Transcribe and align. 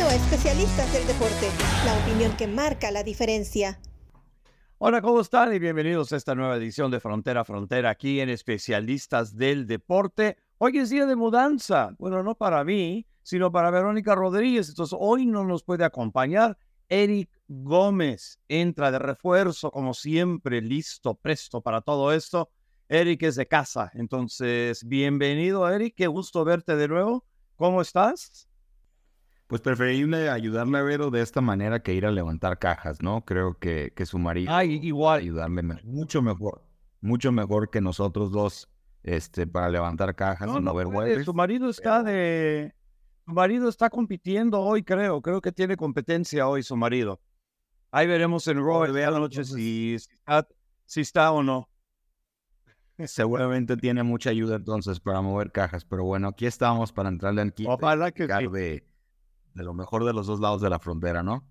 A 0.00 0.14
Especialistas 0.14 0.92
del 0.92 1.04
Deporte, 1.08 1.48
la 1.84 1.98
opinión 1.98 2.36
que 2.36 2.46
marca 2.46 2.92
la 2.92 3.02
diferencia. 3.02 3.80
Hola, 4.78 5.02
¿cómo 5.02 5.20
están? 5.20 5.52
Y 5.52 5.58
bienvenidos 5.58 6.12
a 6.12 6.16
esta 6.16 6.36
nueva 6.36 6.56
edición 6.56 6.92
de 6.92 7.00
Frontera 7.00 7.40
a 7.40 7.44
Frontera 7.44 7.90
aquí 7.90 8.20
en 8.20 8.28
Especialistas 8.28 9.36
del 9.36 9.66
Deporte. 9.66 10.38
Hoy 10.58 10.78
es 10.78 10.90
día 10.90 11.04
de 11.04 11.16
mudanza. 11.16 11.96
Bueno, 11.98 12.22
no 12.22 12.36
para 12.36 12.62
mí, 12.62 13.06
sino 13.24 13.50
para 13.50 13.72
Verónica 13.72 14.14
Rodríguez. 14.14 14.68
Entonces, 14.68 14.96
hoy 14.98 15.26
no 15.26 15.44
nos 15.44 15.64
puede 15.64 15.84
acompañar 15.84 16.56
Eric 16.88 17.28
Gómez. 17.48 18.38
Entra 18.46 18.92
de 18.92 19.00
refuerzo, 19.00 19.72
como 19.72 19.94
siempre, 19.94 20.62
listo, 20.62 21.16
presto 21.16 21.60
para 21.60 21.80
todo 21.80 22.12
esto. 22.12 22.50
Eric 22.88 23.24
es 23.24 23.34
de 23.34 23.48
casa. 23.48 23.90
Entonces, 23.94 24.84
bienvenido, 24.86 25.68
Eric. 25.68 25.94
Qué 25.96 26.06
gusto 26.06 26.44
verte 26.44 26.76
de 26.76 26.86
nuevo. 26.86 27.24
¿Cómo 27.56 27.82
estás? 27.82 28.47
Pues 29.48 29.62
preferible 29.62 30.28
ayudarle 30.28 30.78
a 30.78 30.82
Vero 30.82 31.10
de 31.10 31.22
esta 31.22 31.40
manera 31.40 31.82
que 31.82 31.94
ir 31.94 32.04
a 32.04 32.10
levantar 32.10 32.58
cajas, 32.58 33.02
¿no? 33.02 33.24
Creo 33.24 33.58
que, 33.58 33.94
que 33.96 34.04
su 34.04 34.18
marido 34.18 34.52
ah, 34.54 34.62
igual. 34.62 35.20
ayudarle 35.20 35.62
mucho 35.84 36.20
mejor, 36.20 36.62
mucho 37.00 37.32
mejor 37.32 37.70
que 37.70 37.80
nosotros 37.80 38.30
dos 38.30 38.68
este, 39.02 39.46
para 39.46 39.70
levantar 39.70 40.14
cajas 40.14 40.48
no, 40.48 40.58
y 40.58 40.62
no, 40.62 40.74
ver 40.74 41.24
Su 41.24 41.32
marido 41.32 41.70
está 41.70 42.02
de... 42.02 42.74
Su 43.24 43.32
marido 43.32 43.70
está 43.70 43.88
compitiendo 43.88 44.60
hoy, 44.60 44.82
creo. 44.82 45.22
Creo 45.22 45.40
que 45.40 45.50
tiene 45.50 45.78
competencia 45.78 46.46
hoy 46.46 46.62
su 46.62 46.76
marido. 46.76 47.18
Ahí 47.90 48.06
veremos 48.06 48.46
en 48.48 48.58
Raw 48.58 48.92
de 48.92 49.10
la 49.10 49.18
noche 49.18 49.44
si, 49.44 49.94
está, 49.94 50.46
si 50.84 51.00
está 51.00 51.32
o 51.32 51.42
no. 51.42 51.70
Seguramente 53.06 53.76
tiene 53.76 54.02
mucha 54.02 54.28
ayuda 54.30 54.56
entonces 54.56 55.00
para 55.00 55.22
mover 55.22 55.52
cajas, 55.52 55.84
pero 55.84 56.04
bueno, 56.04 56.28
aquí 56.28 56.46
estamos 56.46 56.92
para 56.92 57.08
entrarle 57.08 57.42
al 57.42 57.54
kit. 57.54 57.66
Ojalá 57.68 58.10
que 58.10 58.26
de, 58.26 58.87
de 59.54 59.64
lo 59.64 59.74
mejor 59.74 60.04
de 60.04 60.12
los 60.12 60.26
dos 60.26 60.40
lados 60.40 60.60
de 60.60 60.70
la 60.70 60.78
frontera, 60.78 61.22
¿no? 61.22 61.44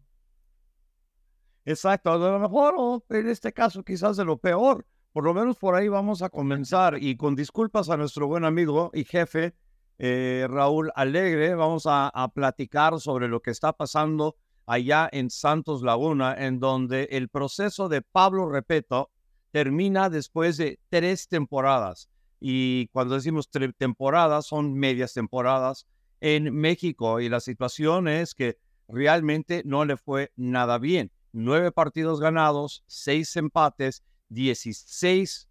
Exacto, 1.66 2.18
de 2.18 2.32
lo 2.32 2.40
mejor 2.40 2.76
o 2.78 3.04
en 3.10 3.28
este 3.28 3.52
caso 3.52 3.84
quizás 3.84 4.18
de 4.18 4.26
lo 4.26 4.38
peor. 4.38 4.86
Por 5.12 5.24
lo 5.24 5.34
menos 5.34 5.58
por 5.58 5.76
ahí 5.76 5.88
vamos 5.88 6.22
a 6.22 6.30
comenzar 6.30 7.02
y 7.02 7.18
con 7.18 7.36
disculpas 7.36 7.90
a 7.90 7.98
nuestro 7.98 8.28
buen 8.28 8.46
amigo 8.46 8.92
y 8.94 9.04
jefe 9.04 9.56
eh, 10.00 10.46
Raúl 10.50 10.92
Alegre, 10.96 11.56
vamos 11.56 11.88
a, 11.88 12.08
a 12.10 12.28
platicar 12.30 13.00
sobre 13.00 13.28
lo 13.28 13.42
que 13.42 13.52
está 13.52 13.74
pasando 13.74 14.36
allá 14.68 15.10
en 15.12 15.30
Santos 15.30 15.82
Laguna, 15.82 16.36
en 16.38 16.60
donde 16.60 17.06
el 17.12 17.30
proceso 17.30 17.90
de 17.90 18.02
Pablo 18.02 18.50
Repeto 18.50 19.10
termina 19.52 20.10
después 20.10 20.58
de 20.58 20.80
tres 20.90 21.28
temporadas. 21.28 22.10
Y 22.40 22.88
cuando 22.90 23.16
decimos 23.16 23.50
temporadas, 23.78 24.46
son 24.46 24.74
medias 24.76 25.14
temporadas 25.14 25.88
en 26.22 26.54
México 26.56 27.20
y 27.20 27.30
la 27.30 27.40
situación 27.40 28.08
es 28.08 28.34
que 28.34 28.58
realmente 28.88 29.62
no 29.66 29.86
le 29.86 29.98
fue 29.98 30.32
nada 30.36 30.78
bien. 30.78 31.12
Nueve 31.32 31.72
partidos 31.72 32.20
ganados, 32.20 32.84
seis 32.88 33.36
empates, 33.36 34.04
16 34.30 35.48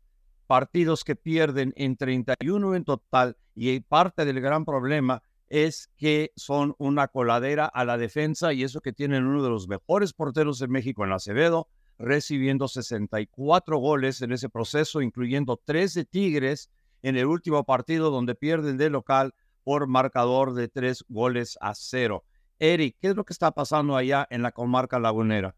partidos 0.46 1.04
que 1.04 1.16
pierden 1.16 1.72
en 1.76 1.96
31 1.96 2.74
en 2.74 2.84
total 2.84 3.36
y 3.54 3.80
parte 3.80 4.24
del 4.24 4.40
gran 4.40 4.64
problema 4.64 5.22
es 5.48 5.90
que 5.96 6.32
son 6.36 6.74
una 6.78 7.08
coladera 7.08 7.66
a 7.66 7.84
la 7.84 7.98
defensa 7.98 8.52
y 8.52 8.64
eso 8.64 8.80
que 8.80 8.92
tienen 8.92 9.26
uno 9.26 9.42
de 9.42 9.50
los 9.50 9.68
mejores 9.68 10.12
porteros 10.12 10.58
de 10.58 10.68
México 10.68 11.04
en 11.04 11.12
Acevedo, 11.12 11.68
recibiendo 11.98 12.68
64 12.68 13.78
goles 13.78 14.20
en 14.22 14.32
ese 14.32 14.48
proceso, 14.48 15.00
incluyendo 15.00 15.60
tres 15.64 15.94
de 15.94 16.04
Tigres 16.04 16.70
en 17.02 17.16
el 17.16 17.26
último 17.26 17.64
partido 17.64 18.10
donde 18.10 18.34
pierden 18.34 18.76
de 18.76 18.90
local 18.90 19.34
por 19.66 19.88
marcador 19.88 20.54
de 20.54 20.68
tres 20.68 21.04
goles 21.08 21.58
a 21.60 21.74
cero. 21.74 22.22
Eric, 22.60 22.98
¿qué 23.00 23.08
es 23.08 23.16
lo 23.16 23.24
que 23.24 23.32
está 23.32 23.50
pasando 23.50 23.96
allá 23.96 24.24
en 24.30 24.42
la 24.42 24.52
comarca 24.52 25.00
lagunera? 25.00 25.56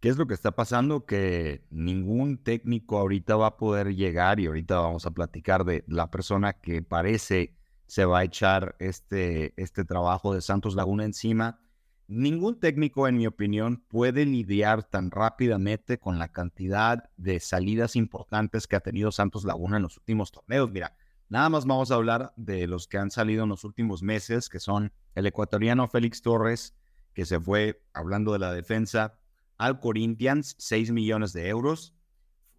¿Qué 0.00 0.10
es 0.10 0.18
lo 0.18 0.26
que 0.26 0.34
está 0.34 0.50
pasando? 0.50 1.06
Que 1.06 1.64
ningún 1.70 2.36
técnico 2.36 2.98
ahorita 2.98 3.36
va 3.36 3.46
a 3.46 3.56
poder 3.56 3.94
llegar 3.94 4.38
y 4.38 4.44
ahorita 4.44 4.80
vamos 4.80 5.06
a 5.06 5.12
platicar 5.12 5.64
de 5.64 5.82
la 5.86 6.10
persona 6.10 6.52
que 6.52 6.82
parece 6.82 7.56
se 7.86 8.04
va 8.04 8.18
a 8.18 8.24
echar 8.24 8.76
este, 8.80 9.54
este 9.56 9.86
trabajo 9.86 10.34
de 10.34 10.42
Santos 10.42 10.74
Laguna 10.74 11.06
encima. 11.06 11.58
Ningún 12.06 12.60
técnico, 12.60 13.08
en 13.08 13.16
mi 13.16 13.26
opinión, 13.26 13.82
puede 13.88 14.26
lidiar 14.26 14.82
tan 14.82 15.10
rápidamente 15.10 15.98
con 15.98 16.18
la 16.18 16.28
cantidad 16.28 17.08
de 17.16 17.40
salidas 17.40 17.96
importantes 17.96 18.66
que 18.66 18.76
ha 18.76 18.80
tenido 18.80 19.10
Santos 19.10 19.44
Laguna 19.44 19.78
en 19.78 19.84
los 19.84 19.96
últimos 19.96 20.32
torneos. 20.32 20.70
Mira, 20.70 20.94
Nada 21.28 21.48
más 21.48 21.64
vamos 21.64 21.90
a 21.90 21.94
hablar 21.94 22.32
de 22.36 22.66
los 22.66 22.86
que 22.86 22.98
han 22.98 23.10
salido 23.10 23.44
en 23.44 23.48
los 23.48 23.64
últimos 23.64 24.02
meses, 24.02 24.48
que 24.48 24.60
son 24.60 24.92
el 25.14 25.26
ecuatoriano 25.26 25.88
Félix 25.88 26.22
Torres, 26.22 26.74
que 27.14 27.24
se 27.24 27.40
fue, 27.40 27.82
hablando 27.92 28.32
de 28.32 28.38
la 28.40 28.52
defensa, 28.52 29.18
al 29.56 29.80
Corinthians, 29.80 30.56
6 30.58 30.90
millones 30.90 31.32
de 31.32 31.48
euros. 31.48 31.94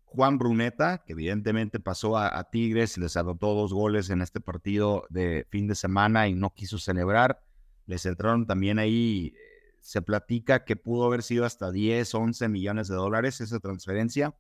Juan 0.05 0.37
Bruneta, 0.37 1.03
que 1.05 1.11
evidentemente 1.11 1.79
pasó 1.79 2.17
a, 2.17 2.41
Tigres 2.49 2.97
y 2.97 3.01
les 3.01 3.17
anotó 3.17 3.53
dos 3.53 3.73
goles 3.73 4.09
en 4.09 4.21
este 4.21 4.39
partido 4.39 5.05
de 5.09 5.45
fin 5.49 5.67
de 5.67 5.75
semana 5.75 6.27
y 6.29 6.35
no 6.35 6.53
quiso 6.53 6.77
celebrar. 6.77 7.43
Les 7.85 8.05
entraron 8.05 8.47
también 8.47 8.79
ahí, 8.79 9.33
se 9.81 10.01
platica 10.01 10.63
que 10.63 10.77
pudo 10.77 11.05
haber 11.05 11.21
sido 11.21 11.43
hasta 11.43 11.69
10, 11.69 12.15
11 12.15 12.47
millones 12.47 12.87
de 12.87 12.95
dólares 12.95 13.41
esa 13.41 13.59
transferencia. 13.59 14.33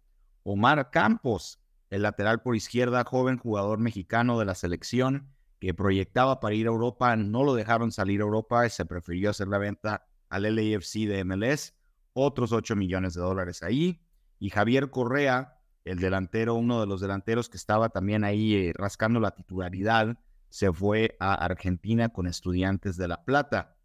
Omar 0.43 0.91
Campos, 0.91 1.59
el 1.89 2.01
lateral 2.01 2.41
por 2.41 2.55
izquierda, 2.55 3.03
joven 3.03 3.37
jugador 3.37 3.79
mexicano 3.79 4.39
de 4.39 4.45
la 4.45 4.55
selección 4.55 5.29
que 5.59 5.73
proyectaba 5.73 6.39
para 6.39 6.55
ir 6.55 6.67
a 6.67 6.69
Europa, 6.69 7.15
no 7.15 7.43
lo 7.43 7.53
dejaron 7.53 7.91
salir 7.91 8.21
a 8.21 8.23
Europa 8.23 8.65
y 8.65 8.69
se 8.69 8.85
prefirió 8.85 9.29
hacer 9.29 9.47
la 9.47 9.57
venta 9.57 10.07
al 10.29 10.43
LAFC 10.43 11.07
de 11.07 11.23
MLS, 11.23 11.73
otros 12.13 12.51
8 12.51 12.75
millones 12.75 13.13
de 13.13 13.21
dólares 13.21 13.63
ahí. 13.63 14.01
Y 14.39 14.49
Javier 14.49 14.89
Correa, 14.89 15.59
el 15.85 15.99
delantero, 15.99 16.55
uno 16.55 16.81
de 16.81 16.87
los 16.87 17.01
delanteros 17.01 17.49
que 17.49 17.57
estaba 17.57 17.89
también 17.89 18.23
ahí 18.23 18.55
eh, 18.55 18.73
rascando 18.75 19.19
la 19.19 19.31
titularidad, 19.31 20.17
se 20.49 20.71
fue 20.71 21.15
a 21.19 21.33
Argentina 21.33 22.09
con 22.09 22.27
estudiantes 22.27 22.97
de 22.97 23.07
La 23.07 23.23
Plata. 23.23 23.77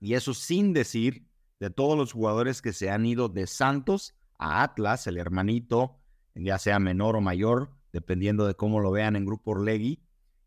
Y 0.00 0.14
eso 0.14 0.34
sin 0.34 0.72
decir 0.72 1.28
de 1.58 1.70
todos 1.70 1.96
los 1.96 2.12
jugadores 2.12 2.62
que 2.62 2.72
se 2.72 2.90
han 2.90 3.04
ido 3.04 3.28
de 3.28 3.46
Santos 3.46 4.14
a 4.38 4.62
Atlas, 4.62 5.06
el 5.06 5.18
hermanito 5.18 5.97
ya 6.38 6.58
sea 6.58 6.78
menor 6.78 7.16
o 7.16 7.20
mayor, 7.20 7.70
dependiendo 7.92 8.46
de 8.46 8.54
cómo 8.54 8.80
lo 8.80 8.90
vean 8.90 9.16
en 9.16 9.24
Grupo 9.24 9.52
Orlegui, 9.52 10.02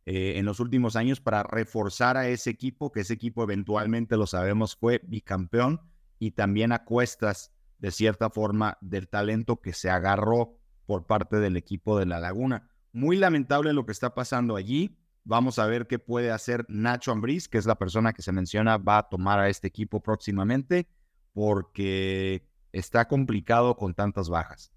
eh, 0.05 0.33
en 0.37 0.45
los 0.45 0.59
últimos 0.59 0.95
años 0.95 1.21
para 1.21 1.43
reforzar 1.43 2.17
a 2.17 2.27
ese 2.27 2.49
equipo, 2.49 2.91
que 2.91 3.01
ese 3.01 3.13
equipo 3.13 3.43
eventualmente, 3.43 4.17
lo 4.17 4.25
sabemos, 4.25 4.75
fue 4.75 5.01
bicampeón 5.03 5.81
y 6.17 6.31
también 6.31 6.71
a 6.71 6.83
cuestas, 6.83 7.51
de 7.77 7.91
cierta 7.91 8.29
forma, 8.29 8.77
del 8.81 9.07
talento 9.07 9.61
que 9.61 9.73
se 9.73 9.89
agarró 9.89 10.57
por 10.85 11.05
parte 11.05 11.37
del 11.37 11.55
equipo 11.55 11.99
de 11.99 12.05
La 12.05 12.19
Laguna. 12.19 12.67
Muy 12.93 13.17
lamentable 13.17 13.73
lo 13.73 13.85
que 13.85 13.91
está 13.91 14.13
pasando 14.13 14.55
allí. 14.55 14.97
Vamos 15.23 15.59
a 15.59 15.67
ver 15.67 15.87
qué 15.87 15.99
puede 15.99 16.31
hacer 16.31 16.65
Nacho 16.67 17.11
Ambriz, 17.11 17.47
que 17.47 17.57
es 17.57 17.65
la 17.65 17.77
persona 17.77 18.11
que 18.13 18.23
se 18.23 18.31
menciona 18.31 18.77
va 18.77 18.97
a 18.97 19.09
tomar 19.09 19.39
a 19.39 19.49
este 19.49 19.67
equipo 19.67 20.01
próximamente, 20.01 20.87
porque 21.31 22.47
está 22.71 23.07
complicado 23.07 23.77
con 23.77 23.93
tantas 23.93 24.29
bajas. 24.29 24.71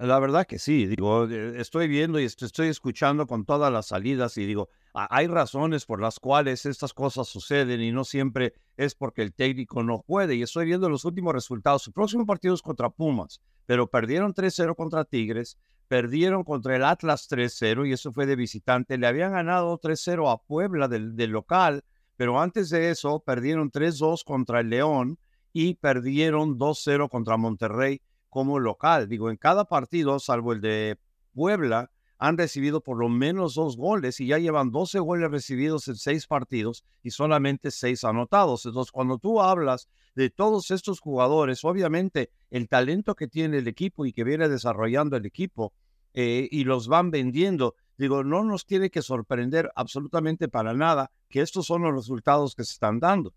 La 0.00 0.18
verdad 0.18 0.46
que 0.46 0.58
sí, 0.58 0.86
digo, 0.86 1.28
eh, 1.28 1.60
estoy 1.60 1.86
viendo 1.86 2.18
y 2.18 2.24
estoy 2.24 2.68
escuchando 2.68 3.26
con 3.26 3.44
todas 3.44 3.70
las 3.70 3.88
salidas 3.88 4.38
y 4.38 4.46
digo, 4.46 4.70
hay 4.94 5.26
razones 5.26 5.84
por 5.84 6.00
las 6.00 6.18
cuales 6.18 6.64
estas 6.64 6.94
cosas 6.94 7.28
suceden 7.28 7.82
y 7.82 7.92
no 7.92 8.04
siempre 8.04 8.54
es 8.78 8.94
porque 8.94 9.20
el 9.20 9.34
técnico 9.34 9.82
no 9.82 10.00
puede. 10.00 10.36
Y 10.36 10.42
estoy 10.42 10.64
viendo 10.64 10.88
los 10.88 11.04
últimos 11.04 11.34
resultados. 11.34 11.82
Su 11.82 11.92
próximo 11.92 12.24
partido 12.24 12.54
es 12.54 12.62
contra 12.62 12.88
Pumas, 12.88 13.42
pero 13.66 13.90
perdieron 13.90 14.32
3-0 14.32 14.74
contra 14.74 15.04
Tigres, 15.04 15.58
perdieron 15.86 16.44
contra 16.44 16.76
el 16.76 16.84
Atlas 16.84 17.28
3-0 17.30 17.86
y 17.86 17.92
eso 17.92 18.10
fue 18.10 18.24
de 18.24 18.36
visitante. 18.36 18.96
Le 18.96 19.06
habían 19.06 19.32
ganado 19.32 19.78
3-0 19.78 20.32
a 20.32 20.38
Puebla 20.38 20.88
del, 20.88 21.14
del 21.14 21.30
local, 21.30 21.84
pero 22.16 22.40
antes 22.40 22.70
de 22.70 22.88
eso 22.88 23.20
perdieron 23.20 23.70
3-2 23.70 24.24
contra 24.24 24.60
el 24.60 24.70
León 24.70 25.18
y 25.52 25.74
perdieron 25.74 26.58
2-0 26.58 27.10
contra 27.10 27.36
Monterrey 27.36 28.00
como 28.30 28.58
local. 28.58 29.08
Digo, 29.08 29.28
en 29.30 29.36
cada 29.36 29.66
partido, 29.66 30.18
salvo 30.18 30.52
el 30.52 30.60
de 30.60 30.98
Puebla, 31.34 31.90
han 32.20 32.36
recibido 32.36 32.82
por 32.82 32.98
lo 32.98 33.08
menos 33.08 33.54
dos 33.54 33.76
goles 33.76 34.20
y 34.20 34.26
ya 34.26 34.38
llevan 34.38 34.70
12 34.70 34.98
goles 34.98 35.30
recibidos 35.30 35.88
en 35.88 35.96
seis 35.96 36.26
partidos 36.26 36.84
y 37.02 37.10
solamente 37.10 37.70
seis 37.70 38.04
anotados. 38.04 38.66
Entonces, 38.66 38.92
cuando 38.92 39.18
tú 39.18 39.40
hablas 39.40 39.88
de 40.14 40.28
todos 40.28 40.70
estos 40.70 41.00
jugadores, 41.00 41.64
obviamente 41.64 42.30
el 42.50 42.68
talento 42.68 43.14
que 43.14 43.26
tiene 43.26 43.58
el 43.58 43.68
equipo 43.68 44.04
y 44.04 44.12
que 44.12 44.24
viene 44.24 44.48
desarrollando 44.50 45.16
el 45.16 45.24
equipo 45.24 45.72
eh, 46.12 46.46
y 46.50 46.64
los 46.64 46.88
van 46.88 47.10
vendiendo, 47.10 47.74
digo, 47.96 48.22
no 48.22 48.44
nos 48.44 48.66
tiene 48.66 48.90
que 48.90 49.00
sorprender 49.00 49.70
absolutamente 49.74 50.48
para 50.48 50.74
nada 50.74 51.10
que 51.30 51.40
estos 51.40 51.66
son 51.66 51.82
los 51.82 51.94
resultados 51.94 52.54
que 52.54 52.64
se 52.64 52.72
están 52.72 53.00
dando. 53.00 53.32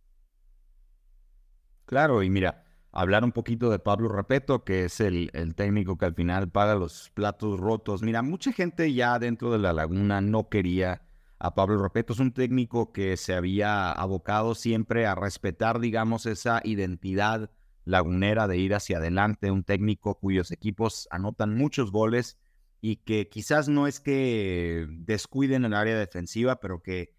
Claro, 1.85 2.21
y 2.21 2.29
mira, 2.29 2.62
hablar 2.93 3.23
un 3.23 3.31
poquito 3.31 3.69
de 3.69 3.79
Pablo 3.79 4.07
Repeto, 4.07 4.63
que 4.63 4.85
es 4.85 5.01
el, 5.01 5.29
el, 5.33 5.55
técnico 5.55 5.97
que 5.97 6.05
al 6.05 6.13
final 6.13 6.49
paga 6.49 6.75
los 6.75 7.09
platos 7.13 7.59
rotos. 7.59 8.03
Mira, 8.03 8.21
mucha 8.21 8.53
gente 8.53 8.93
ya 8.93 9.19
dentro 9.19 9.51
de 9.51 9.59
la 9.59 9.73
laguna 9.73 10.21
no 10.21 10.47
quería 10.47 11.01
a 11.39 11.55
Pablo 11.55 11.81
Repeto. 11.81 12.13
Es 12.13 12.19
un 12.19 12.31
técnico 12.31 12.93
que 12.93 13.17
se 13.17 13.33
había 13.33 13.91
abocado 13.91 14.55
siempre 14.55 15.05
a 15.07 15.15
respetar, 15.15 15.79
digamos, 15.79 16.25
esa 16.25 16.61
identidad 16.63 17.49
lagunera 17.83 18.47
de 18.47 18.57
ir 18.57 18.73
hacia 18.73 18.97
adelante, 18.97 19.51
un 19.51 19.63
técnico 19.63 20.19
cuyos 20.19 20.51
equipos 20.51 21.07
anotan 21.11 21.55
muchos 21.55 21.91
goles 21.91 22.39
y 22.79 22.97
que 22.97 23.27
quizás 23.27 23.67
no 23.67 23.87
es 23.87 23.99
que 23.99 24.87
descuiden 24.89 25.65
el 25.65 25.73
área 25.73 25.97
defensiva, 25.97 26.59
pero 26.59 26.81
que 26.81 27.13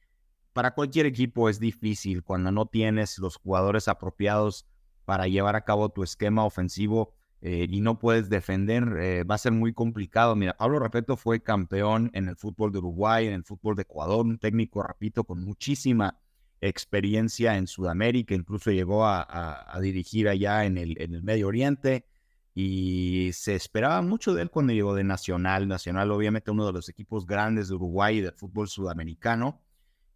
para 0.53 0.75
cualquier 0.75 1.06
equipo 1.06 1.49
es 1.49 1.59
difícil 1.59 2.23
cuando 2.23 2.53
no 2.53 2.67
tienes 2.67 3.19
los 3.19 3.37
jugadores 3.37 3.88
apropiados 3.88 4.67
para 5.05 5.29
llevar 5.29 5.56
a 5.56 5.65
cabo 5.65 5.89
tu 5.91 6.03
esquema 6.03 6.45
ofensivo 6.45 7.12
eh, 7.47 7.67
y 7.69 7.81
no 7.83 7.99
puedes 7.99 8.31
defender, 8.31 8.85
eh, 8.99 9.25
va 9.25 9.35
a 9.35 9.39
ser 9.39 9.53
muy 9.53 9.75
complicado. 9.75 10.35
Mira, 10.35 10.56
Pablo 10.56 10.79
Repeto 10.79 11.17
fue 11.19 11.43
campeón 11.43 12.11
en 12.15 12.29
el 12.29 12.37
fútbol 12.37 12.73
de 12.73 12.79
Uruguay, 12.79 13.27
en 13.27 13.35
el 13.35 13.45
fútbol 13.45 13.77
de 13.77 13.83
Ecuador, 13.83 14.25
un 14.25 14.39
técnico, 14.39 14.83
repito, 14.83 15.25
con 15.25 15.45
muchísima 15.45 16.19
experiencia 16.62 17.56
en 17.59 17.67
Sudamérica, 17.67 18.35
incluso 18.35 18.71
llegó 18.71 19.05
a, 19.05 19.79
dirigir 19.83 20.29
allá 20.29 20.65
en 20.65 20.79
el, 20.79 21.23
Medio 21.23 21.49
Oriente 21.49 22.06
y 22.55 23.31
se 23.35 23.55
esperaba 23.55 24.01
mucho 24.01 24.33
de 24.33 24.41
él 24.43 24.51
cuando 24.51 24.73
llegó 24.73 24.95
de 24.95 25.05
Nacional. 25.05 25.69
Nacional, 25.69 26.11
obviamente, 26.12 26.51
uno 26.51 26.65
de 26.67 26.73
los 26.73 26.89
equipos 26.89 27.27
grandes 27.27 27.69
de 27.69 27.75
Uruguay 27.75 28.19
y 28.19 28.21
del 28.23 28.33
fútbol 28.33 28.69
sudamericano. 28.69 29.61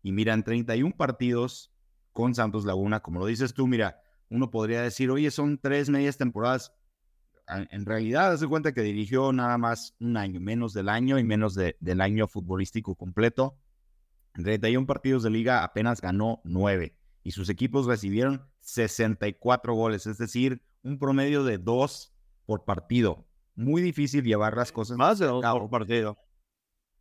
Y 0.02 0.12
miran, 0.12 0.44
31 0.44 0.96
partidos 0.96 1.72
con 2.12 2.34
Santos 2.34 2.64
Laguna, 2.64 3.00
como 3.00 3.20
lo 3.20 3.26
dices 3.26 3.52
tú, 3.52 3.66
mira, 3.66 4.00
uno 4.30 4.50
podría 4.50 4.82
decir, 4.82 5.10
oye, 5.10 5.30
son 5.30 5.58
tres 5.58 5.88
medias 5.88 6.16
temporadas. 6.16 6.72
En 7.70 7.86
realidad, 7.86 8.32
hace 8.32 8.46
cuenta 8.46 8.72
que 8.72 8.82
dirigió 8.82 9.32
nada 9.32 9.56
más 9.56 9.94
un 10.00 10.16
año, 10.18 10.38
menos 10.38 10.74
del 10.74 10.88
año 10.88 11.18
y 11.18 11.24
menos 11.24 11.54
del 11.54 12.00
año 12.00 12.28
futbolístico 12.28 12.94
completo. 12.94 13.56
En 14.34 14.44
31 14.44 14.86
partidos 14.86 15.22
de 15.22 15.30
liga 15.30 15.64
apenas 15.64 16.00
ganó 16.00 16.40
9 16.44 16.94
y 17.22 17.30
sus 17.30 17.48
equipos 17.48 17.86
recibieron 17.86 18.46
64 18.60 19.74
goles, 19.74 20.06
es 20.06 20.18
decir, 20.18 20.62
un 20.82 20.98
promedio 20.98 21.42
de 21.42 21.58
2 21.58 22.12
por 22.46 22.64
partido. 22.64 23.26
Muy 23.54 23.82
difícil 23.82 24.24
llevar 24.24 24.56
las 24.56 24.70
cosas. 24.70 24.96
Más 24.96 25.18
de 25.18 25.26
2 25.26 25.44
por 25.44 25.70
partido. 25.70 26.18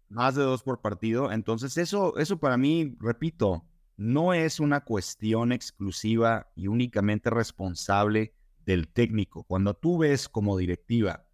Más 0.10 0.36
de 0.36 0.44
2 0.44 0.64
por 0.64 0.82
partido. 0.82 1.32
Entonces, 1.32 1.78
eso, 1.78 2.18
eso 2.18 2.40
para 2.40 2.58
mí, 2.58 2.96
repito, 3.00 3.66
no 3.98 4.34
es 4.34 4.60
una 4.60 4.82
cuestión 4.82 5.52
exclusiva 5.52 6.52
y 6.56 6.68
únicamente 6.68 7.30
responsable 7.30 8.34
del 8.66 8.88
técnico. 8.88 9.44
Cuando 9.44 9.74
tú 9.74 9.98
ves 9.98 10.30
como 10.30 10.58
directiva 10.58 11.26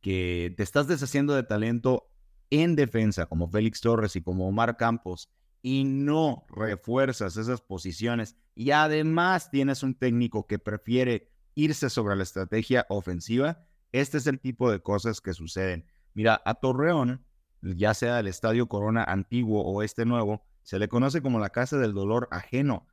que 0.00 0.54
te 0.56 0.62
estás 0.62 0.86
deshaciendo 0.86 1.34
de 1.34 1.42
talento 1.42 2.10
en 2.50 2.76
defensa, 2.76 3.26
como 3.26 3.48
Félix 3.48 3.80
Torres 3.80 4.16
y 4.16 4.22
como 4.22 4.46
Omar 4.46 4.76
Campos, 4.76 5.30
y 5.62 5.84
no 5.84 6.44
refuerzas 6.48 7.36
esas 7.36 7.60
posiciones 7.60 8.36
y 8.54 8.70
además 8.70 9.50
tienes 9.50 9.82
un 9.82 9.94
técnico 9.94 10.46
que 10.46 10.58
prefiere 10.58 11.30
irse 11.54 11.90
sobre 11.90 12.16
la 12.16 12.22
estrategia 12.22 12.86
ofensiva, 12.88 13.66
este 13.92 14.18
es 14.18 14.26
el 14.26 14.40
tipo 14.40 14.70
de 14.70 14.80
cosas 14.80 15.20
que 15.20 15.34
suceden. 15.34 15.84
Mira, 16.14 16.40
a 16.44 16.54
Torreón, 16.54 17.24
ya 17.60 17.94
sea 17.94 18.20
el 18.20 18.26
Estadio 18.26 18.68
Corona 18.68 19.04
antiguo 19.04 19.62
o 19.62 19.82
este 19.82 20.04
nuevo, 20.04 20.42
se 20.62 20.78
le 20.78 20.88
conoce 20.88 21.22
como 21.22 21.38
la 21.38 21.50
casa 21.50 21.78
del 21.78 21.94
dolor 21.94 22.28
ajeno. 22.30 22.86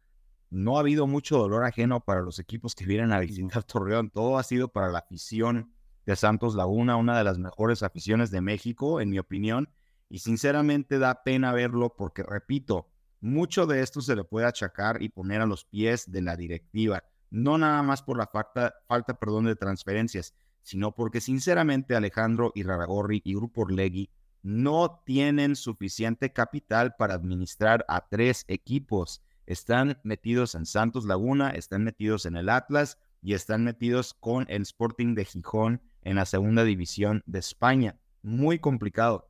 No 0.50 0.78
ha 0.78 0.82
habido 0.82 1.08
mucho 1.08 1.38
dolor 1.38 1.66
ajeno 1.66 2.04
para 2.04 2.22
los 2.22 2.40
equipos 2.40 2.76
que 2.76 2.86
vienen 2.86 3.12
a 3.12 3.20
visitar 3.20 3.64
Torreón, 3.64 4.10
todo 4.10 4.38
ha 4.38 4.44
sido 4.44 4.70
para 4.70 4.90
la 4.90 5.00
afición 5.00 5.72
de 6.06 6.16
Santos 6.16 6.56
Laguna, 6.56 6.96
una 6.96 7.18
de 7.18 7.26
las 7.26 7.38
mejores 7.38 7.84
aficiones 7.84 8.32
de 8.32 8.40
México, 8.40 9.02
en 9.02 9.10
mi 9.10 9.20
opinión, 9.20 9.70
y 10.10 10.20
sinceramente 10.20 11.00
da 11.00 11.24
pena 11.24 11.52
verlo 11.52 11.96
porque, 11.98 12.24
repito, 12.24 12.90
mucho 13.20 13.66
de 13.66 13.82
esto 13.82 14.00
se 14.00 14.16
le 14.16 14.24
puede 14.24 14.46
achacar 14.46 15.02
y 15.02 15.10
poner 15.10 15.42
a 15.42 15.46
los 15.46 15.66
pies 15.66 16.10
de 16.10 16.22
la 16.22 16.38
directiva, 16.38 17.04
no 17.30 17.58
nada 17.58 17.84
más 17.84 18.04
por 18.04 18.18
la 18.18 18.28
falta, 18.28 18.76
falta 18.88 19.20
perdón, 19.20 19.46
de 19.46 19.56
transferencias, 19.58 20.34
sino 20.62 20.96
porque 20.96 21.20
sinceramente 21.20 21.96
Alejandro 21.96 22.52
Iraragorri 22.56 23.22
y 23.26 23.36
Grupo 23.36 23.62
Orlegui 23.62 24.10
no 24.48 25.02
tienen 25.06 25.58
suficiente 25.58 26.32
capital 26.32 26.96
para 26.98 27.16
administrar 27.16 27.84
a 27.90 28.08
tres 28.08 28.46
equipos. 28.48 29.22
Están 29.46 30.00
metidos 30.04 30.56
en 30.56 30.66
Santos 30.66 31.04
Laguna, 31.04 31.50
están 31.50 31.84
metidos 31.84 32.26
en 32.26 32.38
el 32.38 32.48
Atlas 32.48 32.98
y 33.22 33.34
están 33.34 33.66
metidos 33.66 34.14
con 34.14 34.46
el 34.48 34.62
Sporting 34.62 35.16
de 35.16 35.26
Gijón 35.26 35.82
en 36.02 36.16
la 36.16 36.26
segunda 36.26 36.64
división 36.64 37.24
de 37.26 37.40
España. 37.40 38.00
Muy 38.22 38.58
complicado. 38.58 39.30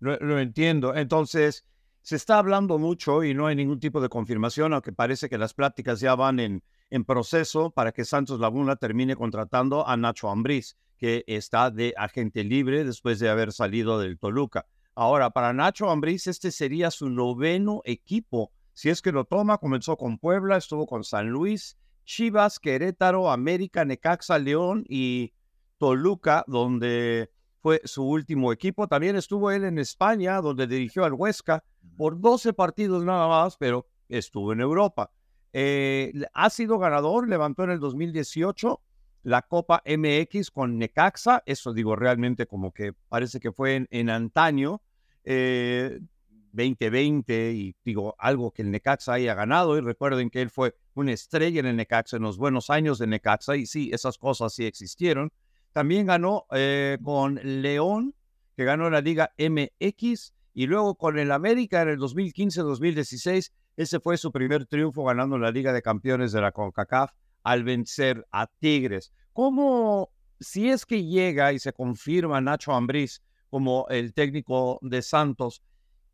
Lo, 0.00 0.40
entiendo. 0.40 0.96
Entonces, 0.96 1.64
se 2.02 2.16
está 2.16 2.38
hablando 2.38 2.80
mucho 2.80 3.22
y 3.22 3.34
no 3.34 3.46
hay 3.46 3.54
ningún 3.54 3.78
tipo 3.78 4.00
de 4.00 4.08
confirmación, 4.08 4.72
aunque 4.72 4.90
parece 4.90 5.28
que 5.28 5.38
las 5.38 5.54
pláticas 5.54 6.00
ya 6.00 6.16
van 6.16 6.40
en, 6.40 6.64
en 6.90 7.04
proceso 7.04 7.70
para 7.70 7.92
que 7.92 8.04
Santos 8.04 8.40
Laguna 8.40 8.74
termine 8.74 9.14
contratando 9.14 9.86
a 9.86 9.96
Nacho 9.96 10.28
Ambriz, 10.28 10.76
que 11.04 11.22
está 11.26 11.70
de 11.70 11.92
agente 11.98 12.42
libre 12.44 12.82
después 12.82 13.18
de 13.18 13.28
haber 13.28 13.52
salido 13.52 13.98
del 13.98 14.18
Toluca. 14.18 14.64
Ahora, 14.94 15.28
para 15.28 15.52
Nacho 15.52 15.90
Ambriz, 15.90 16.26
este 16.28 16.50
sería 16.50 16.90
su 16.90 17.10
noveno 17.10 17.82
equipo. 17.84 18.52
Si 18.72 18.88
es 18.88 19.02
que 19.02 19.12
lo 19.12 19.26
toma, 19.26 19.58
comenzó 19.58 19.98
con 19.98 20.16
Puebla, 20.16 20.56
estuvo 20.56 20.86
con 20.86 21.04
San 21.04 21.28
Luis, 21.28 21.76
Chivas, 22.06 22.58
Querétaro, 22.58 23.30
América, 23.30 23.84
Necaxa, 23.84 24.38
León 24.38 24.86
y 24.88 25.34
Toluca, 25.76 26.42
donde 26.46 27.30
fue 27.60 27.82
su 27.84 28.08
último 28.08 28.50
equipo. 28.50 28.88
También 28.88 29.16
estuvo 29.16 29.50
él 29.50 29.64
en 29.64 29.76
España, 29.76 30.40
donde 30.40 30.66
dirigió 30.66 31.04
al 31.04 31.12
Huesca 31.12 31.62
por 31.98 32.18
12 32.18 32.54
partidos 32.54 33.04
nada 33.04 33.28
más, 33.28 33.58
pero 33.58 33.84
estuvo 34.08 34.54
en 34.54 34.62
Europa. 34.62 35.10
Eh, 35.52 36.14
ha 36.32 36.48
sido 36.48 36.78
ganador, 36.78 37.28
levantó 37.28 37.64
en 37.64 37.72
el 37.72 37.78
2018 37.78 38.80
la 39.24 39.42
Copa 39.42 39.82
MX 39.84 40.50
con 40.50 40.78
Necaxa, 40.78 41.42
eso 41.46 41.72
digo 41.72 41.96
realmente 41.96 42.46
como 42.46 42.72
que 42.72 42.92
parece 42.92 43.40
que 43.40 43.52
fue 43.52 43.86
en, 43.90 44.10
antaño, 44.10 44.82
2020, 45.24 47.48
eh, 47.48 47.52
y 47.54 47.74
digo 47.82 48.14
algo 48.18 48.52
que 48.52 48.60
el 48.62 48.70
Necaxa 48.70 49.14
haya 49.14 49.34
ganado, 49.34 49.78
y 49.78 49.80
recuerden 49.80 50.28
que 50.28 50.42
él 50.42 50.50
fue 50.50 50.76
una 50.94 51.12
estrella 51.12 51.60
en 51.60 51.66
el 51.66 51.76
Necaxa 51.76 52.18
en 52.18 52.22
los 52.22 52.36
buenos 52.36 52.68
años 52.68 52.98
de 52.98 53.06
Necaxa, 53.06 53.56
y 53.56 53.64
sí, 53.64 53.90
esas 53.92 54.18
cosas 54.18 54.52
sí 54.54 54.66
existieron. 54.66 55.32
También 55.72 56.06
ganó 56.06 56.44
eh, 56.52 56.98
con 57.02 57.40
León, 57.42 58.14
que 58.56 58.64
ganó 58.64 58.90
la 58.90 59.00
Liga 59.00 59.32
MX, 59.38 60.34
y 60.52 60.66
luego 60.66 60.96
con 60.96 61.18
el 61.18 61.32
América 61.32 61.80
en 61.82 61.88
el 61.88 61.98
2015-2016. 61.98 63.52
Ese 63.76 64.00
fue 64.00 64.18
su 64.18 64.30
primer 64.30 64.66
triunfo 64.66 65.02
ganando 65.02 65.38
la 65.38 65.50
Liga 65.50 65.72
de 65.72 65.82
Campeones 65.82 66.30
de 66.30 66.42
la 66.42 66.52
CONCACAF 66.52 67.10
al 67.44 67.62
vencer 67.62 68.26
a 68.32 68.48
Tigres. 68.48 69.12
¿Cómo, 69.32 70.10
si 70.40 70.68
es 70.68 70.84
que 70.84 71.04
llega 71.04 71.52
y 71.52 71.60
se 71.60 71.72
confirma 71.72 72.40
Nacho 72.40 72.72
Ambriz 72.72 73.22
como 73.48 73.86
el 73.88 74.12
técnico 74.12 74.80
de 74.82 75.02
Santos, 75.02 75.62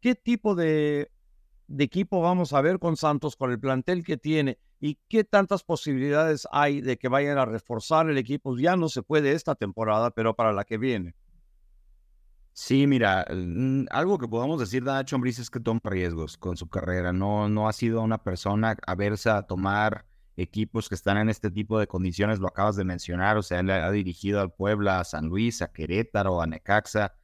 qué 0.00 0.14
tipo 0.14 0.54
de, 0.54 1.10
de 1.66 1.84
equipo 1.84 2.20
vamos 2.20 2.52
a 2.52 2.60
ver 2.60 2.78
con 2.78 2.98
Santos, 2.98 3.36
con 3.36 3.50
el 3.50 3.58
plantel 3.58 4.04
que 4.04 4.18
tiene? 4.18 4.58
y 4.80 4.98
qué 5.08 5.24
tantas 5.24 5.62
posibilidades 5.62 6.48
hay 6.50 6.80
de 6.80 6.96
que 6.96 7.08
vayan 7.08 7.36
a 7.38 7.44
reforzar 7.44 8.08
el 8.08 8.16
equipo. 8.16 8.56
Ya 8.56 8.76
no 8.76 8.88
se 8.88 9.02
puede 9.02 9.32
esta 9.32 9.54
temporada, 9.54 10.10
pero 10.10 10.34
para 10.34 10.52
la 10.52 10.64
que 10.64 10.78
viene. 10.78 11.14
Sí, 12.52 12.86
mira, 12.86 13.26
mm, 13.30 13.84
algo 13.90 14.18
que 14.18 14.26
podamos 14.26 14.58
decir 14.58 14.82
de 14.82 14.90
Nacho 14.90 15.16
Ambriz 15.16 15.38
es 15.38 15.50
que 15.50 15.60
toma 15.60 15.80
riesgos 15.84 16.36
con 16.38 16.56
su 16.56 16.68
carrera. 16.68 17.12
No, 17.12 17.48
no 17.48 17.68
ha 17.68 17.72
sido 17.72 18.02
una 18.02 18.18
persona 18.18 18.76
aversa 18.86 19.36
a 19.36 19.46
tomar 19.46 20.06
equipos 20.40 20.88
que 20.88 20.94
están 20.94 21.18
en 21.18 21.28
este 21.28 21.50
tipo 21.50 21.78
de 21.78 21.86
condiciones, 21.86 22.38
lo 22.38 22.48
acabas 22.48 22.76
de 22.76 22.84
mencionar, 22.84 23.36
o 23.36 23.42
sea, 23.42 23.60
él 23.60 23.70
ha 23.70 23.90
dirigido 23.90 24.40
al 24.40 24.52
Puebla, 24.52 25.00
a 25.00 25.04
San 25.04 25.26
Luis, 25.26 25.62
a 25.62 25.72
Querétaro, 25.72 26.40
a 26.40 26.46
Necaxa, 26.46 27.14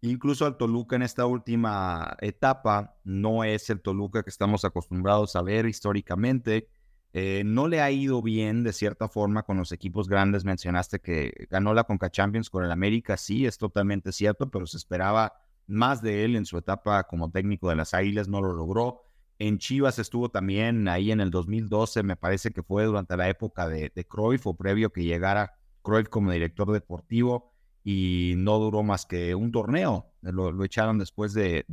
incluso 0.00 0.46
al 0.46 0.56
Toluca 0.56 0.96
en 0.96 1.02
esta 1.02 1.26
última 1.26 2.16
etapa, 2.20 2.96
no 3.04 3.44
es 3.44 3.70
el 3.70 3.80
Toluca 3.80 4.22
que 4.22 4.30
estamos 4.30 4.64
acostumbrados 4.64 5.36
a 5.36 5.42
ver 5.42 5.66
históricamente. 5.66 6.68
Eh, 7.14 7.42
no 7.44 7.68
le 7.68 7.82
ha 7.82 7.90
ido 7.90 8.22
bien 8.22 8.64
de 8.64 8.72
cierta 8.72 9.06
forma 9.08 9.42
con 9.42 9.58
los 9.58 9.70
equipos 9.70 10.08
grandes. 10.08 10.44
Mencionaste 10.44 11.00
que 11.00 11.46
ganó 11.50 11.74
la 11.74 11.84
Conca 11.84 12.10
Champions 12.10 12.50
con 12.50 12.64
el 12.64 12.72
América, 12.72 13.16
sí, 13.16 13.46
es 13.46 13.58
totalmente 13.58 14.12
cierto, 14.12 14.50
pero 14.50 14.66
se 14.66 14.78
esperaba 14.78 15.34
más 15.66 16.02
de 16.02 16.24
él 16.24 16.36
en 16.36 16.46
su 16.46 16.58
etapa 16.58 17.04
como 17.04 17.30
técnico 17.30 17.68
de 17.68 17.76
las 17.76 17.94
Águilas, 17.94 18.28
no 18.28 18.40
lo 18.40 18.52
logró. 18.52 19.02
En 19.42 19.58
Chivas 19.58 19.98
estuvo 19.98 20.28
también 20.28 20.86
ahí 20.86 21.10
en 21.10 21.20
el 21.20 21.32
2012, 21.32 22.04
me 22.04 22.14
parece 22.14 22.52
que 22.52 22.62
fue 22.62 22.84
durante 22.84 23.16
la 23.16 23.28
época 23.28 23.68
de, 23.68 23.90
de 23.92 24.06
Cruyff 24.06 24.46
o 24.46 24.56
previo 24.56 24.92
que 24.92 25.02
llegara 25.02 25.54
Cruyff 25.82 26.08
como 26.08 26.30
director 26.30 26.70
deportivo 26.70 27.52
y 27.82 28.34
no 28.36 28.60
duró 28.60 28.84
más 28.84 29.04
que 29.04 29.34
un 29.34 29.50
torneo. 29.50 30.12
Lo, 30.20 30.62
echaron 30.62 31.00
después 31.00 31.34
de, 31.34 31.64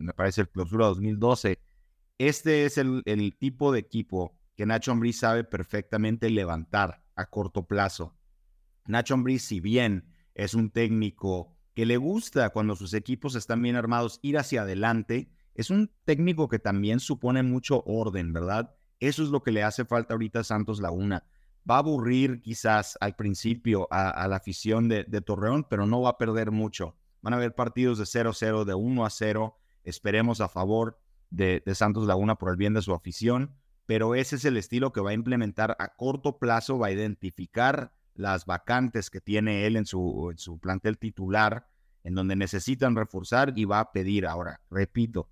me 0.00 0.14
parece, 0.14 0.40
el 0.40 0.48
clausura 0.48 0.86
2012. 0.86 1.58
Este 2.16 2.64
es 2.64 2.78
el, 2.78 3.36
tipo 3.38 3.72
de 3.72 3.80
equipo 3.80 4.34
que 4.56 4.64
Nacho 4.64 4.92
Ambriz 4.92 5.18
sabe 5.18 5.44
perfectamente 5.44 6.30
levantar 6.30 7.04
a 7.14 7.26
corto 7.26 7.66
plazo. 7.66 8.16
Nacho 8.86 9.12
Ambriz, 9.12 9.42
si 9.42 9.60
bien 9.60 10.14
es 10.34 10.54
un 10.54 10.70
técnico 10.70 11.54
que 11.74 11.84
le 11.84 11.98
gusta 11.98 12.48
cuando 12.48 12.74
sus 12.74 12.94
equipos 12.94 13.34
están 13.34 13.60
bien 13.60 13.76
armados 13.76 14.18
ir 14.22 14.38
hacia 14.38 14.62
adelante. 14.62 15.30
Es 15.54 15.70
un 15.70 15.90
técnico 16.04 16.48
que 16.48 16.58
también 16.58 17.00
supone 17.00 17.42
mucho 17.42 17.82
orden, 17.84 18.32
¿verdad? 18.32 18.74
Eso 19.00 19.22
es 19.22 19.30
lo 19.30 19.42
que 19.42 19.52
le 19.52 19.62
hace 19.62 19.84
falta 19.84 20.14
ahorita 20.14 20.40
a 20.40 20.44
Santos 20.44 20.80
Laguna. 20.80 21.24
Va 21.68 21.76
a 21.76 21.78
aburrir 21.78 22.40
quizás 22.40 22.96
al 23.00 23.14
principio 23.14 23.86
a, 23.90 24.26
la 24.28 24.36
afición 24.36 24.88
de, 24.88 25.04
Torreón, 25.20 25.64
pero 25.64 25.86
no 25.86 26.00
va 26.00 26.10
a 26.10 26.18
perder 26.18 26.50
mucho. 26.50 26.96
Van 27.20 27.34
a 27.34 27.36
haber 27.36 27.54
partidos 27.54 27.98
de 27.98 28.04
0-0, 28.04 28.64
de 28.64 28.74
1-0. 28.74 29.54
Esperemos 29.84 30.40
a 30.40 30.48
favor 30.48 30.98
de, 31.30 31.62
Santos 31.74 32.06
Laguna 32.06 32.36
por 32.36 32.50
el 32.50 32.56
bien 32.56 32.74
de 32.74 32.82
su 32.82 32.94
afición, 32.94 33.54
pero 33.86 34.14
ese 34.14 34.36
es 34.36 34.44
el 34.44 34.56
estilo 34.56 34.92
que 34.92 35.00
va 35.00 35.10
a 35.10 35.14
implementar 35.14 35.76
a 35.78 35.94
corto 35.94 36.38
plazo, 36.38 36.78
va 36.78 36.88
a 36.88 36.92
identificar 36.92 37.92
las 38.14 38.46
vacantes 38.46 39.10
que 39.10 39.20
tiene 39.20 39.66
él 39.66 39.76
en 39.76 39.86
su 39.86 40.58
plantel 40.60 40.98
titular, 40.98 41.68
en 42.04 42.14
donde 42.14 42.36
necesitan 42.36 42.96
reforzar 42.96 43.52
y 43.56 43.64
va 43.64 43.80
a 43.80 43.92
pedir 43.92 44.26
ahora, 44.26 44.60
repito, 44.70 45.28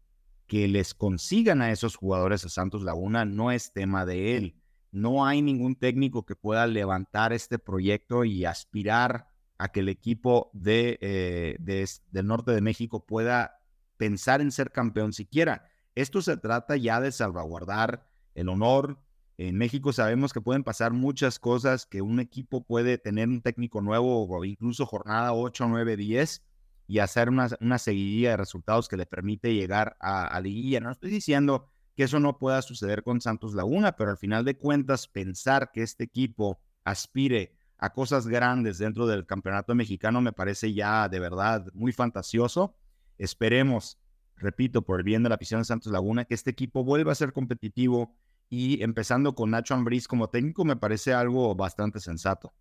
que 0.47 0.69
les 0.69 0.95
consigan 0.95 1.63
a 1.63 1.71
esos 1.71 1.97
jugadores 1.97 2.45
a 2.45 2.49
Santos 2.49 2.83
Laguna 2.83 3.25
no 3.25 3.51
es 3.51 3.73
tema 3.73 4.07
de 4.07 4.37
él. 4.37 4.57
No 4.93 5.27
hay 5.27 5.43
ningún 5.43 5.77
técnico 5.77 6.25
que 6.25 6.37
pueda 6.37 6.67
levantar 6.67 7.33
este 7.33 7.59
proyecto 7.59 8.25
y 8.25 8.45
aspirar 8.45 9.29
a 9.59 9.69
que 9.69 9.81
el 9.81 9.89
equipo 9.89 10.51
de, 10.53 10.99
eh, 11.01 11.89
del 12.11 12.27
norte 12.27 12.53
de 12.53 12.61
México 12.61 13.05
pueda 13.05 13.61
pensar 13.97 14.41
en 14.41 14.53
ser 14.53 14.71
campeón 14.71 15.13
siquiera. 15.13 15.69
Esto 15.95 16.23
se 16.23 16.37
trata 16.37 16.77
ya 16.77 17.01
de 17.01 17.11
salvaguardar 17.11 18.07
el 18.35 18.49
honor. 18.49 19.01
En 19.39 19.57
México 19.57 19.93
sabemos 19.93 20.33
que 20.33 20.41
pueden 20.41 20.63
pasar 20.63 20.93
muchas 20.93 21.39
cosas, 21.39 21.87
que 21.87 22.03
un 22.03 22.21
equipo 22.21 22.65
puede 22.65 22.99
tener 22.99 23.29
un 23.29 23.43
técnico 23.43 23.81
nuevo 23.81 24.27
o 24.27 24.45
incluso 24.45 24.87
jornada 24.87 25.33
8, 25.33 25.67
9, 25.69 25.97
10 25.97 26.46
y 26.87 26.99
hacer 27.01 27.29
una, 27.29 27.49
una 27.61 27.79
seguidilla 27.79 28.31
de 28.31 28.37
resultados 28.37 28.89
que 28.89 28.97
le 28.97 29.07
permite 29.07 29.55
llegar 29.55 29.97
a, 30.01 30.41
liguilla. 30.41 30.81
No 30.81 30.91
estoy 30.91 31.11
diciendo 31.11 31.69
que 31.97 32.05
eso 32.05 32.21
no 32.21 32.39
pueda 32.39 32.63
suceder 32.63 33.03
con 33.03 33.21
Santos 33.21 33.55
Laguna, 33.55 33.93
pero 33.97 34.11
al 34.11 34.19
final 34.19 34.45
de 34.45 34.57
cuentas 34.57 35.09
pensar 35.09 35.71
que 35.73 35.83
este 35.83 36.05
equipo 36.05 36.61
aspire 36.85 37.57
a 37.79 37.93
cosas 37.93 38.27
grandes 38.27 38.79
dentro 38.79 39.07
del 39.07 39.27
campeonato 39.27 39.75
mexicano 39.75 40.21
me 40.21 40.33
parece 40.33 40.73
ya 40.73 41.09
de 41.09 41.21
verdad 41.21 41.67
muy 41.75 41.93
fantasioso. 41.93 42.77
Esperemos 43.19 43.99
repito, 44.37 44.83
por 44.83 45.01
el 45.01 45.05
bien 45.05 45.23
de 45.23 45.29
la 45.29 45.35
afición 45.37 45.61
de 45.61 45.65
Santos 45.65 45.93
Laguna, 45.93 46.25
que 46.25 46.35
este 46.35 46.51
equipo 46.51 46.85
vuelva 46.85 47.13
a 47.13 47.15
ser 47.15 47.33
competitivo 47.33 48.15
y 48.49 48.83
empezando 48.83 49.35
con 49.35 49.51
Nacho 49.51 49.75
Ambriz 49.75 50.07
como 50.07 50.29
técnico 50.29 50.65
me 50.65 50.77
parece 50.77 51.13
algo 51.13 51.55
bastante 51.55 52.01
sensato. 52.01 52.53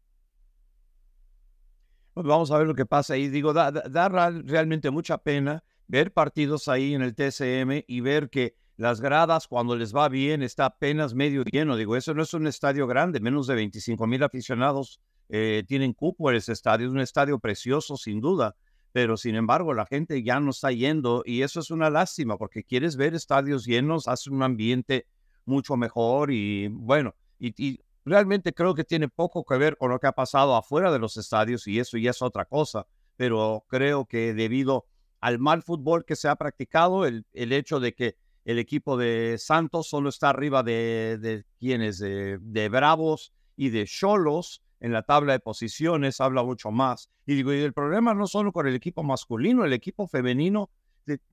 Pues 2.15 2.25
vamos 2.25 2.49
a 2.49 2.57
ver 2.57 2.65
lo 2.65 2.75
que 2.75 2.85
pasa 2.85 3.15
ahí. 3.15 3.27
Digo, 3.27 3.51
da, 3.51 4.09
realmente 4.09 4.89
mucha 4.89 5.17
pena 5.17 5.65
ver 5.85 6.13
partidos 6.13 6.69
ahí 6.69 6.93
en 6.93 7.01
el 7.01 7.13
TCM 7.13 7.83
y 7.85 7.99
ver 7.99 8.29
que 8.29 8.55
las 8.77 9.01
gradas 9.01 9.49
cuando 9.49 9.75
les 9.75 9.93
va 9.93 10.07
bien 10.07 10.41
está 10.41 10.65
apenas 10.67 11.13
medio 11.13 11.43
lleno. 11.43 11.75
Digo, 11.75 11.97
eso 11.97 12.13
no 12.13 12.23
es 12.23 12.33
un 12.33 12.47
estadio 12.47 12.87
grande, 12.87 13.19
menos 13.19 13.47
de 13.47 13.55
25 13.55 14.07
mil 14.07 14.23
aficionados 14.23 15.01
eh, 15.27 15.65
tienen 15.67 15.91
cupo 15.91 16.29
en 16.29 16.37
ese 16.37 16.53
estadio. 16.53 16.87
Es 16.87 16.93
un 16.93 17.01
estadio 17.01 17.37
precioso, 17.37 17.97
sin 17.97 18.21
duda 18.21 18.55
pero 18.93 19.17
sin 19.17 19.35
embargo 19.35 19.73
la 19.73 19.85
gente 19.85 20.23
ya 20.23 20.39
no 20.39 20.51
está 20.51 20.71
yendo 20.71 21.21
y 21.25 21.41
eso 21.41 21.59
es 21.59 21.69
una 21.69 21.89
lástima 21.89 22.37
porque 22.37 22.63
quieres 22.63 22.95
ver 22.95 23.13
estadios 23.13 23.65
llenos, 23.65 24.07
hace 24.07 24.29
un 24.29 24.41
ambiente 24.41 25.05
mucho 25.43 25.75
mejor 25.75 26.31
y 26.31 26.69
bueno, 26.69 27.13
y, 27.37 27.81
realmente 28.05 28.53
creo 28.53 28.75
que 28.75 28.83
tiene 28.83 29.09
poco 29.09 29.43
que 29.43 29.57
ver 29.57 29.77
con 29.77 29.89
lo 29.89 29.99
que 29.99 30.07
ha 30.07 30.11
pasado 30.11 30.55
afuera 30.55 30.91
de 30.91 30.99
los 30.99 31.17
estadios 31.17 31.67
y 31.67 31.79
eso 31.79 31.97
ya 31.97 32.11
es 32.11 32.21
otra 32.21 32.45
cosa, 32.45 32.85
pero 33.17 33.65
creo 33.67 34.05
que 34.05 34.33
debido 34.33 34.85
al 35.19 35.39
mal 35.39 35.63
fútbol 35.63 36.05
que 36.05 36.15
se 36.15 36.27
ha 36.27 36.35
practicado, 36.35 37.05
el, 37.05 37.25
el 37.33 37.51
hecho 37.51 37.79
de 37.79 37.93
que 37.93 38.17
el 38.45 38.59
equipo 38.59 38.95
de 38.95 39.37
Santos 39.39 39.89
solo 39.89 40.09
está 40.09 40.29
arriba 40.29 40.61
de, 40.61 41.17
de 41.19 41.45
quienes, 41.59 41.97
de, 41.97 42.37
de 42.39 42.69
Bravos 42.69 43.33
y 43.57 43.69
de 43.69 43.85
Cholos, 43.85 44.61
en 44.79 44.91
la 44.91 45.01
tabla 45.01 45.33
de 45.33 45.39
posiciones, 45.39 46.21
habla 46.21 46.43
mucho 46.43 46.69
más. 46.69 47.09
Y 47.25 47.33
digo, 47.33 47.53
y 47.53 47.61
el 47.61 47.73
problema 47.73 48.13
no 48.13 48.27
solo 48.27 48.51
con 48.51 48.67
el 48.67 48.75
equipo 48.75 49.01
masculino, 49.01 49.65
el 49.65 49.73
equipo 49.73 50.07
femenino 50.07 50.69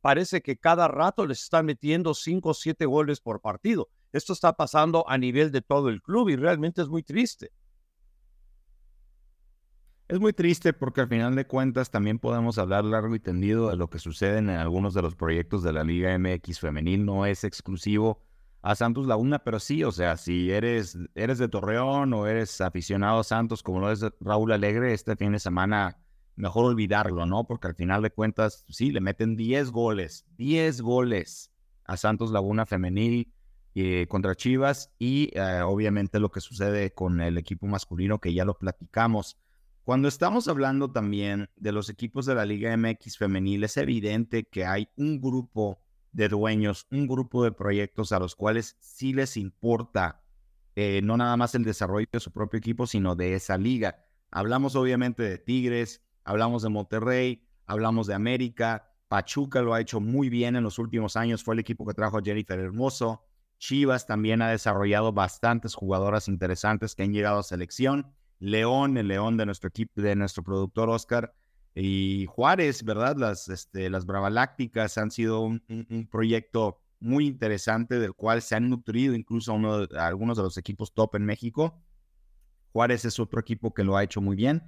parece 0.00 0.42
que 0.42 0.56
cada 0.56 0.88
rato 0.88 1.26
les 1.26 1.42
están 1.42 1.66
metiendo 1.66 2.14
cinco 2.14 2.50
o 2.50 2.54
siete 2.54 2.86
goles 2.86 3.20
por 3.20 3.40
partido. 3.40 3.88
Esto 4.12 4.32
está 4.32 4.52
pasando 4.52 5.08
a 5.08 5.16
nivel 5.18 5.50
de 5.50 5.62
todo 5.62 5.88
el 5.88 6.02
club 6.02 6.28
y 6.28 6.36
realmente 6.36 6.82
es 6.82 6.88
muy 6.88 7.02
triste. 7.02 7.50
Es 10.08 10.20
muy 10.20 10.34
triste 10.34 10.74
porque 10.74 11.00
al 11.00 11.08
final 11.08 11.34
de 11.34 11.46
cuentas 11.46 11.90
también 11.90 12.18
podemos 12.18 12.58
hablar 12.58 12.84
largo 12.84 13.14
y 13.14 13.20
tendido 13.20 13.70
de 13.70 13.76
lo 13.76 13.88
que 13.88 13.98
sucede 13.98 14.38
en 14.38 14.50
algunos 14.50 14.92
de 14.92 15.00
los 15.00 15.14
proyectos 15.14 15.62
de 15.62 15.72
la 15.72 15.84
Liga 15.84 16.16
MX 16.18 16.60
femenil. 16.60 17.06
No 17.06 17.24
es 17.24 17.44
exclusivo 17.44 18.20
a 18.60 18.74
Santos 18.74 19.06
Laguna, 19.06 19.38
pero 19.38 19.58
sí, 19.58 19.82
o 19.84 19.90
sea, 19.90 20.18
si 20.18 20.50
eres, 20.50 20.98
eres 21.14 21.38
de 21.38 21.48
Torreón 21.48 22.12
o 22.12 22.26
eres 22.26 22.60
aficionado 22.60 23.20
a 23.20 23.24
Santos 23.24 23.62
como 23.62 23.80
lo 23.80 23.90
es 23.90 24.04
Raúl 24.20 24.52
Alegre, 24.52 24.92
este 24.92 25.16
fin 25.16 25.32
de 25.32 25.38
semana 25.38 25.96
mejor 26.36 26.64
olvidarlo, 26.64 27.26
¿no? 27.26 27.44
Porque 27.44 27.68
al 27.68 27.74
final 27.74 28.02
de 28.02 28.10
cuentas, 28.10 28.64
sí, 28.68 28.90
le 28.90 29.00
meten 29.00 29.36
10 29.36 29.70
goles, 29.70 30.24
10 30.36 30.80
goles 30.80 31.52
a 31.84 31.96
Santos 31.96 32.30
Laguna 32.30 32.66
femenil 32.66 33.32
eh, 33.74 34.06
contra 34.08 34.34
Chivas 34.34 34.92
y 34.98 35.30
eh, 35.34 35.62
obviamente 35.62 36.20
lo 36.20 36.30
que 36.30 36.40
sucede 36.40 36.92
con 36.92 37.20
el 37.20 37.38
equipo 37.38 37.66
masculino 37.66 38.18
que 38.18 38.34
ya 38.34 38.44
lo 38.44 38.58
platicamos. 38.58 39.38
Cuando 39.84 40.08
estamos 40.08 40.46
hablando 40.46 40.92
también 40.92 41.50
de 41.56 41.72
los 41.72 41.88
equipos 41.88 42.24
de 42.26 42.34
la 42.34 42.44
Liga 42.44 42.76
MX 42.76 43.18
femenil, 43.18 43.64
es 43.64 43.76
evidente 43.76 44.44
que 44.44 44.64
hay 44.64 44.88
un 44.96 45.20
grupo 45.20 45.80
de 46.12 46.28
dueños, 46.28 46.86
un 46.90 47.08
grupo 47.08 47.42
de 47.42 47.52
proyectos 47.52 48.12
a 48.12 48.18
los 48.18 48.36
cuales 48.36 48.76
sí 48.80 49.12
les 49.12 49.36
importa 49.36 50.22
eh, 50.74 51.00
no 51.02 51.16
nada 51.16 51.36
más 51.36 51.54
el 51.54 51.64
desarrollo 51.64 52.06
de 52.10 52.20
su 52.20 52.30
propio 52.30 52.58
equipo, 52.58 52.86
sino 52.86 53.14
de 53.14 53.34
esa 53.34 53.58
liga. 53.58 54.04
Hablamos 54.30 54.74
obviamente 54.74 55.22
de 55.22 55.38
Tigres, 55.38 56.02
hablamos 56.24 56.62
de 56.62 56.68
Monterrey, 56.68 57.42
hablamos 57.66 58.06
de 58.06 58.14
América, 58.14 58.92
Pachuca 59.08 59.60
lo 59.60 59.74
ha 59.74 59.80
hecho 59.80 60.00
muy 60.00 60.30
bien 60.30 60.56
en 60.56 60.62
los 60.62 60.78
últimos 60.78 61.16
años, 61.16 61.44
fue 61.44 61.54
el 61.54 61.60
equipo 61.60 61.86
que 61.86 61.92
trajo 61.92 62.18
a 62.18 62.22
Jennifer 62.22 62.58
Hermoso. 62.58 63.24
Chivas 63.58 64.06
también 64.06 64.42
ha 64.42 64.48
desarrollado 64.48 65.12
bastantes 65.12 65.74
jugadoras 65.74 66.28
interesantes 66.28 66.94
que 66.94 67.02
han 67.02 67.12
llegado 67.12 67.40
a 67.40 67.42
selección. 67.42 68.12
León, 68.38 68.96
el 68.96 69.08
León 69.08 69.36
de 69.36 69.46
nuestro 69.46 69.68
equipo, 69.68 70.00
de 70.00 70.16
nuestro 70.16 70.42
productor 70.42 70.88
Oscar, 70.88 71.34
y 71.74 72.26
Juárez, 72.26 72.84
¿verdad? 72.84 73.16
Las, 73.16 73.48
este, 73.48 73.88
las 73.88 74.04
Bravalácticas 74.04 74.98
han 74.98 75.10
sido 75.10 75.40
un, 75.40 75.62
proyecto 76.10 76.80
muy 77.00 77.26
interesante 77.26 77.98
del 77.98 78.14
cual 78.14 78.42
se 78.42 78.54
han 78.54 78.68
nutrido 78.68 79.14
incluso 79.14 79.54
uno, 79.54 79.86
algunos 79.96 80.36
de 80.36 80.42
los 80.42 80.56
equipos 80.58 80.92
top 80.92 81.16
en 81.16 81.24
México. 81.24 81.80
Juárez 82.72 83.04
es 83.04 83.18
otro 83.18 83.40
equipo 83.40 83.74
que 83.74 83.84
lo 83.84 83.96
ha 83.96 84.04
hecho 84.04 84.20
muy 84.20 84.36
bien. 84.36 84.62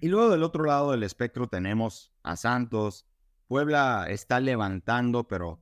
Y 0.00 0.08
luego 0.08 0.30
del 0.30 0.42
otro 0.42 0.64
lado 0.64 0.90
del 0.90 1.02
espectro 1.02 1.48
tenemos 1.48 2.12
a 2.22 2.36
Santos. 2.36 3.06
Puebla 3.48 4.06
está 4.08 4.40
levantando, 4.40 5.26
pero 5.26 5.60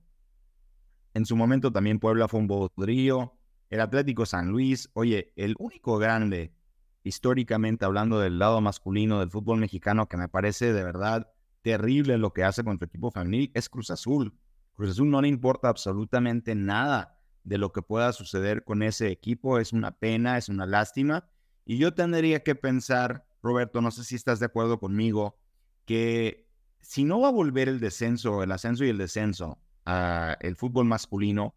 en 1.15 1.27
su 1.27 1.37
momento 1.37 1.73
también 1.73 1.99
Puebla 1.99 2.29
fue 2.29 2.41
un 2.41 2.47
bodrío. 2.47 3.37
El 3.69 3.81
Atlético 3.81 4.27
San 4.27 4.49
Luis, 4.49 4.91
oye, 4.95 5.33
el 5.37 5.55
único 5.59 5.99
grande 5.99 6.55
históricamente 7.03 7.85
hablando 7.85 8.19
del 8.19 8.39
lado 8.39 8.61
masculino 8.61 9.21
del 9.21 9.31
fútbol 9.31 9.59
mexicano, 9.59 10.09
que 10.09 10.17
me 10.17 10.29
parece 10.29 10.73
de 10.73 10.85
verdad 10.85 11.33
terrible 11.63 12.19
lo 12.19 12.33
que 12.33 12.45
hace 12.45 12.65
con 12.65 12.79
tu 12.79 12.85
equipo 12.85 13.11
femenil, 13.11 13.51
es 13.55 13.69
Cruz 13.69 13.91
Azul. 13.91 14.35
Cruz 14.75 14.91
Azul 14.91 15.11
no 15.11 15.21
le 15.21 15.29
importa 15.29 15.69
absolutamente 15.69 16.55
nada 16.55 17.19
de 17.45 17.59
lo 17.59 17.73
que 17.73 17.83
pueda 17.83 18.13
suceder 18.13 18.65
con 18.65 18.83
ese 18.83 19.09
equipo. 19.09 19.59
Es 19.59 19.73
una 19.73 19.93
pena, 19.93 20.39
es 20.39 20.49
una 20.49 20.67
lástima. 20.67 21.29
Y 21.65 21.79
yo 21.79 21.95
tendría 21.95 22.43
que 22.43 22.55
pensar, 22.55 23.27
Roberto, 23.43 23.81
no 23.81 23.91
sé 23.91 24.05
si 24.05 24.17
estás 24.17 24.41
de 24.41 24.47
acuerdo 24.47 24.79
conmigo, 24.79 25.39
que 25.85 26.47
si 26.81 27.05
no 27.05 27.21
va 27.21 27.29
a 27.29 27.33
volver 27.33 27.69
el 27.69 27.81
descenso, 27.81 28.43
el 28.43 28.53
ascenso 28.53 28.85
y 28.85 28.89
el 28.89 28.99
descenso 28.99 29.59
al 29.85 30.57
fútbol 30.57 30.87
masculino, 30.87 31.55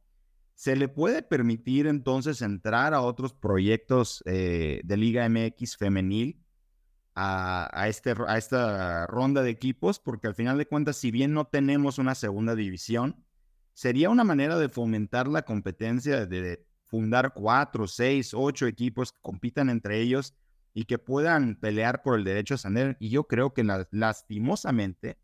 ¿Se 0.55 0.75
le 0.75 0.87
puede 0.87 1.23
permitir 1.23 1.87
entonces 1.87 2.41
entrar 2.41 2.93
a 2.93 3.01
otros 3.01 3.33
proyectos 3.33 4.23
eh, 4.25 4.81
de 4.83 4.97
Liga 4.97 5.27
MX 5.27 5.77
femenil 5.77 6.39
a, 7.15 7.85
este, 7.87 8.13
a 8.27 8.37
esta 8.37 9.07
ronda 9.07 9.41
de 9.41 9.49
equipos? 9.49 9.99
Porque 9.99 10.27
al 10.27 10.35
final 10.35 10.57
de 10.57 10.67
cuentas, 10.67 10.97
si 10.97 11.11
bien 11.11 11.33
no 11.33 11.45
tenemos 11.45 11.97
una 11.97 12.13
segunda 12.13 12.55
división, 12.55 13.25
sería 13.73 14.09
una 14.09 14.23
manera 14.23 14.57
de 14.59 14.69
fomentar 14.69 15.27
la 15.27 15.41
competencia, 15.41 16.25
de 16.27 16.65
fundar 16.85 17.33
cuatro, 17.33 17.87
seis, 17.87 18.33
ocho 18.33 18.67
equipos 18.67 19.11
que 19.11 19.19
compitan 19.21 19.69
entre 19.69 19.99
ellos 20.01 20.35
y 20.73 20.85
que 20.85 20.97
puedan 20.97 21.55
pelear 21.55 22.01
por 22.01 22.17
el 22.17 22.23
derecho 22.23 22.53
a 22.53 22.55
ascender. 22.55 22.97
Y 22.99 23.09
yo 23.09 23.27
creo 23.27 23.53
que 23.53 23.63
lastimosamente 23.91 25.17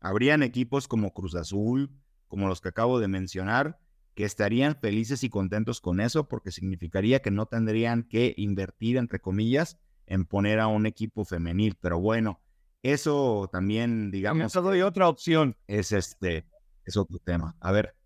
habrían 0.00 0.42
equipos 0.42 0.88
como 0.88 1.12
Cruz 1.12 1.34
Azul, 1.34 1.90
como 2.28 2.48
los 2.48 2.60
que 2.60 2.68
acabo 2.70 2.98
de 2.98 3.08
mencionar, 3.08 3.78
que 4.14 4.24
estarían 4.24 4.76
felices 4.76 5.22
y 5.24 5.28
contentos 5.28 5.80
con 5.80 6.00
eso 6.00 6.26
porque 6.28 6.50
significaría 6.50 7.20
que 7.20 7.30
no 7.30 7.46
tendrían 7.46 8.02
que 8.02 8.34
invertir, 8.36 8.96
entre 8.96 9.20
comillas, 9.20 9.78
en 10.06 10.24
poner 10.24 10.58
a 10.58 10.66
un 10.68 10.86
equipo 10.86 11.24
femenil. 11.24 11.76
Pero 11.80 12.00
bueno, 12.00 12.40
Eso 12.82 13.48
también, 13.50 14.12
digamos. 14.12 14.52
Te 14.52 14.60
doy 14.60 14.82
otra 14.82 15.08
opción. 15.08 15.56
Es 15.66 15.90
este, 15.90 16.46
es 16.84 16.96
otro 16.96 17.18
tema. 17.18 17.56
A 17.60 17.72
ver. 17.72 17.96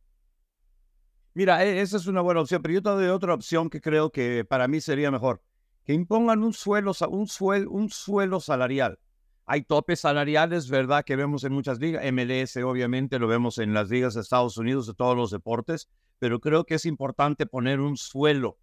Mira, 1.34 1.64
e, 1.64 1.82
esa 1.82 1.98
es 1.98 2.06
una 2.06 2.22
buena 2.22 2.40
opción, 2.40 2.62
pero 2.62 2.74
yo 2.74 2.82
te 2.82 2.88
doy 2.90 3.08
otra 3.08 3.34
opción 3.34 3.68
que 3.68 3.80
creo 3.80 4.10
que 4.10 4.44
para 4.44 4.68
mí 4.68 4.80
sería 4.80 5.10
mejor. 5.10 5.42
Que 5.84 5.92
impongan 5.92 6.42
un 6.42 6.52
suelo, 6.52 6.92
un 7.08 7.26
suelo, 7.26 7.70
un 7.70 7.90
suelo 7.90 8.40
salarial. 8.40 8.98
Hay 9.46 9.62
topes 9.62 10.00
salariales, 10.00 10.68
¿verdad? 10.68 11.04
Que 11.04 11.16
vemos 11.16 11.42
en 11.44 11.52
muchas 11.52 11.80
ligas. 11.80 12.04
MLS, 12.12 12.56
obviamente, 12.58 13.18
lo 13.18 13.26
vemos 13.26 13.58
en 13.58 13.74
las 13.74 13.90
ligas 13.90 14.14
de 14.14 14.20
Estados 14.20 14.56
Unidos 14.56 14.86
de 14.86 14.94
todos 14.94 15.16
los 15.16 15.30
deportes, 15.30 15.88
pero 16.20 16.38
creo 16.38 16.64
que 16.64 16.74
es 16.74 16.86
importante 16.86 17.46
poner 17.46 17.80
un 17.80 17.96
suelo, 17.96 18.58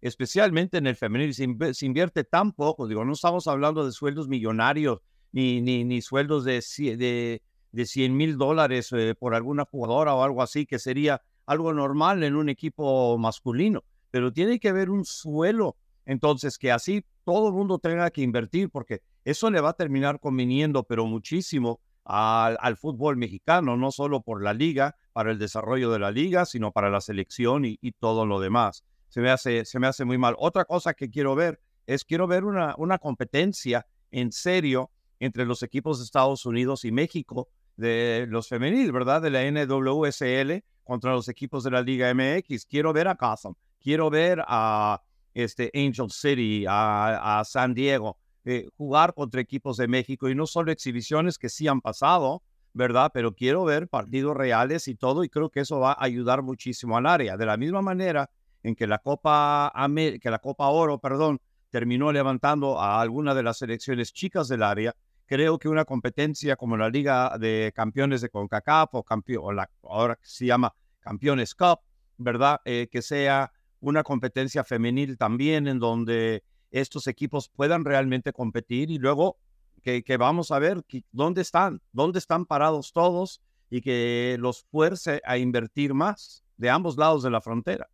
especialmente 0.00 0.78
en 0.78 0.88
el 0.88 0.96
femenil. 0.96 1.34
Se, 1.34 1.86
invierte 1.86 2.24
tan 2.24 2.52
poco, 2.52 2.88
digo, 2.88 3.04
no 3.04 3.12
estamos 3.12 3.46
hablando 3.46 3.84
de 3.84 3.92
sueldos 3.92 4.26
millonarios 4.26 4.98
ni, 5.30 5.60
ni, 5.60 5.84
ni 5.84 6.02
sueldos 6.02 6.44
de, 6.44 6.60
de, 6.96 7.42
de 7.70 7.86
100 7.86 8.16
mil 8.16 8.36
dólares 8.36 8.92
eh, 8.92 9.14
por 9.18 9.34
alguna 9.34 9.64
jugadora 9.64 10.14
o 10.14 10.22
algo 10.22 10.42
así, 10.42 10.66
que 10.66 10.78
sería 10.78 11.22
algo 11.46 11.72
normal 11.72 12.22
en 12.22 12.36
un 12.36 12.48
equipo 12.48 13.18
masculino, 13.18 13.84
pero 14.10 14.32
tiene 14.32 14.60
que 14.60 14.68
haber 14.68 14.90
un 14.90 15.04
suelo, 15.04 15.76
entonces 16.06 16.58
que 16.58 16.72
así 16.72 17.04
todo 17.24 17.48
el 17.48 17.54
mundo 17.54 17.78
tenga 17.78 18.10
que 18.10 18.22
invertir, 18.22 18.70
porque 18.70 19.02
eso 19.24 19.50
le 19.50 19.60
va 19.60 19.70
a 19.70 19.74
terminar 19.74 20.20
conviniendo, 20.20 20.84
pero 20.84 21.06
muchísimo 21.06 21.80
al, 22.04 22.56
al, 22.60 22.76
fútbol 22.76 23.16
mexicano, 23.16 23.76
no 23.76 23.92
solo 23.92 24.22
por 24.22 24.42
la 24.42 24.52
liga, 24.52 24.96
para 25.12 25.30
el 25.30 25.38
desarrollo 25.38 25.90
de 25.90 25.98
la 25.98 26.10
liga, 26.10 26.44
sino 26.46 26.72
para 26.72 26.90
la 26.90 27.00
selección 27.00 27.64
y, 27.64 27.78
todo 28.00 28.26
lo 28.26 28.40
demás. 28.40 28.84
Se 29.08 29.20
me, 29.20 29.30
hace, 29.30 29.64
se 29.64 29.78
me 29.78 29.86
hace 29.86 30.04
muy 30.04 30.18
mal. 30.18 30.34
Otra 30.38 30.64
cosa 30.64 30.94
que 30.94 31.10
quiero 31.10 31.34
ver 31.34 31.60
es, 31.86 32.04
quiero 32.04 32.26
ver 32.26 32.44
una, 32.44 32.74
una 32.78 32.98
competencia 32.98 33.86
en 34.10 34.32
serio 34.32 34.90
entre 35.20 35.44
los 35.44 35.62
equipos 35.62 35.98
de 35.98 36.04
Estados 36.04 36.46
Unidos 36.46 36.84
y 36.84 36.92
México 36.92 37.48
de 37.76 38.26
los 38.28 38.48
femeniles, 38.48 38.90
¿verdad? 38.90 39.22
De 39.22 39.30
la 39.30 39.44
NWSL 39.44 40.64
contra 40.82 41.12
los 41.12 41.28
equipos 41.28 41.62
de 41.62 41.70
la 41.70 41.82
Liga 41.82 42.12
MX. 42.12 42.66
Quiero 42.66 42.92
ver 42.92 43.08
a 43.08 43.14
Gotham, 43.14 43.54
quiero 43.80 44.10
ver 44.10 44.42
a 44.46 45.00
este, 45.34 45.70
Angel 45.74 46.10
City, 46.10 46.64
a, 46.68 47.42
San 47.44 47.74
Diego, 47.74 48.18
eh, 48.44 48.68
jugar 48.76 49.14
contra 49.14 49.40
equipos 49.40 49.76
de 49.76 49.88
México 49.88 50.28
y 50.28 50.34
no 50.34 50.46
solo 50.46 50.72
exhibiciones 50.72 51.38
que 51.38 51.48
sí 51.48 51.68
han 51.68 51.80
pasado, 51.80 52.42
¿verdad? 52.72 53.10
Pero 53.12 53.34
quiero 53.34 53.64
ver 53.64 53.88
partidos 53.88 54.36
reales 54.36 54.88
y 54.88 54.94
todo 54.94 55.24
y 55.24 55.28
creo 55.28 55.50
que 55.50 55.60
eso 55.60 55.78
va 55.80 55.92
a 55.92 56.04
ayudar 56.04 56.42
muchísimo 56.42 56.96
al 56.96 57.06
área. 57.06 57.36
De 57.36 57.46
la 57.46 57.56
misma 57.56 57.82
manera 57.82 58.30
en 58.62 58.74
que 58.74 58.86
la 58.86 58.98
Copa, 58.98 59.72
que 60.20 60.30
la 60.30 60.38
Copa 60.38 60.68
Oro, 60.68 60.98
perdón, 60.98 61.40
terminó 61.70 62.12
levantando 62.12 62.80
a 62.80 63.00
alguna 63.00 63.34
de 63.34 63.42
las 63.42 63.58
selecciones 63.58 64.12
chicas 64.12 64.48
del 64.48 64.62
área, 64.62 64.94
creo 65.26 65.58
que 65.58 65.68
una 65.68 65.84
competencia 65.84 66.56
como 66.56 66.76
la 66.76 66.88
Liga 66.88 67.36
de 67.38 67.72
Campeones 67.74 68.20
de 68.20 68.28
CONCACAF 68.28 68.94
o, 68.94 69.04
o 69.40 69.52
la, 69.52 69.70
ahora 69.82 70.18
se 70.22 70.46
llama 70.46 70.74
Campeones 71.00 71.54
Cup, 71.54 71.80
¿verdad? 72.18 72.60
Eh, 72.64 72.88
que 72.90 73.02
sea 73.02 73.52
una 73.82 74.02
competencia 74.02 74.64
femenil 74.64 75.18
también 75.18 75.66
en 75.66 75.78
donde 75.78 76.44
estos 76.70 77.06
equipos 77.08 77.50
puedan 77.50 77.84
realmente 77.84 78.32
competir 78.32 78.90
y 78.90 78.98
luego 78.98 79.36
que, 79.82 80.16
vamos 80.16 80.52
a 80.52 80.60
ver 80.60 80.84
dónde 81.10 81.42
están, 81.42 81.82
dónde 81.90 82.20
están 82.20 82.46
parados 82.46 82.92
todos 82.92 83.42
y 83.68 83.80
que 83.80 84.36
los 84.38 84.64
fuerce 84.70 85.20
a 85.24 85.36
invertir 85.36 85.92
más 85.92 86.44
de 86.56 86.70
ambos 86.70 86.96
lados 86.96 87.24
de 87.24 87.30
la 87.30 87.40
frontera. 87.40 87.90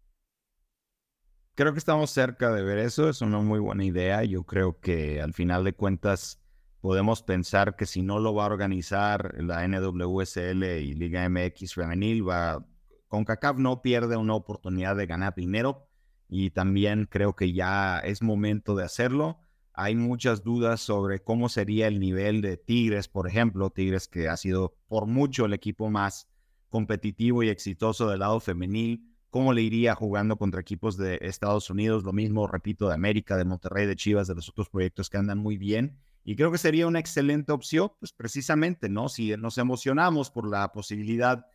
Creo 1.55 1.73
que 1.73 1.79
estamos 1.79 2.11
cerca 2.11 2.53
de 2.53 2.63
ver 2.63 2.79
eso, 2.79 3.09
es 3.09 3.23
una 3.23 3.39
muy 3.39 3.59
buena 3.59 3.85
idea. 3.85 4.23
Yo 4.25 4.45
creo 4.45 4.79
que 4.79 5.23
al 5.23 5.33
final 5.33 5.65
de 5.65 5.73
cuentas 5.73 6.39
podemos 6.83 7.23
pensar 7.23 7.75
que 7.75 7.87
si 7.87 8.03
no 8.03 8.21
lo 8.21 8.35
va 8.35 8.45
a 8.45 8.49
organizar 8.49 9.35
la 9.43 9.67
NWSL 9.67 10.63
y 10.65 10.95
Liga 10.95 11.27
MX 11.29 11.75
femenil, 11.75 12.29
va 12.29 12.65
CONCACAF 13.09 13.57
no 13.59 13.83
pierde 13.83 14.17
una 14.17 14.35
oportunidad 14.35 14.97
de 14.97 15.07
ganar 15.07 15.35
dinero 15.35 15.89
y 16.29 16.51
también 16.51 17.07
creo 17.11 17.35
que 17.35 17.53
ya 17.53 17.99
es 17.99 18.23
momento 18.23 18.77
de 18.77 18.85
hacerlo. 18.85 19.39
Hay 19.73 19.95
muchas 19.95 20.43
dudas 20.43 20.81
sobre 20.81 21.23
cómo 21.23 21.49
sería 21.49 21.87
el 21.87 22.01
nivel 22.01 22.43
de 22.43 22.57
Tigres, 22.57 23.09
por 23.09 23.29
ejemplo, 23.29 23.71
Tigres 23.71 24.09
que 24.09 24.29
ha 24.29 24.37
sido 24.37 24.75
por 24.89 25.07
mucho 25.07 25.47
el 25.47 25.53
equipo 25.53 25.89
más 25.89 26.29
competitivo 26.69 27.43
y 27.43 27.49
exitoso 27.49 28.11
del 28.11 28.21
lado 28.21 28.41
femenil, 28.41 29.09
cómo 29.31 29.53
le 29.53 29.63
iría 29.63 29.95
jugando 29.95 30.37
contra 30.37 30.61
equipos 30.61 30.97
de 30.97 31.19
Estados 31.23 31.71
Unidos, 31.71 32.05
lo 32.05 32.13
mismo, 32.13 32.47
repito, 32.47 32.89
de 32.89 32.95
América, 32.95 33.37
de 33.37 33.45
Monterrey, 33.45 33.87
de 33.87 33.97
Chivas, 33.97 34.29
de 34.29 34.35
los 34.35 34.49
otros 34.49 34.69
proyectos 34.69 35.09
que 35.09 35.17
andan 35.17 35.39
muy 35.39 35.57
bien. 35.57 35.97
Y 36.25 36.37
creo 36.37 36.53
que 36.53 36.59
sería 36.59 36.87
una 36.87 36.99
excelente 36.99 37.53
opción, 37.53 37.93
pues 38.01 38.13
precisamente, 38.13 38.89
¿no? 38.91 39.09
Si 39.09 39.35
nos 39.37 39.57
emocionamos 39.57 40.31
por 40.31 40.49
la 40.49 40.73
posibilidad 40.73 41.47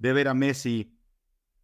de 0.00 0.12
ver 0.12 0.26
a 0.26 0.34
Messi, 0.34 0.98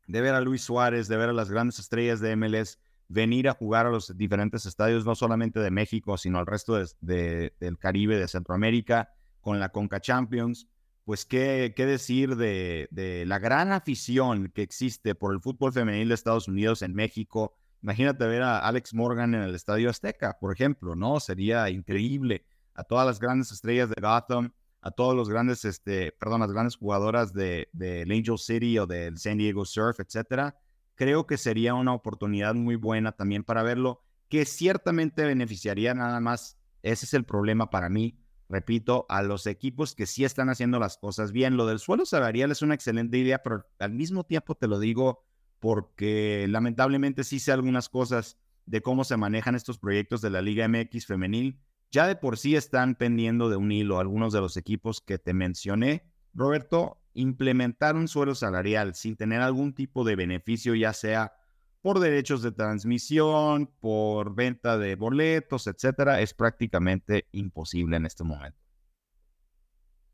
de 0.07 0.20
ver 0.20 0.35
a 0.35 0.40
Luis 0.40 0.62
Suárez, 0.62 1.09
de 1.09 1.16
ver 1.16 1.31
a 1.31 1.33
las 1.33 1.51
grandes 1.51 1.81
estrellas 1.81 2.20
de 2.20 2.37
MLS 2.37 2.79
venir 3.09 3.49
a 3.49 3.55
jugar 3.55 3.87
a 3.87 3.90
los 3.90 4.16
diferentes 4.16 4.64
estadios, 4.66 5.05
no 5.05 5.16
solamente 5.16 5.59
de 5.59 5.70
México, 5.72 6.16
sino 6.16 6.38
al 6.38 6.46
resto 6.46 6.81
de, 7.01 7.55
del 7.59 7.79
Caribe, 7.79 8.16
de 8.16 8.29
Centroamérica, 8.29 9.12
con 9.40 9.59
la 9.59 9.70
Conca 9.70 10.01
Champions. 10.01 10.68
Pues 11.05 11.25
qué, 11.25 11.72
qué 11.77 11.87
decir 11.87 12.37
de, 12.37 12.88
de 12.92 13.27
la 13.27 13.40
gran 13.40 13.72
afición 13.72 14.53
que 14.55 14.62
existe 14.62 15.16
por 15.16 15.35
el 15.35 15.40
fútbol 15.40 15.72
femenil 15.72 16.09
de 16.09 16.14
Estados 16.14 16.46
Unidos 16.46 16.83
en 16.83 16.94
México, 16.94 17.57
Imagínate 17.83 18.27
ver 18.27 18.42
a 18.42 18.59
Alex 18.59 18.94
Morgan 18.94 19.35
en 19.35 19.42
el 19.42 19.55
Estadio 19.55 19.90
Azteca, 19.90 20.38
por 20.40 20.53
ejemplo, 20.53 20.96
¿no? 20.96 21.20
Sería 21.20 21.70
increíble. 21.70 22.44
A 22.75 22.83
todas 22.83 23.07
las 23.07 23.20
grandes 23.20 23.53
estrellas 23.53 23.88
de 23.90 24.01
Gotham, 24.01 24.53
a 24.87 24.92
todos 24.92 25.16
los 25.16 25.29
grandes, 25.29 25.64
este, 25.64 26.12
perdón, 26.12 26.42
las 26.42 26.53
grandes 26.53 26.77
jugadoras 26.77 27.33
de, 27.33 27.68
de 27.72 28.03
Angel 28.03 28.38
City 28.38 28.79
o 28.79 28.87
del 28.87 29.18
San 29.18 29.37
Diego 29.37 29.64
Surf, 29.64 29.99
etcétera. 29.99 30.61
Creo 30.94 31.27
que 31.27 31.38
sería 31.38 31.75
una 31.75 31.92
oportunidad 31.92 32.55
muy 32.55 32.77
buena 32.77 33.11
también 33.11 33.42
para 33.42 33.64
verlo, 33.64 34.05
que 34.29 34.44
ciertamente 34.44 35.25
beneficiaría 35.25 35.92
nada 35.92 36.20
más. 36.20 36.57
Ese 36.85 37.05
es 37.05 37.14
el 37.14 37.25
problema 37.25 37.68
para 37.68 37.88
mí. 37.88 38.20
Repito, 38.49 39.07
a 39.09 39.22
los 39.22 39.49
equipos 39.49 39.96
que 39.96 40.07
sí 40.07 40.25
están 40.25 40.51
haciendo 40.51 40.79
las 40.79 40.99
cosas 40.99 41.33
bien. 41.33 41.57
Lo 41.57 41.66
del 41.66 41.81
suelo 41.81 42.07
salarial 42.07 42.53
es 42.53 42.62
una 42.62 42.75
excelente 42.75 43.18
idea, 43.18 43.42
pero 43.42 43.66
al 43.81 43.92
mismo 43.92 44.22
tiempo 44.22 44.55
te 44.55 44.68
lo 44.68 44.79
digo 44.79 45.25
porque 45.59 46.46
lamentablemente 46.49 47.25
sí 47.25 47.40
sé 47.40 47.51
algunas 47.51 47.88
cosas 47.88 48.38
de 48.66 48.83
cómo 48.83 49.03
se 49.03 49.16
manejan 49.16 49.57
estos 49.57 49.79
proyectos 49.81 50.20
de 50.20 50.31
la 50.31 50.42
Liga 50.42 50.68
MX 50.68 51.07
femenil. 51.07 51.61
Ya 51.96 52.06
de 52.06 52.14
por 52.14 52.37
sí 52.37 52.56
están 52.56 52.94
pendiendo 52.94 53.48
de 53.48 53.56
un 53.56 53.72
hilo 53.72 53.98
algunos 53.98 54.35
de 54.35 54.42
los 54.42 54.59
equipos 54.59 55.00
que 55.00 55.16
te 55.18 55.32
mencioné. 55.32 56.04
Roberto, 56.35 57.00
implementar 57.14 57.96
un 57.96 58.06
suelo 58.06 58.35
salarial 58.35 58.94
sin 58.94 59.16
tener 59.16 59.40
algún 59.40 59.72
tipo 59.72 60.04
de 60.04 60.14
beneficio, 60.14 60.74
ya 60.74 60.92
sea 60.92 61.32
por 61.80 61.98
derechos 61.98 62.42
de 62.42 62.52
transmisión, 62.52 63.72
por 63.80 64.35
venta 64.35 64.76
de 64.76 64.94
boletos, 64.94 65.68
etcétera, 65.68 66.20
es 66.20 66.35
prácticamente 66.35 67.28
imposible 67.32 67.96
en 67.96 68.04
este 68.04 68.24
momento. 68.24 68.59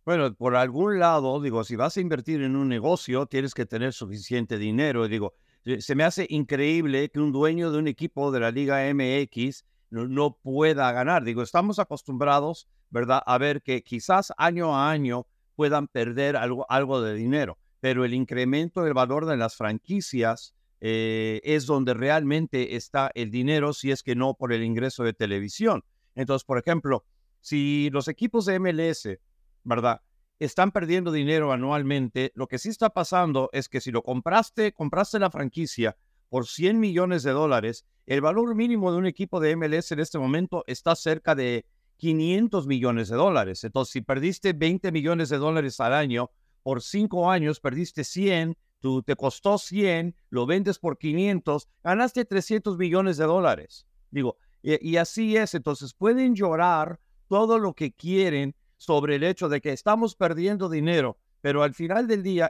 Bueno, 0.05 0.33
por 0.37 0.55
algún 0.55 1.01
lado, 1.01 1.41
digo, 1.41 1.65
si 1.65 1.75
vas 1.75 1.97
a 1.97 2.01
invertir 2.01 2.43
en 2.43 2.55
un 2.55 2.69
negocio, 2.69 3.27
tienes 3.27 3.55
que 3.55 3.67
tener 3.67 3.93
suficiente 3.93 4.57
dinero. 4.57 5.09
Digo, 5.09 5.35
se 5.81 5.97
me 5.97 6.05
hace 6.05 6.29
increíble 6.31 7.11
que 7.11 7.19
un 7.19 7.33
dueño 7.33 7.73
de 7.73 7.79
un 7.79 7.89
equipo 7.89 8.31
de 8.31 8.39
la 8.39 8.53
Liga 8.53 8.89
MX 8.95 9.65
no, 9.93 10.39
pueda 10.43 10.91
ganar. 10.93 11.25
Digo, 11.25 11.43
estamos 11.43 11.79
acostumbrados, 11.79 12.69
¿verdad?, 12.91 13.23
a 13.25 13.39
ver 13.39 13.63
que 13.63 13.83
quizás 13.83 14.33
año 14.37 14.75
a 14.77 14.91
año 14.91 15.27
puedan 15.55 15.87
perder 15.87 16.37
algo, 16.37 16.67
algo 16.69 17.01
de 17.03 17.15
dinero, 17.15 17.59
pero 17.81 18.05
el 18.05 18.15
incremento 18.15 18.83
del 18.83 18.95
valor 18.95 19.27
de 19.27 19.37
las 19.37 19.57
franquicias 19.57 20.55
eh, 20.81 21.41
es 21.45 21.67
donde 21.67 21.95
realmente 21.95 22.75
está 22.75 23.11
el 23.15 23.31
dinero, 23.31 23.73
si 23.73 23.91
es 23.91 24.03
que 24.03 24.17
no 24.17 24.35
por 24.35 24.53
el 24.53 24.65
ingreso 24.65 25.05
de 25.05 25.13
televisión. 25.13 25.85
Entonces, 26.15 26.45
por 26.45 26.59
ejemplo, 26.59 27.05
si 27.41 27.91
los 27.91 28.09
equipos 28.09 28.47
de 28.47 28.59
MLS 28.59 29.09
¿verdad? 29.65 30.03
Están 30.39 30.73
perdiendo 30.73 31.13
dinero 31.13 31.53
anualmente. 31.53 32.33
Lo 32.35 32.49
que 32.49 32.59
sí 32.59 32.69
está 32.69 32.91
pasando 32.91 33.49
es 33.53 33.69
que 33.69 33.81
si 33.81 33.91
lo 33.91 34.03
compraste, 34.03 34.73
compraste 34.73 35.19
la 35.19 35.31
franquicia 35.31 35.97
por 36.33 36.47
100 36.47 36.81
millones 36.81 37.25
de 37.25 37.33
dólares, 37.33 37.85
el 38.07 38.23
valor 38.23 38.55
mínimo 38.55 38.91
de 38.91 38.97
un 38.97 39.05
equipo 39.05 39.39
de 39.39 39.55
MLS 39.55 39.93
en 39.93 40.01
este 40.01 40.19
momento 40.19 40.65
está 40.67 40.97
cerca 40.97 41.35
de 41.35 41.67
500 41.99 42.67
millones 42.67 43.11
de 43.11 43.17
dólares. 43.17 43.65
Entonces, 43.65 43.93
si 43.93 44.01
perdiste 44.01 44.55
20 44.55 44.93
millones 44.93 45.29
de 45.29 45.37
dólares 45.37 45.79
al 45.79 45.93
año, 45.93 46.31
por 46.63 46.81
cinco 46.81 47.31
años 47.31 47.61
perdiste 47.61 48.03
100, 48.03 48.57
tú 48.81 49.03
te 49.03 49.15
costó 49.15 49.59
100, 49.59 50.17
lo 50.31 50.47
vendes 50.47 50.79
por 50.79 50.97
500, 50.97 51.69
ganaste 51.85 52.25
300 52.25 52.79
millones 52.79 53.19
de 53.19 53.25
dólares. 53.27 53.87
Digo, 54.11 54.39
y, 54.63 54.97
así 54.97 55.37
es. 55.37 55.55
Entonces, 55.55 55.93
pueden 55.93 56.35
llorar 56.35 56.99
todo 57.29 57.59
lo 57.59 57.75
que 57.75 57.93
quieren 57.93 58.55
sobre 58.79 59.17
el 59.17 59.25
hecho 59.25 59.51
de 59.51 59.61
que 59.61 59.73
estamos 59.73 60.17
perdiendo 60.17 60.71
dinero, 60.71 61.19
pero 61.43 61.63
al 61.63 61.75
final 61.75 62.07
del 62.07 62.23
día 62.23 62.49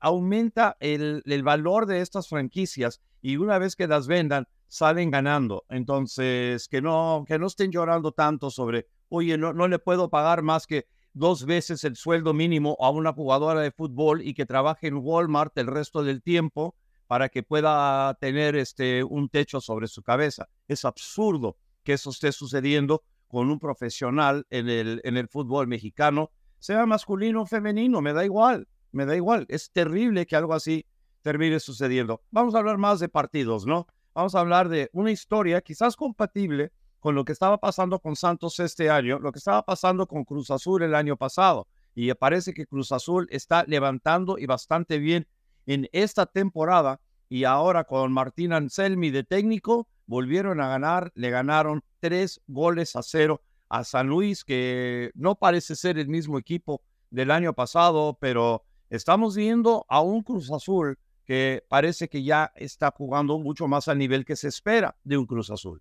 aumenta 0.00 0.76
el, 0.80 1.22
valor 1.42 1.86
de 1.86 2.00
estas 2.00 2.28
franquicias 2.28 3.00
y 3.22 3.36
una 3.36 3.58
vez 3.58 3.76
que 3.76 3.86
las 3.86 4.06
vendan, 4.06 4.48
salen 4.66 5.10
ganando. 5.10 5.64
Entonces, 5.68 6.68
que 6.68 6.80
no, 6.80 7.24
que 7.26 7.38
no 7.38 7.46
estén 7.46 7.70
llorando 7.70 8.12
tanto 8.12 8.50
sobre 8.50 8.86
oye, 9.08 9.36
no, 9.36 9.52
no 9.52 9.68
le 9.68 9.78
puedo 9.78 10.08
pagar 10.08 10.42
más 10.42 10.66
que 10.66 10.86
dos 11.12 11.44
veces 11.44 11.84
el 11.84 11.96
sueldo 11.96 12.32
mínimo 12.32 12.76
a 12.80 12.90
una 12.90 13.12
jugadora 13.12 13.60
de 13.60 13.72
fútbol 13.72 14.22
y 14.22 14.34
que 14.34 14.46
trabaje 14.46 14.86
en 14.86 14.96
Walmart 14.96 15.56
el 15.58 15.66
resto 15.66 16.02
del 16.02 16.22
tiempo 16.22 16.76
para 17.06 17.28
que 17.28 17.42
pueda 17.42 18.14
tener 18.20 18.54
este, 18.54 19.02
un 19.02 19.28
techo 19.28 19.60
sobre 19.60 19.88
su 19.88 20.02
cabeza. 20.02 20.48
Es 20.68 20.84
absurdo 20.84 21.56
que 21.82 21.94
eso 21.94 22.10
esté 22.10 22.30
sucediendo 22.30 23.02
con 23.26 23.50
un 23.50 23.58
profesional 23.58 24.46
en 24.50 24.68
el, 24.68 25.00
en 25.04 25.16
el 25.16 25.28
fútbol 25.28 25.66
mexicano, 25.66 26.30
sea 26.58 26.86
masculino 26.86 27.42
o 27.42 27.46
femenino, 27.46 28.00
me 28.00 28.12
da 28.12 28.24
igual, 28.24 28.68
me 28.92 29.06
da 29.06 29.16
igual. 29.16 29.46
Es 29.48 29.70
terrible 29.70 30.26
que 30.26 30.36
algo 30.36 30.54
así 30.54 30.86
termine 31.22 31.60
sucediendo. 31.60 32.22
Vamos 32.30 32.54
a 32.54 32.58
hablar 32.58 32.78
más 32.78 33.00
de 33.00 33.08
partidos, 33.08 33.66
¿no? 33.66 33.86
Vamos 34.14 34.34
a 34.34 34.40
hablar 34.40 34.68
de 34.68 34.90
una 34.92 35.10
historia 35.10 35.60
quizás 35.60 35.96
compatible 35.96 36.72
con 36.98 37.14
lo 37.14 37.24
que 37.24 37.32
estaba 37.32 37.58
pasando 37.58 37.98
con 37.98 38.16
Santos 38.16 38.60
este 38.60 38.90
año, 38.90 39.18
lo 39.18 39.32
que 39.32 39.38
estaba 39.38 39.64
pasando 39.64 40.06
con 40.06 40.24
Cruz 40.24 40.50
Azul 40.50 40.82
el 40.82 40.94
año 40.94 41.16
pasado. 41.16 41.66
Y 41.94 42.12
parece 42.14 42.52
que 42.52 42.66
Cruz 42.66 42.92
Azul 42.92 43.26
está 43.30 43.64
levantando 43.66 44.38
y 44.38 44.46
bastante 44.46 44.98
bien 44.98 45.26
en 45.66 45.88
esta 45.92 46.26
temporada. 46.26 47.00
Y 47.28 47.44
ahora 47.44 47.84
con 47.84 48.12
Martín 48.12 48.52
Anselmi 48.52 49.10
de 49.10 49.24
técnico, 49.24 49.88
volvieron 50.06 50.60
a 50.60 50.68
ganar, 50.68 51.12
le 51.14 51.30
ganaron 51.30 51.82
tres 52.00 52.40
goles 52.46 52.96
a 52.96 53.02
cero 53.02 53.42
a 53.68 53.84
San 53.84 54.08
Luis, 54.08 54.44
que 54.44 55.12
no 55.14 55.36
parece 55.36 55.76
ser 55.76 55.96
el 55.98 56.08
mismo 56.08 56.38
equipo 56.38 56.82
del 57.10 57.30
año 57.30 57.54
pasado, 57.54 58.18
pero 58.20 58.64
estamos 58.90 59.34
viendo 59.34 59.86
a 59.88 60.02
un 60.02 60.22
Cruz 60.22 60.52
Azul 60.52 60.98
que 61.24 61.64
parece 61.68 62.08
que 62.08 62.22
ya 62.22 62.52
está 62.56 62.90
jugando 62.90 63.38
mucho 63.38 63.66
más 63.68 63.88
al 63.88 63.96
nivel 63.98 64.24
que 64.24 64.36
se 64.36 64.48
espera 64.48 64.96
de 65.04 65.16
un 65.16 65.26
Cruz 65.26 65.50
Azul 65.50 65.80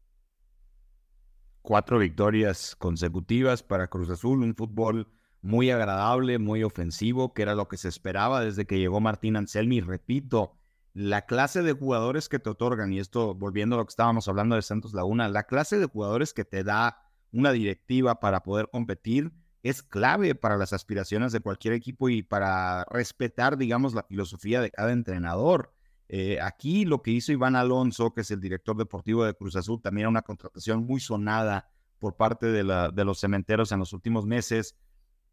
cuatro 1.61 1.99
victorias 1.99 2.75
consecutivas 2.75 3.63
para 3.63 3.89
Cruz 3.89 4.09
Azul, 4.09 4.41
un 4.41 4.55
fútbol 4.55 5.07
muy 5.41 5.69
agradable, 5.71 6.39
muy 6.39 6.63
ofensivo, 6.63 7.33
que 7.33 7.43
era 7.43 7.55
lo 7.55 7.67
que 7.67 7.77
se 7.77 7.87
esperaba 7.87 8.41
desde 8.41 8.65
que 8.65 8.79
llegó 8.79 8.99
Martín 8.99 9.35
Anselmi. 9.35 9.79
Repito, 9.81 10.57
la 10.93 11.25
clase 11.25 11.61
de 11.61 11.73
jugadores 11.73 12.27
que 12.27 12.39
te 12.39 12.49
otorgan, 12.49 12.91
y 12.91 12.99
esto 12.99 13.35
volviendo 13.35 13.75
a 13.75 13.79
lo 13.79 13.85
que 13.85 13.91
estábamos 13.91 14.27
hablando 14.27 14.55
de 14.55 14.61
Santos 14.61 14.93
Laguna, 14.93 15.29
la 15.29 15.43
clase 15.43 15.79
de 15.79 15.85
jugadores 15.85 16.33
que 16.33 16.43
te 16.43 16.63
da 16.63 16.97
una 17.31 17.51
directiva 17.51 18.19
para 18.19 18.41
poder 18.41 18.69
competir 18.71 19.31
es 19.63 19.83
clave 19.83 20.35
para 20.35 20.57
las 20.57 20.73
aspiraciones 20.73 21.31
de 21.31 21.41
cualquier 21.41 21.73
equipo 21.73 22.09
y 22.09 22.23
para 22.23 22.85
respetar, 22.85 23.57
digamos, 23.57 23.93
la 23.93 24.03
filosofía 24.03 24.61
de 24.61 24.71
cada 24.71 24.91
entrenador. 24.91 25.73
Eh, 26.07 26.39
aquí 26.41 26.85
lo 26.85 27.01
que 27.01 27.11
hizo 27.11 27.31
Iván 27.31 27.55
Alonso, 27.55 28.13
que 28.13 28.21
es 28.21 28.31
el 28.31 28.39
director 28.39 28.75
deportivo 28.77 29.25
de 29.25 29.33
Cruz 29.33 29.55
Azul, 29.55 29.81
también 29.81 30.07
una 30.07 30.21
contratación 30.21 30.85
muy 30.85 30.99
sonada 30.99 31.69
por 31.99 32.15
parte 32.15 32.47
de, 32.47 32.63
los 32.63 33.19
cementeros 33.19 33.71
en 33.71 33.79
los 33.79 33.91
últimos 33.93 34.25
meses, 34.25 34.75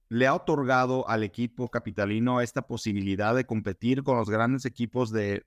le 0.09 0.27
ha 0.27 0.35
otorgado 0.35 1.09
al 1.09 1.23
equipo 1.23 1.69
capitalino 1.69 2.41
esta 2.41 2.63
posibilidad 2.63 3.35
de 3.35 3.47
competir 3.47 4.03
con 4.03 4.17
los 4.17 4.29
grandes 4.29 4.65
equipos 4.65 5.13
del 5.13 5.45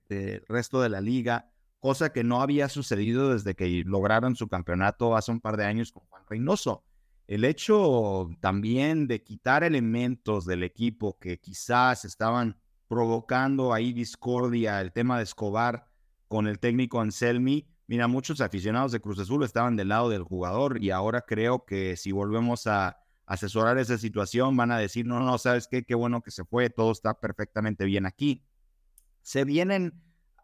resto 0.48 0.80
de 0.80 0.88
la 0.88 1.00
liga, 1.00 1.50
cosa 1.78 2.12
que 2.12 2.24
no 2.24 2.40
había 2.40 2.68
sucedido 2.68 3.32
desde 3.32 3.54
que 3.54 3.82
lograron 3.84 4.36
su 4.36 4.48
campeonato 4.48 5.16
hace 5.16 5.30
un 5.30 5.40
par 5.40 5.56
de 5.56 5.66
años 5.66 5.92
con 5.92 6.04
Juan 6.08 6.24
Reynoso. 6.28 6.84
El 7.30 7.44
hecho 7.44 8.28
también 8.40 9.06
de 9.06 9.22
quitar 9.22 9.62
elementos 9.62 10.44
del 10.46 10.64
equipo 10.64 11.16
que 11.20 11.38
quizás 11.38 12.04
estaban 12.04 12.58
provocando 12.88 13.72
ahí 13.72 13.92
discordia, 13.92 14.80
el 14.80 14.90
tema 14.90 15.16
de 15.16 15.22
Escobar 15.22 15.86
con 16.26 16.48
el 16.48 16.58
técnico 16.58 17.00
Anselmi. 17.00 17.68
Mira, 17.86 18.08
muchos 18.08 18.40
aficionados 18.40 18.90
de 18.90 18.98
Cruz 18.98 19.20
Azul 19.20 19.44
estaban 19.44 19.76
del 19.76 19.90
lado 19.90 20.08
del 20.08 20.24
jugador 20.24 20.82
y 20.82 20.90
ahora 20.90 21.20
creo 21.20 21.64
que 21.64 21.96
si 21.96 22.10
volvemos 22.10 22.66
a 22.66 22.98
asesorar 23.26 23.78
esa 23.78 23.96
situación 23.96 24.56
van 24.56 24.72
a 24.72 24.78
decir, 24.78 25.06
no, 25.06 25.20
no, 25.20 25.38
¿sabes 25.38 25.68
qué? 25.68 25.84
Qué 25.84 25.94
bueno 25.94 26.22
que 26.22 26.32
se 26.32 26.44
fue, 26.44 26.68
todo 26.68 26.90
está 26.90 27.14
perfectamente 27.20 27.84
bien 27.84 28.06
aquí. 28.06 28.42
Se 29.22 29.44
vienen 29.44 30.02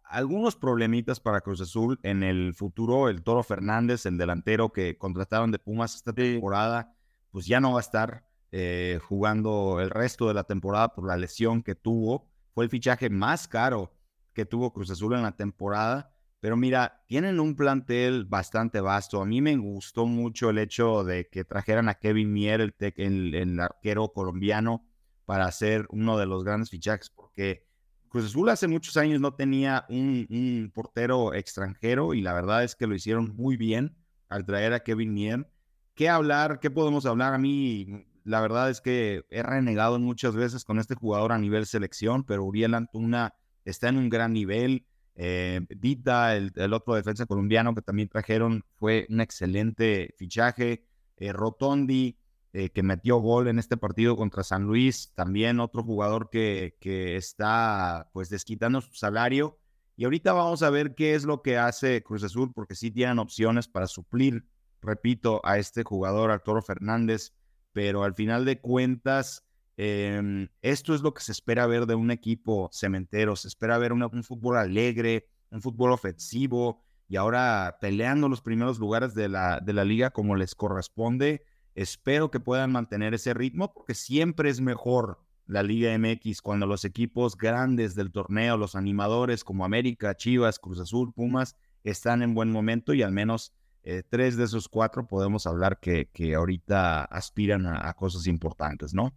algunos 0.09 0.57
problemitas 0.57 1.21
para 1.21 1.41
Cruz 1.41 1.61
Azul 1.61 1.99
en 2.03 2.23
el 2.23 2.55
futuro. 2.55 3.09
El 3.09 3.23
Toro 3.23 3.43
Fernández, 3.43 4.07
el 4.07 4.19
delantero 4.19 4.73
que 4.73 4.97
contrataron 4.97 5.51
de 5.51 5.59
Pumas 5.59 5.95
esta 5.95 6.13
temporada, 6.13 6.95
pues 7.31 7.47
ya 7.47 7.61
no 7.61 7.73
va 7.73 7.79
a 7.79 7.81
estar 7.81 8.25
eh, 8.53 8.99
jugando 9.03 9.81
el 9.81 9.91
resto 9.91 10.29
de 10.29 10.35
la 10.35 10.45
temporada 10.45 10.95
por 10.95 11.07
la 11.07 11.17
lesión 11.17 11.63
que 11.63 11.75
tuvo. 11.75 12.29
Fue 12.55 12.65
el 12.65 12.71
fichaje 12.71 13.11
más 13.11 13.49
caro 13.49 13.93
que 14.33 14.47
tuvo 14.47 14.73
Cruz 14.73 14.91
Azul 14.91 15.15
en 15.15 15.23
la 15.23 15.37
temporada. 15.37 16.13
Pero 16.41 16.57
mira, 16.57 17.03
tienen 17.07 17.41
un 17.41 17.57
plantel 17.57 18.25
bastante 18.25 18.81
vasto. 18.81 19.21
A 19.21 19.27
mí 19.27 19.41
me 19.41 19.57
gustó 19.57 20.07
mucho 20.07 20.51
el 20.51 20.59
hecho 20.59 21.03
de 21.03 21.29
que 21.29 21.45
trajeran 21.45 21.89
a 21.89 21.95
Kevin 21.95 22.33
Mier, 22.33 22.61
el, 22.61 23.35
el, 23.35 23.61
arquero 23.61 24.13
colombiano, 24.13 24.87
para 25.25 25.47
hacer 25.47 25.87
uno 25.91 26.19
de 26.19 26.27
los 26.27 26.45
grandes 26.45 26.71
fichajes, 26.71 27.11
porque 27.11 27.66
Cruz 28.09 28.27
Azul 28.27 28.49
hace 28.49 28.69
muchos 28.69 28.97
años 28.97 29.21
no 29.21 29.35
tenía 29.35 29.85
un, 29.89 30.71
portero 30.75 31.35
extranjero 31.35 32.15
y 32.15 32.21
la 32.21 32.33
verdad 32.33 32.65
es 32.65 32.75
que 32.75 32.87
lo 32.87 32.95
hicieron 32.95 33.35
muy 33.37 33.57
bien 33.57 33.97
al 34.29 34.45
traer 34.45 34.73
a 34.73 34.81
Kevin 34.81 35.15
Mier. 35.15 35.51
¿Qué 35.95 36.09
hablar? 36.09 36.61
¿Qué 36.61 36.71
podemos 36.71 37.07
hablar? 37.07 37.35
A 37.35 37.39
mí 37.39 38.07
la 38.25 38.41
verdad 38.41 38.71
es 38.71 38.81
que 38.81 39.25
he 39.31 39.43
renegado 39.43 39.99
muchas 39.99 40.35
veces 40.35 40.65
con 40.65 40.79
este 40.79 40.95
jugador 40.95 41.33
a 41.33 41.39
nivel 41.39 41.67
selección, 41.67 42.25
pero 42.25 42.45
Uriel 42.45 42.75
Antuna 42.75 43.35
está 43.65 43.89
en 43.89 43.99
un 43.99 44.09
gran 44.09 44.33
nivel. 44.33 44.87
Eh, 45.15 45.61
Dita, 45.71 46.37
el, 46.37 46.73
otro 46.73 46.95
defensa 46.95 47.25
colombiano 47.25 47.75
que 47.75 47.83
también 47.83 48.09
trajeron, 48.09 48.65
fue 48.79 49.07
un 49.09 49.21
excelente 49.21 50.15
fichaje. 50.19 50.85
Eh, 51.19 51.33
Rotondi, 51.33 52.19
eh, 52.57 52.71
que 52.71 52.83
metió 52.83 53.19
gol 53.19 53.49
en 53.49 53.59
este 53.59 53.77
partido 53.77 54.17
contra 54.17 54.43
San 54.43 54.65
Luis, 54.65 55.13
también 55.15 55.61
otro 55.61 55.83
jugador 55.83 56.31
que, 56.31 56.77
que 56.81 57.17
está 57.17 58.11
pues 58.13 58.31
desquitando 58.31 58.81
su 58.81 58.95
salario. 58.95 59.59
Y 59.97 60.05
ahorita 60.05 60.33
vamos 60.33 60.63
a 60.63 60.71
ver 60.71 60.95
qué 60.95 61.15
es 61.15 61.25
lo 61.25 61.43
que 61.43 61.59
hace 61.59 62.03
Cruz 62.03 62.23
Azul, 62.25 62.53
porque 62.55 62.75
sí 62.75 62.91
tienen 62.91 63.19
opciones 63.19 63.69
para 63.69 63.87
suplir, 63.87 64.47
repito, 64.83 65.41
a 65.45 65.59
este 65.59 65.85
jugador, 65.85 66.31
Arturo 66.31 66.63
Fernández 66.63 67.33
pero 67.77 68.05
al 68.05 68.15
final 68.15 68.47
de 68.47 68.59
cuentas, 68.59 69.45
em, 69.77 70.49
esto 70.63 70.95
es 70.95 71.03
lo 71.03 71.13
que 71.13 71.21
se 71.21 71.33
espera 71.33 71.67
ver 71.67 71.85
de 71.85 71.95
un 71.95 72.11
equipo 72.11 72.71
cementero, 72.73 73.37
se 73.37 73.49
espera 73.49 73.77
ver 73.77 73.93
un 73.93 74.25
fútbol 74.25 74.57
alegre, 74.57 75.29
un 75.51 75.61
fútbol 75.61 75.93
ofensivo 75.93 76.83
y 77.07 77.17
ahora 77.17 77.77
peleando 77.79 78.31
los 78.31 78.41
primeros 78.41 78.79
lugares 78.79 79.13
de 79.13 79.29
la, 79.29 79.61
de 79.61 79.75
la 79.75 79.85
liga 79.85 80.09
como 80.09 80.37
les 80.37 80.55
corresponde. 80.55 81.45
Espero 81.77 82.31
que 82.31 82.41
puedan 82.41 82.73
mantener 82.73 83.13
ese 83.13 83.35
ritmo 83.35 83.75
porque 83.75 83.93
siempre 83.93 84.49
es 84.49 84.63
mejor 84.63 85.21
la 85.47 85.63
Liga 85.63 85.97
MX 85.97 86.41
cuando 86.41 86.67
los 86.67 86.87
equipos 86.87 87.37
grandes 87.37 87.95
del 87.95 88.11
torneo, 88.11 88.57
los 88.57 88.75
animadores 88.75 89.45
como 89.45 89.63
América, 89.63 90.17
Chivas, 90.17 90.59
Cruz 90.59 90.81
Azul, 90.81 91.13
Pumas, 91.13 91.55
están 91.85 92.23
en 92.23 92.33
buen 92.33 92.51
momento 92.51 92.95
y 92.95 93.03
al 93.03 93.13
menos 93.13 93.53
eh, 93.83 94.03
tres 94.09 94.39
de 94.39 94.45
esos 94.45 94.69
cuatro 94.69 95.07
podemos 95.07 95.47
hablar 95.47 95.79
que, 95.79 96.09
ahorita 96.35 97.05
aspiran 97.05 97.67
a, 97.67 97.93
cosas 97.93 98.27
importantes, 98.27 98.95
¿no? 98.95 99.15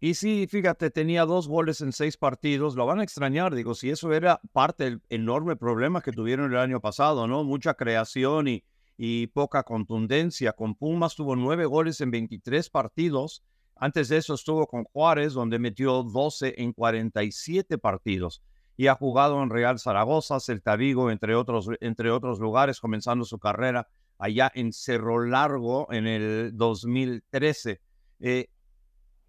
Y 0.00 0.12
sí, 0.12 0.46
fíjate, 0.46 0.90
tenía 0.90 1.24
dos 1.24 1.48
goles 1.48 1.80
en 1.80 1.92
seis 1.92 2.18
partidos, 2.18 2.76
lo 2.76 2.84
van 2.84 3.00
a 3.00 3.02
extrañar, 3.02 3.54
digo, 3.54 3.74
si 3.74 3.88
eso 3.88 4.12
era 4.12 4.42
parte 4.52 4.84
del 4.84 5.02
enorme 5.08 5.56
problema 5.56 6.02
que 6.02 6.12
tuvieron 6.12 6.52
el 6.52 6.58
año 6.58 6.82
pasado, 6.82 7.26
¿no? 7.26 7.44
Mucha 7.44 7.72
creación 7.72 8.46
y, 8.46 8.62
y 8.98 9.28
poca 9.28 9.62
contundencia. 9.62 10.52
Con 10.52 10.74
Pumas 10.74 11.14
tuvo 11.14 11.36
nueve 11.36 11.64
goles 11.64 12.00
en 12.02 12.10
23 12.10 12.68
partidos. 12.68 13.44
Antes 13.76 14.08
de 14.08 14.18
eso 14.18 14.34
estuvo 14.34 14.66
con 14.66 14.84
Juárez, 14.84 15.32
donde 15.32 15.60
metió 15.60 16.02
12 16.02 16.56
en 16.58 16.72
47 16.72 17.78
partidos 17.78 18.42
y 18.76 18.86
ha 18.86 18.94
jugado 18.94 19.42
en 19.42 19.50
Real 19.50 19.78
Zaragoza, 19.78 20.38
Celta 20.38 20.76
Vigo, 20.76 21.10
entre 21.10 21.34
otros, 21.34 21.68
entre 21.80 22.10
otros 22.12 22.38
lugares, 22.38 22.80
comenzando 22.80 23.24
su 23.24 23.38
carrera 23.38 23.88
allá 24.18 24.50
en 24.54 24.72
Cerro 24.72 25.24
Largo 25.24 25.92
en 25.92 26.06
el 26.06 26.52
2013. 26.54 27.80
Eh, 28.20 28.48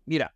mira, 0.06 0.36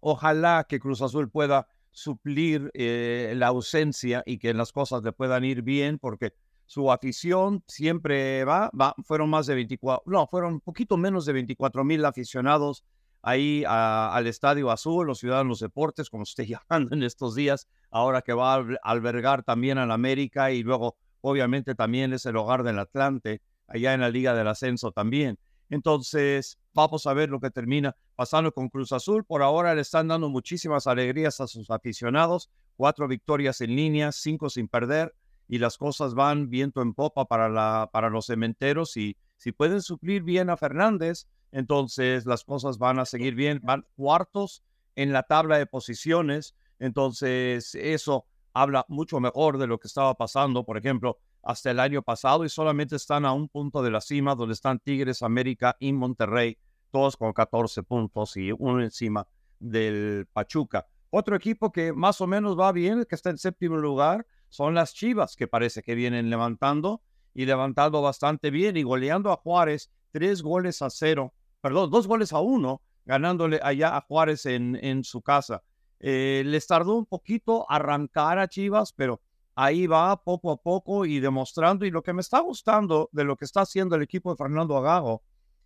ojalá 0.00 0.66
que 0.66 0.80
Cruz 0.80 1.02
Azul 1.02 1.30
pueda 1.30 1.66
suplir 1.90 2.70
eh, 2.72 3.34
la 3.36 3.48
ausencia 3.48 4.22
y 4.24 4.38
que 4.38 4.54
las 4.54 4.72
cosas 4.72 5.02
le 5.02 5.12
puedan 5.12 5.44
ir 5.44 5.60
bien, 5.60 5.98
porque 5.98 6.32
su 6.70 6.92
afición 6.92 7.64
siempre 7.66 8.44
va, 8.44 8.70
va, 8.80 8.94
fueron 9.02 9.28
más 9.28 9.46
de 9.46 9.56
24, 9.56 10.04
no, 10.06 10.28
fueron 10.28 10.52
un 10.52 10.60
poquito 10.60 10.96
menos 10.96 11.24
de 11.26 11.32
24 11.32 11.82
mil 11.82 12.04
aficionados 12.04 12.84
ahí 13.22 13.64
al 13.66 14.24
Estadio 14.28 14.70
Azul, 14.70 15.04
los 15.04 15.18
Ciudadanos 15.18 15.58
Deportes, 15.58 16.08
como 16.08 16.22
esté 16.22 16.46
llamando 16.70 16.94
en 16.94 17.02
estos 17.02 17.34
días, 17.34 17.66
ahora 17.90 18.22
que 18.22 18.34
va 18.34 18.54
a 18.54 18.64
albergar 18.84 19.42
también 19.42 19.78
al 19.78 19.90
América 19.90 20.52
y 20.52 20.62
luego 20.62 20.96
obviamente 21.22 21.74
también 21.74 22.12
es 22.12 22.24
el 22.24 22.36
hogar 22.36 22.62
del 22.62 22.78
Atlante, 22.78 23.42
allá 23.66 23.92
en 23.92 24.02
la 24.02 24.08
Liga 24.08 24.32
del 24.32 24.46
Ascenso 24.46 24.92
también. 24.92 25.40
Entonces, 25.70 26.56
vamos 26.72 27.04
a 27.08 27.14
ver 27.14 27.30
lo 27.30 27.40
que 27.40 27.50
termina 27.50 27.96
pasando 28.14 28.52
con 28.52 28.68
Cruz 28.68 28.92
Azul. 28.92 29.24
Por 29.24 29.42
ahora 29.42 29.74
le 29.74 29.80
están 29.80 30.06
dando 30.06 30.28
muchísimas 30.28 30.86
alegrías 30.86 31.40
a 31.40 31.48
sus 31.48 31.68
aficionados. 31.68 32.48
Cuatro 32.76 33.08
victorias 33.08 33.60
en 33.60 33.74
línea, 33.74 34.12
cinco 34.12 34.50
sin 34.50 34.68
perder, 34.68 35.12
y 35.50 35.58
las 35.58 35.76
cosas 35.76 36.14
van 36.14 36.48
viento 36.48 36.80
en 36.80 36.94
popa 36.94 37.26
para, 37.26 37.48
la, 37.48 37.90
para 37.92 38.08
los 38.08 38.26
cementeros 38.26 38.96
y 38.96 39.16
Si 39.36 39.50
pueden 39.50 39.82
suplir 39.82 40.22
bien 40.22 40.48
a 40.48 40.56
Fernández, 40.56 41.26
entonces 41.50 42.24
las 42.24 42.44
cosas 42.44 42.78
van 42.78 43.00
a 43.00 43.04
seguir 43.04 43.34
bien. 43.34 43.58
Van 43.64 43.84
cuartos 43.96 44.62
en 44.94 45.12
la 45.12 45.24
tabla 45.24 45.58
de 45.58 45.66
posiciones, 45.66 46.54
entonces 46.78 47.74
eso 47.74 48.26
habla 48.52 48.84
mucho 48.88 49.18
mejor 49.18 49.58
de 49.58 49.66
lo 49.66 49.80
que 49.80 49.88
estaba 49.88 50.14
pasando, 50.14 50.64
por 50.64 50.78
ejemplo, 50.78 51.18
hasta 51.42 51.72
el 51.72 51.80
año 51.80 52.02
pasado 52.02 52.44
y 52.44 52.48
solamente 52.48 52.94
están 52.94 53.24
a 53.24 53.32
un 53.32 53.48
punto 53.48 53.82
de 53.82 53.90
la 53.90 54.00
cima 54.00 54.36
donde 54.36 54.54
están 54.54 54.78
Tigres, 54.78 55.22
América 55.22 55.76
y 55.80 55.92
Monterrey, 55.92 56.58
todos 56.92 57.16
con 57.16 57.32
14 57.32 57.82
puntos 57.82 58.36
y 58.36 58.52
uno 58.52 58.82
encima 58.82 59.26
del 59.58 60.28
Pachuca. 60.32 60.86
Otro 61.10 61.34
equipo 61.34 61.72
que 61.72 61.92
más 61.92 62.20
o 62.20 62.28
menos 62.28 62.56
va 62.56 62.70
bien, 62.70 63.04
que 63.04 63.16
está 63.16 63.30
en 63.30 63.38
séptimo 63.38 63.78
lugar, 63.78 64.24
son 64.50 64.74
las 64.74 64.92
Chivas, 64.92 65.36
que 65.36 65.48
parece 65.48 65.82
que 65.82 65.94
vienen 65.94 66.28
levantando 66.28 67.00
y 67.32 67.46
levantando 67.46 68.02
bastante 68.02 68.50
bien 68.50 68.76
y 68.76 68.82
goleando 68.82 69.32
a 69.32 69.36
Juárez 69.36 69.90
tres 70.12 70.42
goles 70.42 70.82
a 70.82 70.90
cero, 70.90 71.32
perdón, 71.60 71.90
dos 71.90 72.06
goles 72.06 72.32
a 72.32 72.40
uno, 72.40 72.82
ganándole 73.04 73.60
allá 73.62 73.96
a 73.96 74.02
Juárez 74.02 74.44
en, 74.46 74.76
en 74.82 75.04
su 75.04 75.22
casa. 75.22 75.62
Eh, 76.00 76.42
les 76.46 76.66
tardó 76.66 76.96
un 76.96 77.06
poquito 77.06 77.70
arrancar 77.70 78.38
a 78.38 78.48
Chivas, 78.48 78.92
pero 78.92 79.20
ahí 79.54 79.86
va 79.86 80.22
poco 80.22 80.50
a 80.50 80.56
poco 80.56 81.04
y 81.04 81.20
demostrando. 81.20 81.84
Y 81.84 81.90
lo 81.90 82.02
que 82.02 82.12
me 82.12 82.22
está 82.22 82.40
gustando 82.40 83.08
de 83.12 83.24
lo 83.24 83.36
que 83.36 83.44
está 83.44 83.62
haciendo 83.62 83.96
el 83.96 84.02
equipo 84.02 84.30
de 84.30 84.36
Fernando 84.36 84.76
Agago 84.76 85.22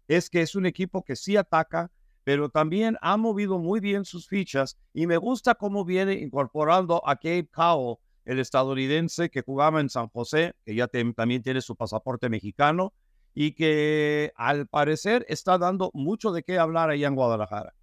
es 0.08 0.28
que 0.28 0.42
es 0.42 0.54
un 0.54 0.66
equipo 0.66 1.04
que 1.04 1.16
sí 1.16 1.36
ataca, 1.36 1.90
pero 2.24 2.48
también 2.48 2.96
ha 3.00 3.16
movido 3.16 3.58
muy 3.58 3.80
bien 3.80 4.04
sus 4.04 4.28
fichas 4.28 4.76
y 4.92 5.06
me 5.06 5.16
gusta 5.16 5.54
cómo 5.54 5.84
viene 5.84 6.14
incorporando 6.14 7.06
a 7.06 7.14
Gabe 7.14 7.48
Cowell, 7.52 7.96
el 8.24 8.38
estadounidense 8.38 9.30
que 9.30 9.42
jugaba 9.42 9.80
en 9.80 9.90
San 9.90 10.08
José, 10.08 10.54
que 10.64 10.74
ya 10.74 10.88
también 10.88 11.42
tiene 11.42 11.60
su 11.60 11.76
pasaporte 11.76 12.28
mexicano 12.28 12.92
y 13.34 13.52
que 13.52 14.32
al 14.36 14.66
parecer 14.66 15.26
está 15.28 15.58
dando 15.58 15.90
mucho 15.92 16.32
de 16.32 16.42
qué 16.42 16.58
hablar 16.58 16.90
allá 16.90 17.08
en 17.08 17.16
Guadalajara. 17.16 17.74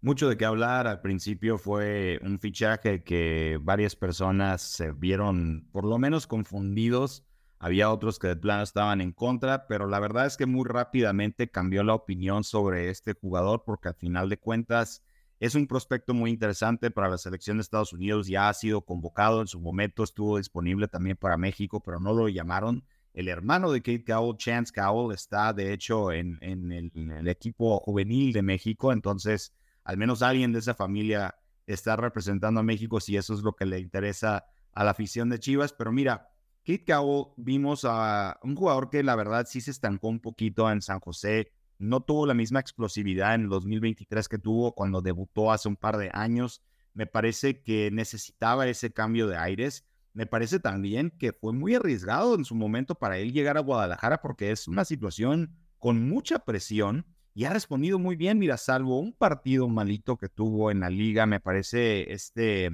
Mucho 0.00 0.28
de 0.28 0.36
qué 0.36 0.44
hablar. 0.44 0.86
Al 0.86 1.00
principio 1.00 1.56
fue 1.56 2.20
un 2.22 2.38
fichaje 2.38 3.02
que 3.02 3.58
varias 3.62 3.96
personas 3.96 4.60
se 4.60 4.92
vieron 4.92 5.66
por 5.72 5.86
lo 5.86 5.96
menos 5.96 6.26
confundidos. 6.26 7.24
Había 7.58 7.90
otros 7.90 8.18
que 8.18 8.28
de 8.28 8.36
plano 8.36 8.62
estaban 8.62 9.00
en 9.00 9.12
contra, 9.12 9.66
pero 9.66 9.86
la 9.86 9.98
verdad 10.00 10.26
es 10.26 10.36
que 10.36 10.44
muy 10.44 10.68
rápidamente 10.68 11.50
cambió 11.50 11.82
la 11.82 11.94
opinión 11.94 12.44
sobre 12.44 12.90
este 12.90 13.14
jugador 13.14 13.62
porque 13.64 13.88
al 13.88 13.94
final 13.94 14.28
de 14.28 14.36
cuentas 14.36 15.02
es 15.40 15.54
un 15.54 15.66
prospecto 15.66 16.14
muy 16.14 16.30
interesante 16.30 16.90
para 16.90 17.08
la 17.08 17.18
selección 17.18 17.56
de 17.56 17.62
Estados 17.62 17.92
Unidos. 17.92 18.26
Ya 18.26 18.48
ha 18.48 18.54
sido 18.54 18.82
convocado 18.82 19.40
en 19.40 19.46
su 19.46 19.60
momento, 19.60 20.04
estuvo 20.04 20.38
disponible 20.38 20.88
también 20.88 21.16
para 21.16 21.36
México, 21.36 21.80
pero 21.80 22.00
no 22.00 22.12
lo 22.12 22.28
llamaron. 22.28 22.84
El 23.12 23.28
hermano 23.28 23.70
de 23.70 23.80
Kate 23.80 24.04
Cowell, 24.04 24.36
Chance 24.36 24.72
Cowell, 24.74 25.14
está 25.14 25.52
de 25.52 25.72
hecho 25.72 26.12
en, 26.12 26.38
el, 26.40 26.90
el 26.94 27.28
equipo 27.28 27.78
juvenil 27.78 28.32
de 28.32 28.42
México, 28.42 28.92
entonces 28.92 29.52
al 29.84 29.96
menos 29.96 30.22
alguien 30.22 30.52
de 30.52 30.58
esa 30.58 30.74
familia 30.74 31.36
está 31.66 31.96
representando 31.96 32.60
a 32.60 32.64
México 32.64 33.00
si 33.00 33.16
eso 33.16 33.34
es 33.34 33.40
lo 33.40 33.54
que 33.54 33.66
le 33.66 33.78
interesa 33.78 34.46
a 34.72 34.84
la 34.84 34.90
afición 34.90 35.28
de 35.28 35.38
Chivas. 35.38 35.72
Pero 35.72 35.92
mira, 35.92 36.30
Kit 36.62 36.86
Cabo 36.86 37.34
vimos 37.36 37.84
a 37.84 38.38
un 38.42 38.56
jugador 38.56 38.90
que 38.90 39.02
la 39.02 39.16
verdad 39.16 39.46
sí 39.48 39.60
se 39.60 39.70
estancó 39.70 40.08
un 40.08 40.20
poquito 40.20 40.70
en 40.70 40.82
San 40.82 41.00
José. 41.00 41.52
No 41.78 42.00
tuvo 42.00 42.26
la 42.26 42.34
misma 42.34 42.60
explosividad 42.60 43.34
en 43.34 43.42
el 43.42 43.48
2023 43.48 44.28
que 44.28 44.38
tuvo 44.38 44.74
cuando 44.74 45.02
debutó 45.02 45.52
hace 45.52 45.68
un 45.68 45.76
par 45.76 45.96
de 45.96 46.10
años. 46.12 46.62
Me 46.92 47.06
parece 47.06 47.62
que 47.62 47.90
necesitaba 47.92 48.66
ese 48.66 48.92
cambio 48.92 49.26
de 49.26 49.36
aires. 49.36 49.84
Me 50.12 50.26
parece 50.26 50.60
también 50.60 51.10
que 51.10 51.32
fue 51.32 51.52
muy 51.52 51.74
arriesgado 51.74 52.34
en 52.34 52.44
su 52.44 52.54
momento 52.54 52.94
para 52.94 53.18
él 53.18 53.32
llegar 53.32 53.56
a 53.56 53.60
Guadalajara 53.60 54.22
porque 54.22 54.50
es 54.50 54.68
una 54.68 54.84
situación 54.84 55.56
con 55.78 56.08
mucha 56.08 56.38
presión 56.40 57.04
y 57.34 57.44
ha 57.44 57.52
respondido 57.52 57.98
muy 57.98 58.14
bien, 58.14 58.38
mira, 58.38 58.56
salvo 58.56 59.00
un 59.00 59.12
partido 59.12 59.68
malito 59.68 60.16
que 60.16 60.28
tuvo 60.28 60.70
en 60.70 60.80
la 60.80 60.88
liga, 60.88 61.26
me 61.26 61.40
parece 61.40 62.12
este, 62.12 62.70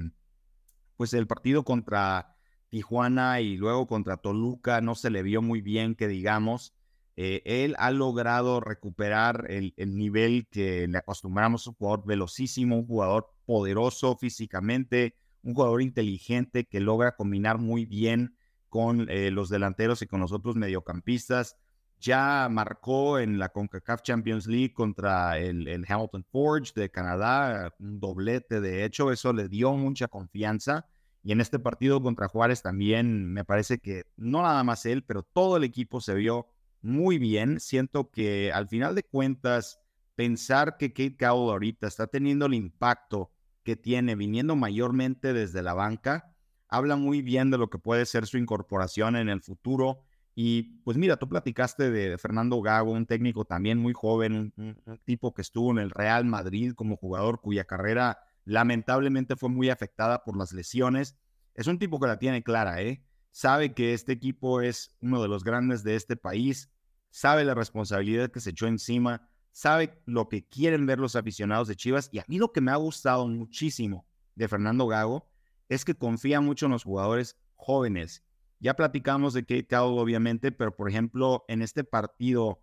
pues 0.97 1.15
el 1.15 1.25
partido 1.25 1.63
contra 1.63 2.37
Tijuana 2.69 3.41
y 3.41 3.57
luego 3.57 3.87
contra 3.87 4.17
Toluca 4.17 4.79
no 4.79 4.93
se 4.93 5.09
le 5.09 5.23
vio 5.23 5.41
muy 5.41 5.61
bien, 5.61 5.95
que 5.95 6.07
digamos. 6.07 6.75
Eh, 7.15 7.41
él 7.45 7.75
ha 7.77 7.91
logrado 7.91 8.61
recuperar 8.61 9.45
el, 9.49 9.73
nivel 9.77 10.47
que 10.49 10.87
le 10.87 10.97
acostumbramos, 10.97 11.67
un 11.67 11.73
jugador 11.75 12.05
velocísimo, 12.05 12.77
un 12.77 12.87
jugador 12.87 13.29
poderoso 13.45 14.15
físicamente, 14.15 15.15
un 15.43 15.53
jugador 15.53 15.81
inteligente 15.81 16.65
que 16.65 16.79
logra 16.79 17.15
combinar 17.15 17.57
muy 17.57 17.85
bien 17.85 18.35
con 18.69 19.09
eh, 19.09 19.31
los 19.31 19.49
delanteros 19.49 20.01
y 20.01 20.07
con 20.07 20.21
los 20.21 20.31
otros 20.31 20.55
mediocampistas 20.55 21.57
ya 22.01 22.49
marcó 22.49 23.19
en 23.19 23.37
la 23.37 23.49
CONCACAF 23.49 24.01
Champions 24.01 24.47
League 24.47 24.73
contra 24.73 25.37
el, 25.37 25.85
Hamilton 25.87 26.25
Forge 26.31 26.73
de 26.75 26.89
Canadá, 26.89 27.73
un 27.79 27.99
doblete 27.99 28.59
de 28.59 28.83
hecho, 28.83 29.11
eso 29.11 29.31
le 29.31 29.47
dio 29.47 29.73
mucha 29.73 30.07
confianza. 30.07 30.87
Y 31.23 31.31
en 31.31 31.39
este 31.39 31.59
partido 31.59 32.01
contra 32.01 32.27
Juárez 32.27 32.63
también 32.63 33.31
me 33.31 33.45
parece 33.45 33.77
que 33.77 34.05
no 34.17 34.41
nada 34.41 34.63
más 34.63 34.87
él, 34.87 35.03
pero 35.03 35.21
todo 35.21 35.57
el 35.57 35.63
equipo 35.63 36.01
se 36.01 36.15
vio 36.15 36.47
muy 36.81 37.17
bien. 37.17 37.59
Siento 37.59 38.11
que 38.11 38.51
al 38.51 38.67
final 38.67 38.95
de 38.95 39.03
cuentas, 39.03 39.79
pensar 40.15 40.77
que 40.77 40.93
Kate 40.93 41.17
Cowell 41.17 41.51
ahorita 41.51 41.87
está 41.87 42.07
teniendo 42.07 42.45
el 42.45 42.53
impacto 42.53 43.31
que 43.63 43.75
tiene 43.75 44.15
viniendo 44.15 44.55
mayormente 44.55 45.33
desde 45.33 45.61
la 45.61 45.73
banca, 45.73 46.35
habla 46.67 46.95
muy 46.95 47.21
bien 47.21 47.51
de 47.51 47.57
lo 47.57 47.69
que 47.69 47.77
puede 47.77 48.05
ser 48.05 48.25
su 48.25 48.37
incorporación 48.37 49.15
en 49.15 49.29
el 49.29 49.41
futuro 49.41 50.03
y 50.33 50.79
pues 50.83 50.97
mira, 50.97 51.17
tú 51.17 51.27
platicaste 51.27 51.91
de 51.91 52.17
Fernando 52.17 52.61
Gago, 52.61 52.91
un 52.91 53.05
técnico 53.05 53.45
también 53.45 53.77
muy 53.77 53.93
joven, 53.93 54.53
un, 54.55 54.99
tipo 55.03 55.33
que 55.33 55.41
estuvo 55.41 55.71
en 55.71 55.79
el 55.79 55.91
Real 55.91 56.25
Madrid 56.25 56.73
como 56.73 56.95
jugador 56.95 57.41
cuya 57.41 57.65
carrera 57.65 58.19
lamentablemente 58.45 59.35
fue 59.35 59.49
muy 59.49 59.69
afectada 59.69 60.23
por 60.23 60.37
las 60.37 60.53
lesiones. 60.53 61.17
Es 61.53 61.67
un 61.67 61.79
tipo 61.79 61.99
que 61.99 62.07
la 62.07 62.17
tiene 62.17 62.43
clara, 62.43 62.81
¿eh? 62.81 63.03
Sabe 63.31 63.73
que 63.73 63.93
este 63.93 64.13
equipo 64.13 64.61
es 64.61 64.95
uno 65.01 65.21
de 65.21 65.27
los 65.27 65.43
grandes 65.43 65.83
de 65.83 65.95
este 65.95 66.15
país, 66.15 66.70
sabe 67.11 67.45
la 67.45 67.53
responsabilidad 67.53 68.31
que 68.31 68.39
se 68.39 68.49
echó 68.49 68.65
encima, 68.65 69.29
sabe 69.51 70.01
lo 70.05 70.27
que 70.27 70.47
quieren 70.47 70.87
ver 70.87 70.97
los 70.97 71.15
aficionados 71.15 71.67
de 71.67 71.75
Chivas 71.75 72.09
y 72.11 72.19
a 72.19 72.25
mí 72.27 72.39
lo 72.39 72.51
que 72.51 72.61
me 72.61 72.71
ha 72.71 72.77
gustado 72.77 73.27
muchísimo 73.27 74.07
de 74.33 74.47
Fernando 74.47 74.87
Gago 74.87 75.27
es 75.69 75.85
que 75.85 75.93
confía 75.93 76.41
mucho 76.41 76.65
en 76.65 76.71
los 76.71 76.83
jugadores 76.83 77.37
jóvenes 77.55 78.23
ya 78.61 78.75
platicamos 78.75 79.33
de 79.33 79.41
Kate 79.41 79.67
Cowell, 79.67 79.99
obviamente, 79.99 80.51
pero 80.51 80.75
por 80.75 80.87
ejemplo, 80.87 81.43
en 81.47 81.63
este 81.63 81.83
partido 81.83 82.61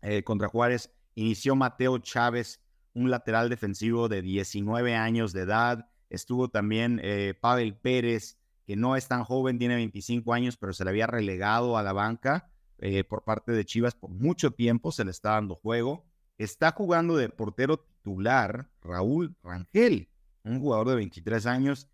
eh, 0.00 0.22
contra 0.22 0.48
Juárez, 0.48 0.92
inició 1.16 1.56
Mateo 1.56 1.98
Chávez, 1.98 2.62
un 2.94 3.10
lateral 3.10 3.50
defensivo 3.50 4.08
de 4.08 4.22
19 4.22 4.94
años 4.94 5.32
de 5.32 5.42
edad. 5.42 5.88
Estuvo 6.08 6.50
también 6.50 7.00
eh, 7.02 7.34
Pavel 7.38 7.76
Pérez, 7.76 8.38
que 8.64 8.76
no 8.76 8.94
es 8.94 9.08
tan 9.08 9.24
joven, 9.24 9.58
tiene 9.58 9.74
25 9.74 10.32
años, 10.32 10.56
pero 10.56 10.72
se 10.72 10.84
le 10.84 10.90
había 10.90 11.08
relegado 11.08 11.76
a 11.76 11.82
la 11.82 11.92
banca 11.92 12.52
eh, 12.78 13.04
por 13.04 13.24
parte 13.24 13.52
de 13.52 13.64
Chivas 13.64 13.94
por 13.94 14.10
mucho 14.10 14.50
tiempo, 14.50 14.92
se 14.92 15.04
le 15.04 15.10
está 15.10 15.30
dando 15.30 15.54
juego. 15.54 16.04
Está 16.38 16.72
jugando 16.72 17.16
de 17.16 17.28
portero 17.28 17.78
titular 17.78 18.68
Raúl 18.82 19.36
Rangel, 19.42 20.08
un 20.42 20.60
jugador 20.60 20.88
de 20.88 20.96
23 20.96 21.46
años. 21.46 21.88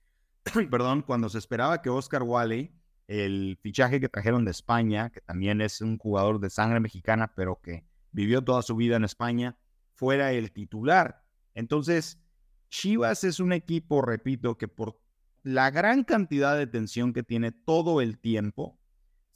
Perdón, 0.70 1.02
cuando 1.02 1.28
se 1.28 1.38
esperaba 1.38 1.82
que 1.82 1.90
Oscar 1.90 2.22
Wally 2.22 2.72
el 3.10 3.58
fichaje 3.60 4.00
que 4.00 4.08
trajeron 4.08 4.44
de 4.44 4.52
España, 4.52 5.10
que 5.10 5.20
también 5.20 5.60
es 5.60 5.80
un 5.80 5.98
jugador 5.98 6.38
de 6.38 6.48
sangre 6.48 6.78
mexicana, 6.78 7.32
pero 7.34 7.60
que 7.60 7.84
vivió 8.12 8.44
toda 8.44 8.62
su 8.62 8.76
vida 8.76 8.94
en 8.94 9.02
España, 9.02 9.58
fuera 9.94 10.30
el 10.30 10.52
titular. 10.52 11.24
Entonces, 11.54 12.20
Chivas 12.68 13.24
es 13.24 13.40
un 13.40 13.52
equipo, 13.52 14.00
repito, 14.00 14.56
que 14.56 14.68
por 14.68 15.00
la 15.42 15.72
gran 15.72 16.04
cantidad 16.04 16.56
de 16.56 16.68
tensión 16.68 17.12
que 17.12 17.24
tiene 17.24 17.50
todo 17.50 18.00
el 18.00 18.16
tiempo, 18.16 18.78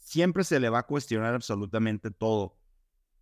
siempre 0.04 0.44
se 0.44 0.60
le 0.60 0.68
va 0.68 0.80
a 0.80 0.86
cuestionar 0.86 1.34
absolutamente 1.34 2.10
todo. 2.10 2.58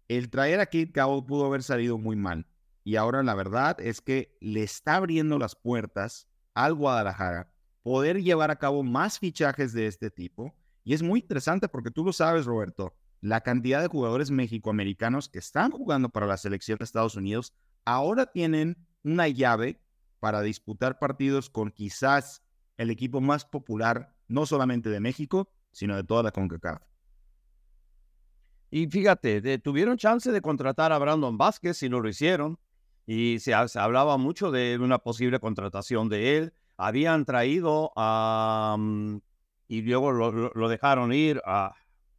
El 0.08 0.28
traer 0.30 0.60
a 0.60 0.66
Kate 0.66 0.92
Cowell 0.92 1.24
pudo 1.24 1.46
haber 1.46 1.62
salido 1.62 1.96
muy 1.96 2.16
mal. 2.16 2.46
Y 2.84 2.96
ahora 2.96 3.22
la 3.22 3.34
verdad 3.34 3.80
es 3.80 4.00
que 4.00 4.36
le 4.40 4.64
está 4.64 4.96
abriendo 4.96 5.38
las 5.38 5.54
puertas 5.54 6.28
al 6.54 6.74
Guadalajara 6.74 7.52
poder 7.82 8.20
llevar 8.22 8.50
a 8.50 8.58
cabo 8.58 8.82
más 8.82 9.20
fichajes 9.20 9.72
de 9.72 9.86
este 9.86 10.10
tipo. 10.10 10.54
Y 10.84 10.94
es 10.94 11.02
muy 11.02 11.20
interesante 11.20 11.68
porque 11.68 11.92
tú 11.92 12.04
lo 12.04 12.12
sabes, 12.12 12.46
Roberto, 12.46 12.94
la 13.20 13.40
cantidad 13.42 13.80
de 13.80 13.88
jugadores 13.88 14.32
mexicoamericanos 14.32 15.28
que 15.28 15.38
están 15.38 15.70
jugando 15.70 16.08
para 16.08 16.26
la 16.26 16.36
selección 16.36 16.78
de 16.78 16.84
Estados 16.84 17.14
Unidos 17.14 17.54
ahora 17.84 18.26
tienen 18.26 18.76
una 19.04 19.28
llave 19.28 19.80
para 20.18 20.42
disputar 20.42 20.98
partidos 20.98 21.48
con 21.48 21.70
quizás 21.70 22.42
el 22.76 22.90
equipo 22.90 23.20
más 23.20 23.44
popular, 23.44 24.16
no 24.26 24.46
solamente 24.46 24.90
de 24.90 25.00
México, 25.00 25.48
sino 25.72 25.96
de 25.96 26.04
toda 26.04 26.22
la 26.22 26.30
CONCACAF. 26.30 26.82
Y 28.70 28.86
fíjate, 28.86 29.58
tuvieron 29.58 29.98
chance 29.98 30.30
de 30.30 30.40
contratar 30.40 30.92
a 30.92 30.98
Brandon 30.98 31.36
Vázquez 31.36 31.82
y 31.82 31.88
no 31.88 32.00
lo 32.00 32.08
hicieron. 32.08 32.58
Y 33.04 33.40
se 33.40 33.52
hablaba 33.52 34.16
mucho 34.16 34.50
de 34.50 34.78
una 34.80 34.98
posible 34.98 35.40
contratación 35.40 36.08
de 36.08 36.38
él 36.38 36.52
habían 36.76 37.24
traído 37.24 37.92
a, 37.96 38.76
mm, 38.78 39.18
y 39.68 39.82
luego 39.82 40.12
lo, 40.12 40.68
dejaron 40.68 41.12
ir 41.12 41.40
a, 41.44 41.74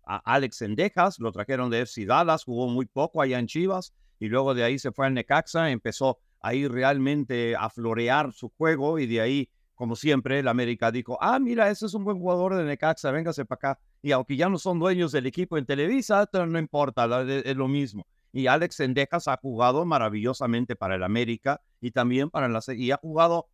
a 0.06 0.18
Alex 0.34 0.58
Sendejas, 0.58 1.20
lo 1.20 1.32
trajeron 1.32 1.70
de 1.70 1.82
FC 1.82 2.06
Dallas, 2.06 2.46
jugó 2.46 2.68
muy 2.68 2.86
poco 2.86 3.22
allá 3.22 3.40
en 3.40 3.48
Chivas 3.48 3.94
y 4.20 4.28
luego 4.28 4.54
de 4.54 4.64
ahí 4.64 4.80
se 4.80 4.92
fue 4.92 5.08
al 5.08 5.14
Necaxa, 5.14 5.70
empezó 5.70 6.20
ahí 6.40 6.68
realmente 6.68 7.56
a 7.56 7.70
florear 7.70 8.32
su 8.32 8.50
juego 8.50 9.00
y 9.00 9.06
de 9.06 9.22
ahí, 9.22 9.50
como 9.76 9.96
siempre, 9.96 10.40
el 10.40 10.48
América 10.48 10.92
dijo, 10.92 11.18
ah, 11.20 11.40
mira, 11.40 11.70
ese 11.70 11.88
es 11.88 11.94
un 11.94 12.04
buen 12.04 12.20
jugador 12.20 12.56
de 12.56 12.64
Necaxa, 12.64 13.12
véngase 13.12 13.46
para 13.46 13.72
acá. 13.72 13.80
Y 14.02 14.12
aunque 14.12 14.36
ya 14.36 14.50
no 14.50 14.58
son 14.58 14.80
dueños 14.80 15.12
del 15.12 15.26
equipo 15.26 15.58
en 15.58 15.66
Televisa, 15.66 16.30
no 16.32 16.60
importa, 16.60 17.06
es 17.24 17.56
lo 17.56 17.68
mismo. 17.68 18.06
Y 18.32 18.48
Alex 18.48 18.76
Sendejas 18.76 19.28
ha 19.28 19.38
jugado 19.38 19.86
maravillosamente 19.86 20.76
para 20.76 20.96
el 20.96 21.04
América 21.04 21.62
y 21.82 21.92
también 21.92 22.30
para 22.30 22.48
la 22.50 22.62
y 22.76 22.92
ha 22.92 22.98
jugado, 22.98 23.48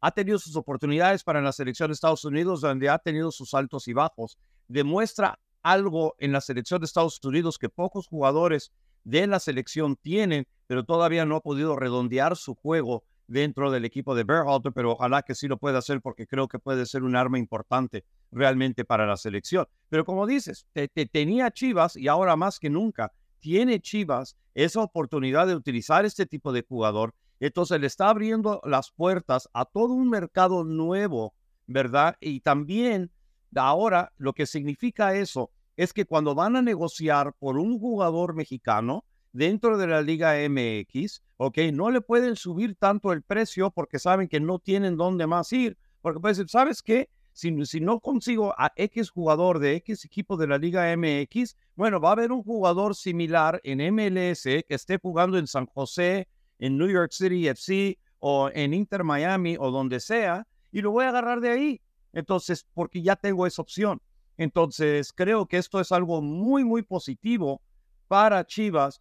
ha 0.00 0.10
tenido 0.10 0.38
sus 0.38 0.56
oportunidades 0.56 1.24
para 1.24 1.40
la 1.40 1.52
selección 1.52 1.88
de 1.88 1.94
Estados 1.94 2.24
Unidos, 2.24 2.60
donde 2.60 2.88
ha 2.88 2.98
tenido 2.98 3.30
sus 3.30 3.54
altos 3.54 3.88
y 3.88 3.92
bajos. 3.92 4.38
Demuestra 4.68 5.38
algo 5.62 6.14
en 6.18 6.32
la 6.32 6.40
selección 6.40 6.80
de 6.80 6.86
Estados 6.86 7.18
Unidos 7.24 7.58
que 7.58 7.68
pocos 7.68 8.06
jugadores 8.06 8.72
de 9.04 9.26
la 9.26 9.40
selección 9.40 9.96
tienen, 9.96 10.46
pero 10.66 10.84
todavía 10.84 11.24
no 11.24 11.36
ha 11.36 11.40
podido 11.40 11.76
redondear 11.76 12.36
su 12.36 12.54
juego 12.54 13.04
dentro 13.26 13.70
del 13.70 13.84
equipo 13.84 14.14
de 14.14 14.24
Berhalter, 14.24 14.72
pero 14.72 14.92
ojalá 14.92 15.22
que 15.22 15.34
sí 15.34 15.48
lo 15.48 15.58
pueda 15.58 15.78
hacer 15.78 16.00
porque 16.00 16.26
creo 16.26 16.48
que 16.48 16.58
puede 16.58 16.86
ser 16.86 17.02
un 17.02 17.16
arma 17.16 17.38
importante 17.38 18.04
realmente 18.30 18.84
para 18.84 19.06
la 19.06 19.16
selección. 19.16 19.66
Pero 19.88 20.04
como 20.04 20.26
dices, 20.26 20.66
te, 20.72 20.88
tenía 20.88 21.50
Chivas 21.50 21.96
y 21.96 22.08
ahora 22.08 22.36
más 22.36 22.58
que 22.58 22.70
nunca 22.70 23.12
tiene 23.40 23.80
Chivas 23.80 24.36
esa 24.54 24.80
oportunidad 24.80 25.46
de 25.46 25.54
utilizar 25.54 26.04
este 26.04 26.26
tipo 26.26 26.52
de 26.52 26.64
jugador. 26.66 27.14
Entonces 27.40 27.80
le 27.80 27.86
está 27.86 28.08
abriendo 28.08 28.60
las 28.64 28.90
puertas 28.90 29.48
a 29.52 29.64
todo 29.64 29.92
un 29.92 30.08
mercado 30.08 30.64
nuevo, 30.64 31.34
¿verdad? 31.66 32.16
Y 32.20 32.40
también 32.40 33.10
ahora 33.54 34.12
lo 34.16 34.32
que 34.32 34.46
significa 34.46 35.14
eso 35.14 35.50
es 35.76 35.92
que 35.92 36.06
cuando 36.06 36.34
van 36.34 36.56
a 36.56 36.62
negociar 36.62 37.34
por 37.38 37.58
un 37.58 37.78
jugador 37.78 38.34
mexicano 38.34 39.04
dentro 39.32 39.78
de 39.78 39.86
la 39.86 40.02
Liga 40.02 40.34
MX, 40.48 41.22
ok, 41.36 41.58
no 41.72 41.90
le 41.90 42.00
pueden 42.00 42.36
subir 42.36 42.76
tanto 42.76 43.12
el 43.12 43.22
precio 43.22 43.70
porque 43.70 43.98
saben 43.98 44.28
que 44.28 44.40
no 44.40 44.58
tienen 44.58 44.96
dónde 44.96 45.26
más 45.26 45.52
ir. 45.52 45.76
Porque 46.00 46.20
pueden 46.20 46.36
decir, 46.36 46.48
¿sabes 46.48 46.82
qué? 46.82 47.08
Si, 47.32 47.52
si, 47.66 47.80
no 47.80 48.00
consigo 48.00 48.54
a 48.56 48.72
X 48.76 49.10
jugador 49.10 49.58
de 49.58 49.74
X 49.76 50.04
equipo 50.04 50.36
de 50.36 50.46
la 50.46 50.56
Liga 50.56 50.96
MX, 50.96 51.56
bueno, 51.74 52.00
va 52.00 52.10
a 52.10 52.12
haber 52.12 52.32
un 52.32 52.42
jugador 52.42 52.94
similar 52.94 53.60
en 53.62 53.78
MLS 53.94 54.42
que 54.44 54.64
esté 54.68 54.98
jugando 54.98 55.36
en 55.36 55.46
San 55.46 55.66
José, 55.66 56.28
en 56.58 56.78
New 56.78 56.88
York 56.88 57.12
City 57.12 57.48
FC 57.48 57.98
o 58.18 58.50
en 58.54 58.72
Inter 58.72 59.04
Miami 59.04 59.56
o 59.58 59.70
donde 59.70 60.00
sea, 60.00 60.46
y 60.72 60.80
lo 60.80 60.90
voy 60.90 61.04
a 61.04 61.10
agarrar 61.10 61.40
de 61.40 61.50
ahí. 61.50 61.80
Entonces, 62.12 62.66
porque 62.72 63.02
ya 63.02 63.16
tengo 63.16 63.46
esa 63.46 63.60
opción. 63.60 64.00
Entonces, 64.38 65.12
creo 65.12 65.46
que 65.46 65.58
esto 65.58 65.80
es 65.80 65.92
algo 65.92 66.22
muy, 66.22 66.64
muy 66.64 66.82
positivo 66.82 67.60
para 68.08 68.46
Chivas, 68.46 69.00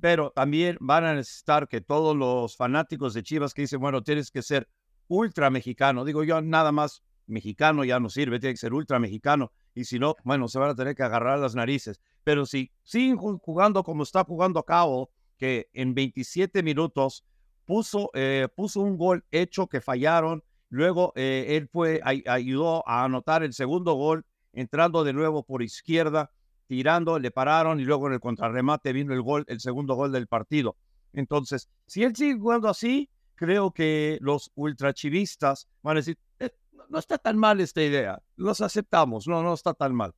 pero 0.00 0.30
también 0.30 0.76
van 0.80 1.04
a 1.04 1.14
necesitar 1.14 1.68
que 1.68 1.80
todos 1.80 2.16
los 2.16 2.56
fanáticos 2.56 3.14
de 3.14 3.22
Chivas 3.22 3.54
que 3.54 3.62
dicen, 3.62 3.80
bueno, 3.80 4.02
tienes 4.02 4.30
que 4.30 4.42
ser 4.42 4.68
ultra 5.08 5.50
mexicano, 5.50 6.04
digo 6.04 6.24
yo, 6.24 6.40
nada 6.40 6.72
más 6.72 7.02
mexicano 7.26 7.84
ya 7.84 8.00
no 8.00 8.08
sirve, 8.08 8.38
tiene 8.38 8.54
que 8.54 8.58
ser 8.58 8.74
ultra 8.74 8.98
mexicano, 8.98 9.52
y 9.74 9.84
si 9.84 9.98
no, 9.98 10.16
bueno, 10.24 10.48
se 10.48 10.58
van 10.58 10.70
a 10.70 10.74
tener 10.74 10.94
que 10.94 11.02
agarrar 11.02 11.38
las 11.38 11.54
narices. 11.54 12.00
Pero 12.24 12.46
si 12.46 12.72
siguen 12.82 13.16
jugando 13.16 13.84
como 13.84 14.02
está 14.02 14.24
jugando 14.24 14.62
Cabo, 14.62 15.10
que 15.36 15.68
en 15.74 15.94
27 15.94 16.62
minutos 16.62 17.24
puso, 17.64 18.10
eh, 18.14 18.48
puso 18.54 18.80
un 18.80 18.96
gol 18.96 19.24
hecho 19.30 19.66
que 19.66 19.80
fallaron, 19.80 20.42
luego 20.70 21.12
eh, 21.14 21.44
él 21.50 21.68
fue, 21.68 22.00
ayudó 22.26 22.88
a 22.88 23.04
anotar 23.04 23.42
el 23.42 23.52
segundo 23.52 23.94
gol 23.94 24.24
entrando 24.52 25.04
de 25.04 25.12
nuevo 25.12 25.44
por 25.44 25.62
izquierda, 25.62 26.30
tirando, 26.66 27.18
le 27.18 27.30
pararon 27.30 27.80
y 27.80 27.84
luego 27.84 28.06
en 28.06 28.14
el 28.14 28.20
contrarremate 28.20 28.92
vino 28.92 29.12
el 29.12 29.22
gol, 29.22 29.44
el 29.48 29.60
segundo 29.60 29.94
gol 29.94 30.12
del 30.12 30.26
partido. 30.26 30.76
Entonces, 31.12 31.68
si 31.86 32.02
él 32.02 32.14
sigue 32.14 32.38
jugando 32.38 32.68
así, 32.68 33.10
creo 33.34 33.72
que 33.72 34.18
los 34.20 34.50
ultrachivistas 34.54 35.68
van 35.82 35.96
a 35.96 36.00
decir, 36.00 36.18
eh, 36.38 36.50
no 36.88 36.98
está 36.98 37.18
tan 37.18 37.36
mal 37.36 37.60
esta 37.60 37.82
idea, 37.82 38.22
los 38.36 38.60
aceptamos, 38.60 39.26
no, 39.26 39.42
no 39.42 39.54
está 39.54 39.74
tan 39.74 39.94
mal. 39.94 40.14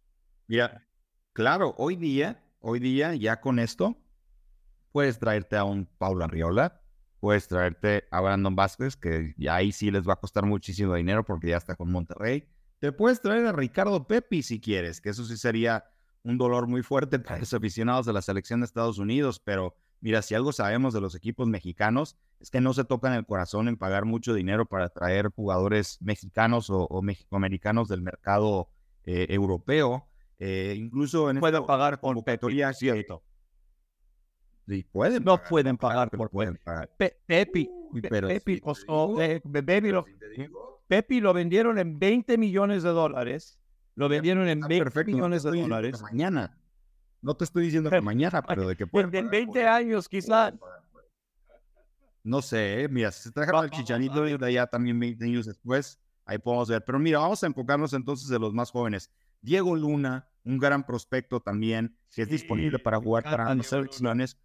Mira, 0.47 0.87
claro, 1.33 1.75
hoy 1.79 1.97
día, 1.97 2.43
hoy 2.61 2.81
día 2.81 3.15
ya 3.15 3.41
con 3.41 3.59
esto, 3.59 3.97
puedes 4.93 5.19
traerte 5.19 5.57
a 5.57 5.65
un 5.65 5.87
Paulo 5.99 6.25
Arriola, 6.25 6.81
puedes 7.21 7.49
traerte 7.49 8.05
a 8.11 8.21
Brandon 8.21 8.57
Vázquez, 8.57 8.97
que 8.97 9.35
ya 9.37 9.57
ahí 9.57 9.73
sí 9.73 9.91
les 9.91 10.09
va 10.09 10.15
a 10.15 10.21
costar 10.21 10.47
muchísimo 10.47 10.95
dinero 10.95 11.25
porque 11.25 11.49
ya 11.49 11.57
está 11.57 11.77
con 11.77 11.91
Monterrey 11.91 12.49
te 12.79 12.93
puedes 12.93 13.21
traer 13.21 13.47
a 13.47 13.53
Ricardo 13.53 14.07
Pepi 14.07 14.43
si 14.43 14.61
quieres, 14.61 15.01
que 15.01 15.11
eso 15.11 15.25
sí 15.25 15.37
sería 15.37 15.85
un 16.23 16.39
dolor 16.39 16.67
muy 16.67 16.83
fuerte 16.83 17.19
para 17.19 17.39
los 17.41 17.55
aficionados 17.55 18.07
de 18.07 18.13
la 18.13 18.23
selección 18.23 18.61
de 18.61 18.67
Estados 18.67 18.99
Unidos, 18.99 19.41
pero 19.43 19.75
mira, 20.01 20.23
si 20.23 20.35
algo 20.35 20.53
sabemos 20.53 20.95
de 20.95 21.01
los 21.01 21.15
equipos 21.15 21.49
mexicanos 21.49 22.17
es 22.41 22.51
que 22.51 22.61
no 22.61 22.73
se 22.73 22.85
tocan 22.85 23.15
el 23.15 23.27
corazón 23.27 23.69
en 23.69 23.77
pagar 23.77 24.05
mucho 24.05 24.35
dinero 24.35 24.67
para 24.67 24.89
traer 24.91 25.31
jugadores 25.35 25.99
mexicanos 26.01 26.71
o, 26.71 26.85
o 26.85 27.03
mexicoamericanos 27.03 27.89
del 27.89 28.03
mercado 28.03 28.69
eh, 29.05 29.27
europeo. 29.31 30.07
Eh, 30.39 30.75
incluso 30.77 31.31
en 31.31 31.41
pueden 31.41 31.65
pagar 31.65 31.99
por 31.99 32.23
Pepi, 32.23 32.63
cierto. 32.75 33.25
Sí, 34.69 34.85
pueden 34.93 35.25
no 35.25 35.43
pueden 35.43 35.79
pagar 35.79 36.11
por 36.11 36.31
Pepi. 36.31 37.71
Pepi, 38.07 38.61
Pepi 40.87 41.21
lo 41.21 41.33
vendieron 41.33 41.79
en 41.79 41.99
20 41.99 42.37
millones 42.39 42.83
de 42.83 42.91
dólares. 42.91 43.59
Lo 43.99 44.09
vendieron 44.09 44.47
en 44.47 44.61
20 44.61 45.05
millones 45.07 45.43
de 45.43 45.61
dólares. 45.61 46.01
Mañana. 46.01 46.57
No 47.21 47.35
te 47.37 47.43
estoy 47.43 47.65
diciendo 47.65 47.91
que 47.91 48.01
mañana, 48.01 48.43
pero 48.43 48.69
de 48.69 48.77
que 48.77 48.87
pueden. 48.87 49.13
En 49.13 49.29
20 49.29 49.67
años, 49.67 50.09
quizás. 50.09 50.55
No 52.23 52.41
sé, 52.41 52.87
mira, 52.93 53.11
si 53.11 53.25
se 53.25 53.33
trajeron 53.33 53.65
al 53.65 53.71
Chichanito 53.71 54.23
de 54.23 54.47
allá 54.47 54.69
también 54.69 55.01
20 55.01 55.25
años 55.25 55.47
después, 55.47 55.99
ahí 56.27 56.39
podemos 56.39 56.69
ver. 56.69 56.85
Pero 56.85 57.01
mira, 57.01 57.19
vamos 57.19 57.43
a 57.43 57.49
enfocarnos 57.49 57.93
entonces 57.93 58.29
de 58.29 58.39
los 58.39 58.55
más 58.55 58.71
jóvenes. 58.71 59.11
Diego 59.41 59.75
Luna, 59.75 60.29
un 60.45 60.59
gran 60.59 60.87
prospecto 60.87 61.41
también, 61.41 61.99
que 62.15 62.23
es 62.23 62.29
disponible 62.29 62.79
para 62.79 63.01
jugar 63.01 63.25
para 63.25 63.53
las 63.53 63.67
selecciones, 63.67 64.39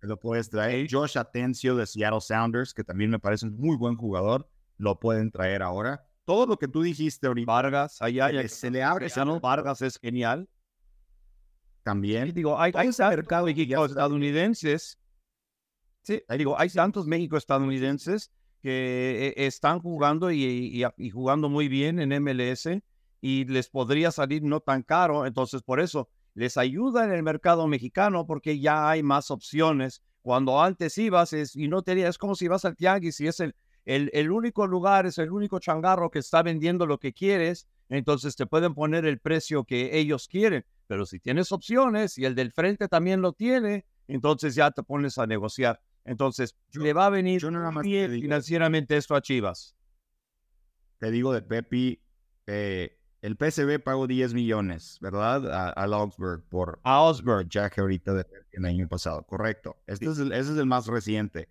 lo 0.00 0.18
puedes 0.18 0.50
traer. 0.50 0.88
Josh 0.90 1.16
Atencio 1.16 1.76
de 1.76 1.86
Seattle 1.86 2.20
Sounders, 2.20 2.74
que 2.74 2.82
también 2.82 3.10
me 3.10 3.20
parece 3.20 3.46
un 3.46 3.56
muy 3.56 3.76
buen 3.76 3.94
jugador 3.94 4.48
lo 4.80 4.98
pueden 4.98 5.30
traer 5.30 5.62
ahora. 5.62 6.06
Todo 6.24 6.46
lo 6.46 6.56
que 6.58 6.68
tú 6.68 6.82
dijiste 6.82 7.26
ahorita. 7.26 7.50
Vargas, 7.50 8.00
allá 8.00 8.30
ya 8.30 8.48
se 8.48 8.70
le 8.70 8.82
abre. 8.82 9.08
Vargas 9.40 9.82
es 9.82 9.98
genial. 9.98 10.48
También. 11.82 12.32
digo, 12.34 12.60
hay, 12.60 12.72
hay 12.74 12.90
mercado 12.98 13.48
estadounidenses. 13.48 14.98
Sí, 16.02 16.22
digo, 16.36 16.58
hay 16.58 16.68
tantos 16.70 17.06
México 17.06 17.36
estadounidenses 17.36 18.30
que 18.62 19.34
eh, 19.36 19.46
están 19.46 19.80
jugando 19.80 20.30
y, 20.30 20.84
y, 20.96 21.10
jugando 21.10 21.48
muy 21.48 21.68
bien 21.68 21.98
en 21.98 22.22
MLS 22.22 22.68
y 23.20 23.44
les 23.46 23.68
podría 23.68 24.10
salir 24.10 24.42
no 24.42 24.60
tan 24.60 24.82
caro. 24.82 25.26
Entonces, 25.26 25.62
por 25.62 25.80
eso 25.80 26.08
les 26.34 26.56
ayuda 26.56 27.04
en 27.04 27.12
el 27.12 27.22
mercado 27.22 27.66
mexicano 27.66 28.26
porque 28.26 28.58
ya 28.58 28.90
hay 28.90 29.02
más 29.02 29.30
opciones. 29.30 30.02
Cuando 30.22 30.62
antes 30.62 30.96
ibas 30.98 31.32
es, 31.32 31.56
y 31.56 31.68
no 31.68 31.82
tenías, 31.82 32.10
es 32.10 32.18
como 32.18 32.34
si 32.34 32.48
vas 32.48 32.64
al 32.64 32.76
tianguis 32.76 33.20
y 33.20 33.26
es 33.26 33.40
el, 33.40 33.54
el, 33.90 34.30
único 34.30 34.68
lugar 34.68 35.06
es 35.06 35.18
el 35.18 35.32
único 35.32 35.58
changarro 35.58 36.10
que 36.10 36.20
está 36.20 36.44
vendiendo 36.44 36.86
lo 36.86 36.98
que 36.98 37.12
quieres, 37.12 37.66
entonces 37.88 38.36
te 38.36 38.46
pueden 38.46 38.72
poner 38.72 39.04
el 39.04 39.18
precio 39.18 39.64
que 39.64 39.98
ellos 39.98 40.28
quieren. 40.28 40.64
Pero 40.86 41.06
si 41.06 41.18
tienes 41.18 41.50
opciones 41.50 42.16
y 42.16 42.24
el 42.24 42.36
del 42.36 42.52
frente 42.52 42.86
también 42.86 43.20
lo 43.20 43.32
tiene, 43.32 43.84
entonces 44.06 44.54
ya 44.54 44.70
te 44.70 44.84
pones 44.84 45.18
a 45.18 45.26
negociar. 45.26 45.80
Entonces, 46.04 46.56
le 46.72 46.92
va 46.92 47.06
a 47.06 47.10
venir 47.10 47.42
bien 47.82 48.12
financieramente 48.12 48.96
esto 48.96 49.16
a 49.16 49.20
Chivas. 49.20 49.76
Te 50.98 51.10
digo 51.10 51.32
de 51.32 51.42
Pepi, 51.42 52.00
eh, 52.46 52.96
el 53.22 53.36
PSV 53.36 53.80
pagó 53.82 54.06
10 54.06 54.34
millones, 54.34 54.98
¿verdad? 55.00 55.50
A, 55.52 55.84
Augsburg 55.84 56.44
por 56.48 56.80
a 56.84 56.94
Augsburg. 56.96 57.48
ya 57.48 57.68
que 57.70 57.80
ahorita 57.80 58.14
de, 58.14 58.26
el 58.52 58.64
año 58.64 58.88
pasado, 58.88 59.24
correcto. 59.24 59.82
Este 59.86 60.06
es 60.06 60.18
ese 60.18 60.38
es 60.38 60.48
el 60.50 60.66
más 60.66 60.86
reciente. 60.86 61.48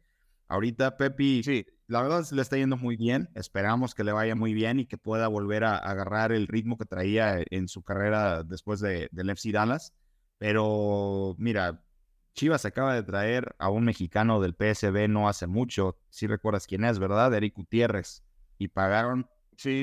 Ahorita 0.48 0.98
Pepi 0.98 1.44
sí 1.44 1.66
la 1.90 2.04
verdad 2.04 2.24
le 2.32 2.42
está 2.44 2.56
yendo 2.56 2.78
muy 2.78 2.96
bien. 2.96 3.30
Esperamos 3.34 3.96
que 3.96 4.04
le 4.04 4.12
vaya 4.12 4.36
muy 4.36 4.54
bien 4.54 4.80
y 4.80 4.86
que 4.86 5.00
pueda 5.00 5.28
volver 5.28 5.64
a, 5.64 5.76
agarrar 5.76 6.32
el 6.32 6.48
ritmo 6.48 6.78
que 6.78 6.86
traía 6.86 7.44
en 7.50 7.68
su 7.68 7.82
carrera 7.82 8.44
después 8.44 8.80
de, 8.80 9.10
del 9.12 9.32
FC 9.32 9.52
Dallas. 9.52 9.96
Pero 10.38 11.36
mira, 11.40 11.84
Chivas 12.36 12.64
acaba 12.66 12.94
de 12.94 13.02
traer 13.02 13.56
a 13.58 13.70
un 13.70 13.86
mexicano 13.86 14.40
del 14.40 14.54
PSB 14.54 15.08
no 15.10 15.28
hace 15.28 15.48
mucho. 15.48 15.98
Si 16.10 16.28
recuerdas 16.28 16.68
quién 16.68 16.86
es, 16.86 17.00
¿verdad? 17.00 17.34
Eric 17.34 17.56
Gutiérrez. 17.56 18.24
Y 18.60 18.68
pagaron 18.68 19.28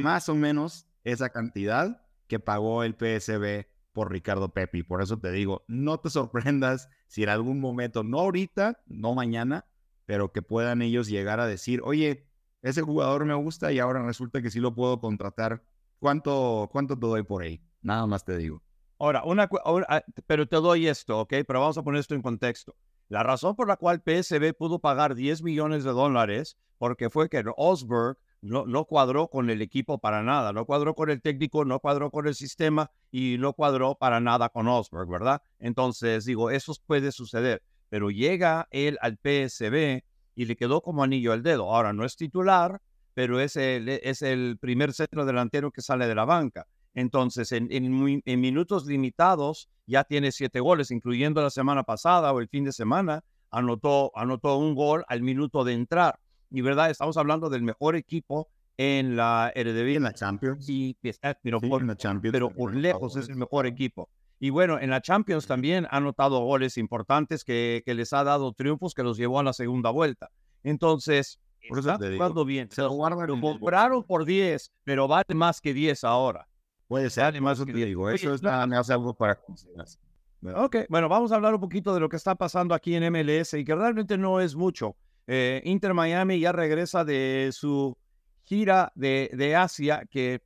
más 0.02 0.28
o 0.28 0.36
menos 0.36 0.86
esa 1.02 1.30
cantidad 1.30 2.02
que 2.28 2.38
pagó 2.38 2.84
el 2.84 2.94
PSB 2.94 3.66
por 3.92 4.12
Ricardo 4.12 4.52
Pepi. 4.52 4.84
Por 4.84 5.02
eso 5.02 5.18
te 5.18 5.32
digo, 5.32 5.64
no 5.66 5.98
te 5.98 6.08
sorprendas 6.10 6.88
si 7.08 7.24
en 7.24 7.30
algún 7.30 7.58
momento, 7.58 8.04
no 8.04 8.20
ahorita, 8.20 8.80
no 8.86 9.14
mañana, 9.14 9.66
pero 10.06 10.32
que 10.32 10.42
puedan 10.42 10.82
ellos 10.82 11.08
llegar 11.08 11.40
a 11.40 11.46
decir, 11.46 11.80
oye, 11.84 12.26
ese 12.62 12.82
jugador 12.82 13.24
me 13.24 13.34
gusta 13.34 13.72
y 13.72 13.78
ahora 13.78 14.02
resulta 14.02 14.40
que 14.40 14.50
sí 14.50 14.60
lo 14.60 14.74
puedo 14.74 15.00
contratar. 15.00 15.62
¿Cuánto, 15.98 16.68
cuánto 16.72 16.98
te 16.98 17.06
doy 17.06 17.22
por 17.22 17.42
ahí? 17.42 17.60
Nada 17.82 18.06
más 18.06 18.24
te 18.24 18.36
digo. 18.36 18.62
Ahora, 18.98 19.24
una, 19.24 19.48
ah, 19.88 20.02
pero 20.26 20.48
te 20.48 20.56
doy 20.56 20.86
esto, 20.86 21.20
¿ok? 21.20 21.34
Pero 21.46 21.60
vamos 21.60 21.76
a 21.76 21.82
poner 21.82 22.00
esto 22.00 22.14
en 22.14 22.22
contexto. 22.22 22.74
La 23.08 23.22
razón 23.22 23.54
por 23.54 23.68
la 23.68 23.76
cual 23.76 24.02
PSB 24.02 24.54
pudo 24.54 24.78
pagar 24.78 25.14
10 25.14 25.42
millones 25.42 25.84
de 25.84 25.90
dólares 25.90 26.56
porque 26.78 27.10
fue 27.10 27.28
que 27.28 27.44
Osberg 27.56 28.18
no, 28.42 28.66
no, 28.66 28.84
cuadró 28.84 29.28
con 29.28 29.50
el 29.50 29.62
equipo 29.62 29.98
para 29.98 30.22
nada, 30.22 30.52
no 30.52 30.66
cuadró 30.66 30.94
con 30.94 31.10
el 31.10 31.22
técnico, 31.22 31.64
no 31.64 31.80
cuadró 31.80 32.10
con 32.10 32.26
el 32.26 32.34
sistema 32.34 32.90
y 33.10 33.36
no 33.38 33.52
cuadró 33.54 33.96
para 33.96 34.20
nada 34.20 34.48
con 34.48 34.68
Osberg, 34.68 35.08
¿verdad? 35.08 35.42
Entonces, 35.58 36.24
digo, 36.24 36.50
eso 36.50 36.74
puede 36.86 37.12
suceder, 37.12 37.62
pero 37.88 38.10
llega 38.10 38.68
él 38.70 38.98
al 39.00 39.18
PSB 39.18 40.02
y 40.34 40.44
le 40.44 40.56
quedó 40.56 40.80
como 40.82 41.02
anillo 41.02 41.32
al 41.32 41.42
dedo. 41.42 41.74
Ahora, 41.74 41.92
no 41.92 42.04
es 42.04 42.16
titular, 42.16 42.80
pero 43.14 43.40
es 43.40 43.56
el, 43.56 43.88
es 43.88 44.22
el 44.22 44.58
primer 44.60 44.92
centro 44.92 45.24
delantero 45.24 45.70
que 45.70 45.80
sale 45.80 46.06
de 46.06 46.14
la 46.14 46.24
banca. 46.24 46.66
Entonces, 46.94 47.52
en, 47.52 47.68
en, 47.70 48.40
minutos 48.40 48.86
limitados 48.86 49.68
ya 49.86 50.04
tiene 50.04 50.32
siete 50.32 50.60
goles, 50.60 50.90
incluyendo 50.90 51.42
la 51.42 51.50
semana 51.50 51.82
pasada 51.82 52.32
o 52.32 52.40
el 52.40 52.48
fin 52.48 52.64
de 52.64 52.72
semana, 52.72 53.22
anotó, 53.50 54.12
anotó 54.14 54.56
un 54.56 54.74
gol 54.74 55.04
al 55.08 55.22
minuto 55.22 55.62
de 55.64 55.74
entrar. 55.74 56.18
Y 56.50 56.62
verdad, 56.62 56.90
estamos 56.90 57.16
hablando 57.16 57.50
del 57.50 57.62
mejor 57.62 57.96
equipo 57.96 58.48
en 58.76 59.16
la 59.16 59.52
Eredivisie. 59.54 59.96
En 59.96 60.02
la 60.02 60.12
Champions. 60.12 60.68
Y, 60.68 60.96
pero, 61.42 61.60
por, 61.60 61.82
en 61.82 61.88
la 61.88 61.96
Champions, 61.96 62.32
pero 62.32 62.50
por 62.50 62.74
lejos 62.74 63.16
es 63.16 63.28
el 63.28 63.36
mejor 63.36 63.66
equipo. 63.66 64.08
Y 64.38 64.50
bueno, 64.50 64.78
en 64.78 64.90
la 64.90 65.00
Champions 65.00 65.46
también 65.46 65.86
ha 65.90 65.96
anotado 65.96 66.40
goles 66.40 66.76
importantes 66.76 67.44
que, 67.44 67.82
que 67.84 67.94
les 67.94 68.12
ha 68.12 68.22
dado 68.24 68.52
triunfos 68.52 68.94
que 68.94 69.02
los 69.02 69.16
llevó 69.16 69.40
a 69.40 69.42
la 69.42 69.52
segunda 69.52 69.90
vuelta. 69.90 70.30
Entonces, 70.62 71.40
por 71.68 71.78
está 71.78 71.96
jugando 71.96 72.44
bien. 72.44 72.70
Se 72.70 72.82
lo 72.82 72.90
compraron 72.90 74.04
por 74.04 74.24
10, 74.24 74.72
pero 74.84 75.08
vale 75.08 75.34
más 75.34 75.60
que 75.60 75.74
10 75.74 76.04
ahora. 76.04 76.48
Puede 76.88 77.10
ser, 77.10 77.24
además 77.24 77.62
te 77.64 77.72
digo, 77.72 78.08
eso 78.10 78.34
es 78.34 78.42
me 78.42 78.76
hace 78.76 78.92
algo 78.92 79.14
para 79.14 79.40
Ok, 80.54 80.76
bueno, 80.88 81.08
vamos 81.08 81.32
a 81.32 81.36
hablar 81.36 81.54
un 81.54 81.60
poquito 81.60 81.92
de 81.92 81.98
lo 81.98 82.08
que 82.08 82.16
está 82.16 82.36
pasando 82.36 82.74
aquí 82.74 82.94
en 82.94 83.12
MLS 83.12 83.54
y 83.54 83.64
que 83.64 83.74
realmente 83.74 84.16
no 84.16 84.40
es 84.40 84.54
mucho. 84.54 84.96
Eh, 85.26 85.60
Inter 85.64 85.92
Miami 85.92 86.38
ya 86.38 86.52
regresa 86.52 87.04
de 87.04 87.50
su 87.52 87.96
gira 88.44 88.92
de, 88.94 89.30
de, 89.32 89.56
Asia 89.56 90.06
que 90.08 90.40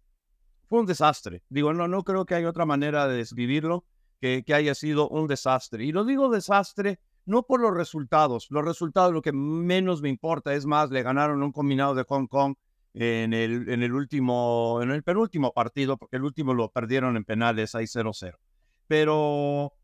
fue 0.70 0.80
un 0.80 0.86
desastre. 0.86 1.42
Digo, 1.48 1.74
no, 1.74 1.88
no 1.88 2.04
creo 2.04 2.24
que 2.24 2.36
haya 2.36 2.48
otra 2.48 2.64
manera 2.64 3.08
de 3.08 3.16
describirlo 3.16 3.84
que, 4.20 4.44
que 4.46 4.54
haya 4.54 4.76
sido 4.76 5.08
un 5.08 5.26
desastre. 5.26 5.84
Y 5.84 5.90
lo 5.90 6.04
digo 6.04 6.30
desastre 6.30 7.00
no 7.26 7.42
por 7.42 7.60
los 7.60 7.74
resultados. 7.74 8.46
Los 8.50 8.64
resultados 8.64 9.12
lo 9.12 9.20
que 9.20 9.32
menos 9.32 10.00
me 10.00 10.08
importa. 10.08 10.54
Es 10.54 10.66
más, 10.66 10.90
le 10.92 11.02
ganaron 11.02 11.42
un 11.42 11.50
combinado 11.50 11.96
de 11.96 12.04
Hong 12.04 12.28
Kong 12.28 12.54
en 12.94 13.34
el, 13.34 13.68
en 13.68 13.82
el 13.82 13.92
último, 13.92 14.78
en 14.80 14.92
el 14.92 15.02
penúltimo 15.02 15.52
partido, 15.52 15.96
porque 15.96 16.16
el 16.16 16.22
último 16.22 16.54
lo 16.54 16.70
perdieron 16.70 17.16
en 17.16 17.24
penales 17.24 17.74
6-0-0. 17.74 18.36
Pero 18.86 19.74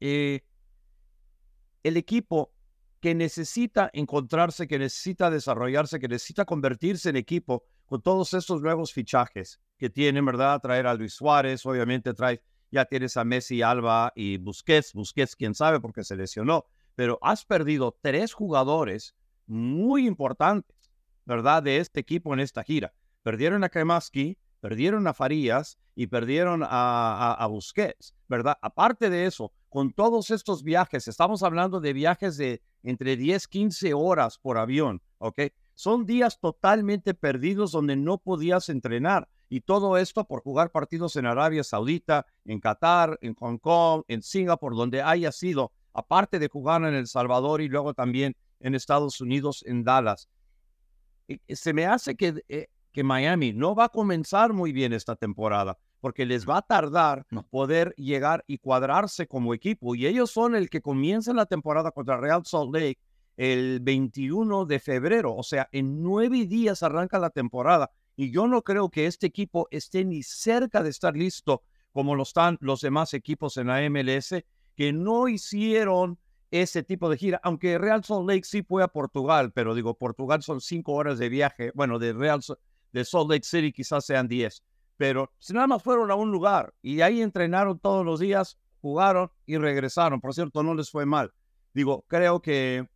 eh, 0.00 0.40
el 1.84 1.96
equipo 1.96 2.52
que 2.98 3.14
necesita 3.14 3.90
encontrarse, 3.92 4.66
que 4.66 4.80
necesita 4.80 5.30
desarrollarse, 5.30 6.00
que 6.00 6.08
necesita 6.08 6.44
convertirse 6.44 7.10
en 7.10 7.16
equipo 7.16 7.64
con 7.90 8.00
todos 8.00 8.32
estos 8.32 8.62
nuevos 8.62 8.94
fichajes 8.94 9.60
que 9.76 9.90
tienen, 9.90 10.24
¿verdad? 10.24 10.62
Traer 10.62 10.86
a 10.86 10.94
Luis 10.94 11.12
Suárez, 11.12 11.66
obviamente 11.66 12.14
trae, 12.14 12.40
ya 12.70 12.86
tienes 12.86 13.18
a 13.18 13.24
Messi, 13.24 13.60
Alba 13.60 14.12
y 14.14 14.38
Busquets, 14.38 14.94
Busquets 14.94 15.36
quién 15.36 15.54
sabe 15.54 15.80
porque 15.80 16.04
se 16.04 16.16
lesionó, 16.16 16.64
pero 16.94 17.18
has 17.20 17.44
perdido 17.44 17.98
tres 18.00 18.32
jugadores 18.32 19.14
muy 19.46 20.06
importantes 20.06 20.80
¿verdad? 21.30 21.62
De 21.62 21.76
este 21.76 22.00
equipo 22.00 22.34
en 22.34 22.40
esta 22.40 22.64
gira. 22.64 22.92
Perdieron 23.22 23.62
a 23.62 23.68
Kremaski, 23.68 24.36
perdieron 24.60 25.06
a 25.06 25.14
Farías 25.14 25.78
y 25.94 26.08
perdieron 26.08 26.62
a, 26.64 27.34
a, 27.34 27.46
Busquets, 27.46 28.14
¿verdad? 28.28 28.58
Aparte 28.60 29.10
de 29.10 29.26
eso, 29.26 29.52
con 29.68 29.92
todos 29.92 30.30
estos 30.30 30.64
viajes, 30.64 31.06
estamos 31.06 31.44
hablando 31.44 31.80
de 31.80 31.92
viajes 31.92 32.36
de 32.36 32.62
entre 32.82 33.16
10, 33.16 33.46
15 33.46 33.94
horas 33.94 34.38
por 34.38 34.58
avión, 34.58 35.02
¿ok? 35.18 35.40
Son 35.80 36.04
días 36.04 36.38
totalmente 36.38 37.14
perdidos 37.14 37.72
donde 37.72 37.96
no 37.96 38.18
podías 38.18 38.68
entrenar. 38.68 39.30
Y 39.48 39.62
todo 39.62 39.96
esto 39.96 40.26
por 40.26 40.42
jugar 40.42 40.70
partidos 40.70 41.16
en 41.16 41.24
Arabia 41.24 41.64
Saudita, 41.64 42.26
en 42.44 42.60
Qatar, 42.60 43.18
en 43.22 43.34
Hong 43.36 43.56
Kong, 43.56 44.02
en 44.06 44.20
Singapur, 44.20 44.76
donde 44.76 45.00
haya 45.00 45.32
sido, 45.32 45.72
aparte 45.94 46.38
de 46.38 46.48
jugar 46.48 46.84
en 46.84 46.92
El 46.92 47.06
Salvador 47.06 47.62
y 47.62 47.68
luego 47.68 47.94
también 47.94 48.36
en 48.60 48.74
Estados 48.74 49.22
Unidos, 49.22 49.64
en 49.66 49.82
Dallas. 49.82 50.28
Eh, 51.28 51.38
se 51.48 51.72
me 51.72 51.86
hace 51.86 52.14
que, 52.14 52.44
eh, 52.50 52.66
que 52.92 53.02
Miami 53.02 53.54
no 53.54 53.74
va 53.74 53.84
a 53.84 53.88
comenzar 53.88 54.52
muy 54.52 54.72
bien 54.72 54.92
esta 54.92 55.16
temporada 55.16 55.78
porque 56.00 56.26
les 56.26 56.46
va 56.46 56.58
a 56.58 56.62
tardar 56.62 57.26
poder 57.48 57.94
llegar 57.96 58.44
y 58.46 58.58
cuadrarse 58.58 59.26
como 59.26 59.54
equipo. 59.54 59.94
Y 59.94 60.06
ellos 60.06 60.30
son 60.30 60.54
el 60.54 60.68
que 60.68 60.82
comienzan 60.82 61.36
la 61.36 61.46
temporada 61.46 61.90
contra 61.90 62.18
Real 62.18 62.42
Salt 62.44 62.74
Lake 62.74 62.98
el 63.36 63.80
21 63.80 64.66
de 64.66 64.78
febrero. 64.78 65.34
O 65.34 65.42
sea, 65.42 65.68
en 65.72 66.02
nueve 66.02 66.46
días 66.46 66.82
arranca 66.82 67.18
la 67.18 67.30
temporada. 67.30 67.90
Y 68.16 68.30
yo 68.30 68.46
no 68.46 68.62
creo 68.62 68.90
que 68.90 69.06
este 69.06 69.26
equipo 69.26 69.66
esté 69.70 70.04
ni 70.04 70.22
cerca 70.22 70.82
de 70.82 70.90
estar 70.90 71.16
listo 71.16 71.62
como 71.92 72.14
lo 72.14 72.22
están 72.22 72.58
los 72.60 72.80
demás 72.80 73.14
equipos 73.14 73.56
en 73.56 73.68
la 73.68 73.80
MLS, 73.88 74.44
que 74.76 74.92
no 74.92 75.28
hicieron 75.28 76.18
ese 76.50 76.82
tipo 76.82 77.08
de 77.08 77.16
gira, 77.16 77.40
aunque 77.44 77.78
Real 77.78 78.02
Salt 78.04 78.28
Lake 78.28 78.44
sí 78.44 78.62
fue 78.62 78.82
a 78.82 78.88
Portugal, 78.88 79.52
pero 79.52 79.74
digo, 79.74 79.94
Portugal 79.94 80.42
son 80.42 80.60
cinco 80.60 80.92
horas 80.92 81.18
de 81.18 81.28
viaje, 81.28 81.70
bueno, 81.74 81.98
de 81.98 82.12
Real 82.12 82.40
de 82.92 83.04
Salt 83.04 83.30
Lake 83.30 83.44
City 83.44 83.72
quizás 83.72 84.04
sean 84.04 84.26
diez, 84.26 84.62
pero 84.96 85.32
si 85.38 85.52
nada 85.52 85.68
más 85.68 85.82
fueron 85.82 86.10
a 86.10 86.16
un 86.16 86.32
lugar 86.32 86.74
y 86.82 87.02
ahí 87.02 87.22
entrenaron 87.22 87.78
todos 87.78 88.04
los 88.04 88.18
días, 88.18 88.58
jugaron 88.80 89.30
y 89.46 89.58
regresaron, 89.58 90.20
por 90.20 90.34
cierto, 90.34 90.62
no 90.62 90.74
les 90.74 90.90
fue 90.90 91.06
mal. 91.06 91.32
Digo, 91.72 92.04
creo 92.08 92.42
que 92.42 92.88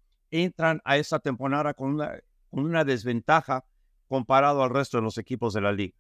entran 0.43 0.80
a 0.85 0.97
esa 0.97 1.20
temporada 1.20 1.74
con 1.74 1.95
una, 1.95 2.18
con 2.51 2.64
una 2.64 2.85
desventaja 2.85 3.64
comparado 4.09 4.62
al 4.62 4.70
resto 4.70 4.99
de 4.99 5.03
los 5.03 5.16
equipos 5.18 5.55
de 5.55 5.61
la 5.61 5.72
liga. 5.72 5.95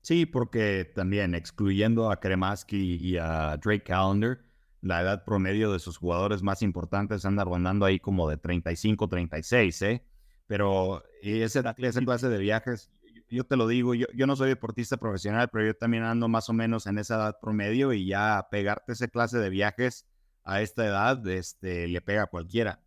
Sí, 0.00 0.26
porque 0.26 0.90
también 0.94 1.34
excluyendo 1.34 2.10
a 2.10 2.20
Kremaski 2.20 2.96
y 3.00 3.16
a 3.16 3.56
Drake 3.56 3.84
Callender, 3.84 4.44
la 4.80 5.00
edad 5.00 5.24
promedio 5.24 5.72
de 5.72 5.78
sus 5.78 5.96
jugadores 5.96 6.42
más 6.42 6.60
importantes 6.62 7.24
anda 7.24 7.44
rondando 7.44 7.86
ahí 7.86 7.98
como 7.98 8.28
de 8.28 8.36
35, 8.36 9.08
36, 9.08 9.82
¿eh? 9.82 10.04
Pero 10.46 11.02
ese, 11.22 11.62
esa 11.78 12.04
clase 12.04 12.28
de 12.28 12.38
viajes, 12.38 12.90
yo 13.30 13.44
te 13.44 13.56
lo 13.56 13.66
digo, 13.66 13.94
yo, 13.94 14.06
yo 14.14 14.26
no 14.26 14.36
soy 14.36 14.48
deportista 14.48 14.98
profesional, 14.98 15.48
pero 15.50 15.66
yo 15.66 15.74
también 15.74 16.02
ando 16.02 16.28
más 16.28 16.50
o 16.50 16.52
menos 16.52 16.86
en 16.86 16.98
esa 16.98 17.14
edad 17.14 17.38
promedio 17.40 17.94
y 17.94 18.06
ya 18.06 18.46
pegarte 18.50 18.92
esa 18.92 19.08
clase 19.08 19.38
de 19.38 19.48
viajes 19.48 20.06
a 20.44 20.60
esta 20.60 20.84
edad, 20.86 21.26
este, 21.26 21.88
le 21.88 22.00
pega 22.00 22.24
a 22.24 22.26
cualquiera. 22.26 22.80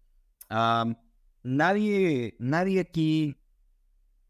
nadie, 1.43 2.35
nadie 2.39 2.79
aquí 2.79 3.35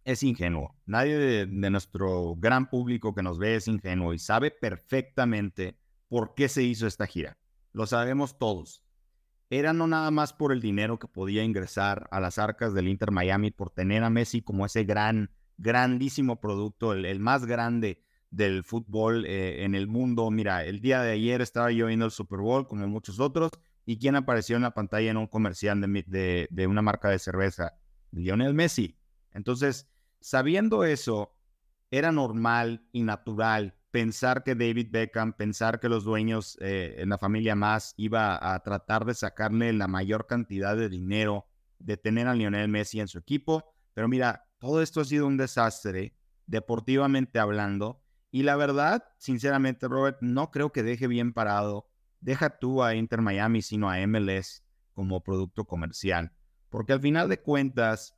es 0.08 0.24
ingenuo. 0.24 0.74
Nadie 0.86 1.46
de, 1.46 1.70
nuestro 1.70 2.36
gran 2.38 2.70
público 2.70 3.14
que 3.14 3.24
nos 3.24 3.38
ve 3.38 3.56
es 3.56 3.68
ingenuo 3.68 4.14
y 4.14 4.20
sabe 4.20 4.52
perfectamente 4.52 5.78
por 6.08 6.34
qué 6.34 6.48
se 6.48 6.64
hizo 6.64 6.88
esta 6.88 7.06
gira. 7.08 7.38
Lo 7.74 7.86
sabemos 7.86 8.40
todos. 8.40 8.84
Era 9.50 9.74
no 9.74 9.86
nada 9.86 10.10
más 10.12 10.32
por 10.32 10.54
el 10.54 10.62
dinero 10.62 10.98
que 10.98 11.10
podía 11.10 11.44
ingresar 11.44 12.08
a 12.12 12.22
las 12.22 12.38
arcas 12.38 12.74
del 12.74 12.88
Inter 12.88 13.12
Miami 13.12 13.52
por 13.52 13.70
tener 13.70 14.04
a 14.04 14.10
Messi 14.10 14.42
como 14.42 14.66
ese 14.66 14.86
gran, 14.86 15.30
grandísimo 15.58 16.40
producto, 16.40 16.94
el, 16.94 17.20
más 17.20 17.46
grande 17.46 18.02
del 18.30 18.64
fútbol 18.64 19.26
eh, 19.26 19.64
en 19.64 19.76
el 19.76 19.88
mundo. 19.88 20.30
Mira, 20.32 20.64
el 20.66 20.82
día 20.82 21.02
de 21.02 21.12
ayer 21.12 21.42
estaba 21.42 21.72
yo 21.72 21.88
viendo 21.88 22.06
el 22.06 22.12
Super 22.12 22.40
Bowl 22.40 22.68
como 22.68 22.88
muchos 22.88 23.20
otros 23.20 23.52
y 23.86 23.98
quién 23.98 24.16
apareció 24.16 24.56
en 24.56 24.64
la 24.64 24.74
pantalla 24.74 25.12
en 25.12 25.18
un 25.18 25.28
comercial 25.28 25.80
de, 25.82 26.48
de 26.50 26.68
una 26.68 26.82
marca 26.82 27.10
de 27.10 27.20
cerveza, 27.20 27.74
Lionel 28.12 28.54
Messi. 28.54 28.98
Entonces, 29.32 29.90
sabiendo 30.20 30.84
eso, 30.84 31.36
era 31.90 32.12
normal 32.12 32.88
y 32.92 33.04
natural 33.04 33.78
pensar 33.92 34.44
que 34.44 34.56
David 34.56 34.90
Beckham, 34.92 35.34
pensar 35.34 35.80
que 35.80 35.90
los 35.90 36.04
dueños 36.04 36.58
eh, 36.62 36.96
en 37.00 37.10
la 37.10 37.18
familia 37.18 37.56
más 37.56 37.94
iba 37.98 38.54
a 38.54 38.60
tratar 38.62 39.06
de 39.06 39.14
sacarle 39.14 39.74
la 39.74 39.88
mayor 39.88 40.28
cantidad 40.28 40.76
de 40.76 40.90
dinero 40.90 41.48
de 41.80 41.98
tener 41.98 42.28
a 42.28 42.36
Lionel 42.36 42.68
Messi 42.68 43.00
en 43.00 43.08
su 43.08 43.18
equipo. 43.18 43.74
Pero 43.94 44.08
mira, 44.08 44.48
todo 44.60 44.82
esto 44.82 45.02
ha 45.02 45.06
sido 45.06 45.28
un 45.28 45.38
desastre, 45.38 46.14
deportivamente 46.46 47.40
hablando. 47.40 48.04
Y 48.32 48.44
la 48.44 48.56
verdad, 48.56 49.04
sinceramente, 49.18 49.88
Robert, 49.88 50.18
no 50.22 50.52
creo 50.52 50.72
que 50.72 50.84
deje 50.84 51.08
bien 51.08 51.34
parado. 51.34 51.88
Deja 52.20 52.58
tú 52.60 52.84
a 52.84 52.96
Inter 52.96 53.22
Miami, 53.22 53.62
sino 53.62 53.90
a 53.90 54.06
MLS 54.06 54.64
como 54.94 55.24
producto 55.24 55.66
comercial. 55.66 56.32
Porque 56.70 56.94
al 56.94 57.00
final 57.00 57.30
de 57.30 57.42
cuentas, 57.42 58.18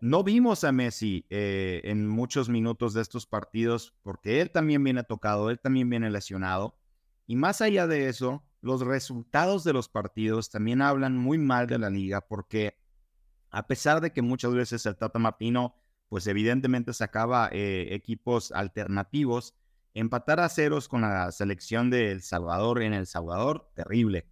no 0.00 0.22
vimos 0.22 0.64
a 0.64 0.72
Messi 0.72 1.26
eh, 1.28 1.80
en 1.84 2.06
muchos 2.06 2.48
minutos 2.48 2.94
de 2.94 3.02
estos 3.02 3.26
partidos 3.26 3.94
porque 4.02 4.40
él 4.40 4.50
también 4.50 4.84
viene 4.84 5.02
tocado, 5.02 5.50
él 5.50 5.58
también 5.58 5.90
viene 5.90 6.10
lesionado. 6.10 6.78
Y 7.26 7.36
más 7.36 7.60
allá 7.60 7.86
de 7.86 8.08
eso, 8.08 8.44
los 8.60 8.82
resultados 8.82 9.64
de 9.64 9.72
los 9.72 9.88
partidos 9.88 10.50
también 10.50 10.82
hablan 10.82 11.16
muy 11.16 11.38
mal 11.38 11.66
de 11.66 11.78
la 11.78 11.90
liga 11.90 12.20
porque 12.20 12.78
a 13.50 13.66
pesar 13.66 14.00
de 14.00 14.12
que 14.12 14.22
muchas 14.22 14.52
veces 14.52 14.86
el 14.86 14.96
Tata 14.96 15.18
Martino, 15.18 15.74
pues 16.08 16.26
evidentemente 16.26 16.92
sacaba 16.92 17.48
eh, 17.52 17.88
equipos 17.90 18.52
alternativos, 18.52 19.54
Empatar 19.94 20.38
a 20.38 20.48
ceros 20.48 20.86
con 20.86 21.00
la 21.00 21.32
selección 21.32 21.90
de 21.90 22.12
El 22.12 22.22
Salvador 22.22 22.82
en 22.82 22.92
El 22.92 23.06
Salvador, 23.06 23.68
terrible. 23.74 24.28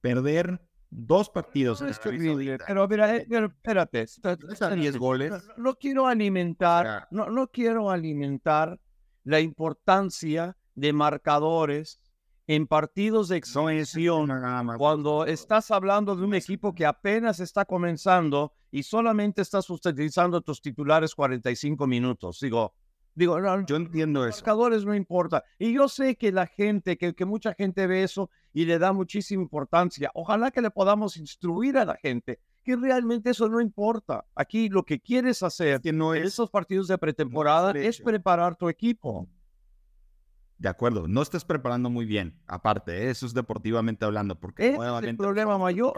Perder 0.00 0.60
dos 0.90 1.30
partidos 1.30 1.82
en 1.82 1.88
es 1.88 2.00
terrible, 2.00 2.58
pero 2.66 2.88
mira, 2.88 3.14
eh, 3.14 3.26
pero 3.28 3.46
espérate. 3.46 4.06
a 4.24 4.70
10 4.70 4.96
goles. 4.96 5.30
No, 5.30 5.38
no 5.56 5.74
quiero 5.76 6.08
alimentar, 6.08 7.06
no, 7.12 7.30
no 7.30 7.48
quiero 7.48 7.90
alimentar 7.90 8.80
la 9.22 9.40
importancia 9.40 10.56
de 10.74 10.92
marcadores 10.92 12.00
en 12.46 12.66
partidos 12.66 13.28
de 13.28 13.38
exhibición 13.38 14.30
cuando 14.78 15.26
estás 15.26 15.70
hablando 15.70 16.14
de 16.14 16.24
un 16.24 16.34
equipo 16.34 16.74
que 16.74 16.86
apenas 16.86 17.40
está 17.40 17.64
comenzando 17.64 18.52
y 18.70 18.82
solamente 18.82 19.42
estás 19.42 19.68
utilizando 19.68 20.40
tus 20.40 20.60
titulares 20.60 21.14
45 21.14 21.86
minutos. 21.86 22.38
Digo, 22.40 22.74
digo, 23.14 23.40
no, 23.40 23.66
Yo 23.66 23.76
entiendo 23.76 24.20
los 24.20 24.36
eso. 24.36 24.38
marcadores 24.38 24.84
no 24.84 24.94
importa. 24.94 25.42
Y 25.58 25.72
yo 25.72 25.88
sé 25.88 26.16
que 26.16 26.30
la 26.30 26.46
gente, 26.46 26.96
que, 26.96 27.14
que 27.14 27.24
mucha 27.24 27.52
gente 27.54 27.86
ve 27.86 28.04
eso 28.04 28.30
y 28.52 28.64
le 28.64 28.78
da 28.78 28.92
muchísima 28.92 29.42
importancia. 29.42 30.10
Ojalá 30.14 30.50
que 30.50 30.62
le 30.62 30.70
podamos 30.70 31.16
instruir 31.16 31.78
a 31.78 31.84
la 31.84 31.96
gente 31.96 32.38
que 32.62 32.74
realmente 32.74 33.30
eso 33.30 33.48
no 33.48 33.60
importa. 33.60 34.24
Aquí 34.34 34.68
lo 34.68 34.84
que 34.84 35.00
quieres 35.00 35.42
hacer 35.44 35.80
que 35.80 35.92
no 35.92 36.14
en 36.14 36.22
es 36.22 36.32
esos 36.32 36.50
partidos 36.50 36.88
de 36.88 36.98
pretemporada 36.98 37.70
es 37.70 38.00
preparar 38.00 38.56
tu 38.56 38.68
equipo. 38.68 39.28
De 40.58 40.68
acuerdo, 40.68 41.06
no 41.06 41.22
estás 41.22 41.44
preparando 41.44 41.90
muy 41.90 42.06
bien. 42.06 42.40
Aparte, 42.46 43.04
¿eh? 43.06 43.10
eso 43.10 43.26
es 43.26 43.34
deportivamente 43.34 44.04
hablando, 44.04 44.40
porque 44.40 44.66
es 44.68 44.78
el 45.02 45.16
problema 45.16 45.58
mayor. 45.58 45.92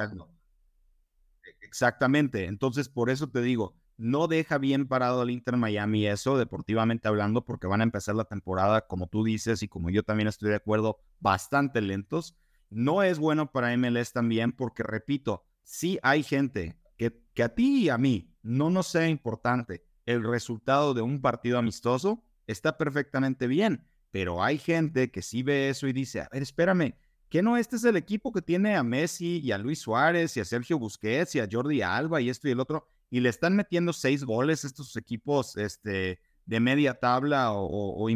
E- 1.44 1.56
Exactamente. 1.60 2.46
Entonces, 2.46 2.88
por 2.88 3.10
eso 3.10 3.28
te 3.30 3.40
digo, 3.40 3.76
no 3.96 4.28
deja 4.28 4.58
bien 4.58 4.86
parado 4.88 5.20
al 5.22 5.30
Inter 5.30 5.56
Miami 5.56 6.06
eso, 6.06 6.38
deportivamente 6.38 7.08
hablando, 7.08 7.44
porque 7.44 7.66
van 7.66 7.80
a 7.80 7.84
empezar 7.84 8.14
la 8.14 8.24
temporada, 8.24 8.86
como 8.86 9.08
tú 9.08 9.24
dices 9.24 9.62
y 9.62 9.68
como 9.68 9.90
yo 9.90 10.02
también 10.02 10.28
estoy 10.28 10.50
de 10.50 10.56
acuerdo, 10.56 10.98
bastante 11.20 11.80
lentos. 11.80 12.36
No 12.70 13.02
es 13.02 13.18
bueno 13.18 13.50
para 13.50 13.72
MLS 13.72 14.12
también, 14.12 14.52
porque 14.52 14.82
repito, 14.82 15.44
sí 15.62 15.98
hay 16.02 16.22
gente 16.22 16.78
que, 16.96 17.22
que 17.34 17.42
a 17.42 17.54
ti 17.54 17.84
y 17.84 17.88
a 17.88 17.98
mí 17.98 18.34
no 18.42 18.70
nos 18.70 18.88
sea 18.88 19.08
importante 19.08 19.84
el 20.06 20.22
resultado 20.24 20.94
de 20.94 21.02
un 21.02 21.20
partido 21.20 21.58
amistoso, 21.58 22.24
está 22.46 22.76
perfectamente 22.78 23.46
bien. 23.46 23.86
Pero 24.10 24.42
hay 24.42 24.58
gente 24.58 25.10
que 25.10 25.22
sí 25.22 25.42
ve 25.42 25.68
eso 25.68 25.86
y 25.86 25.92
dice, 25.92 26.20
a 26.20 26.28
ver, 26.32 26.42
espérame, 26.42 26.94
¿qué 27.28 27.42
no 27.42 27.56
este 27.56 27.76
es 27.76 27.84
el 27.84 27.96
equipo 27.96 28.32
que 28.32 28.42
tiene 28.42 28.74
a 28.74 28.82
Messi 28.82 29.40
y 29.40 29.52
a 29.52 29.58
Luis 29.58 29.80
Suárez 29.80 30.36
y 30.36 30.40
a 30.40 30.44
Sergio 30.44 30.78
Busquets 30.78 31.34
y 31.34 31.40
a 31.40 31.48
Jordi 31.50 31.82
Alba 31.82 32.20
y 32.20 32.30
esto 32.30 32.48
y 32.48 32.52
el 32.52 32.60
otro? 32.60 32.88
Y 33.10 33.20
le 33.20 33.28
están 33.28 33.56
metiendo 33.56 33.92
seis 33.92 34.24
goles 34.24 34.64
estos 34.64 34.96
equipos 34.96 35.56
este, 35.56 36.20
de 36.48 36.60
media 36.60 36.94
tabla 36.94 37.52
o, 37.52 38.08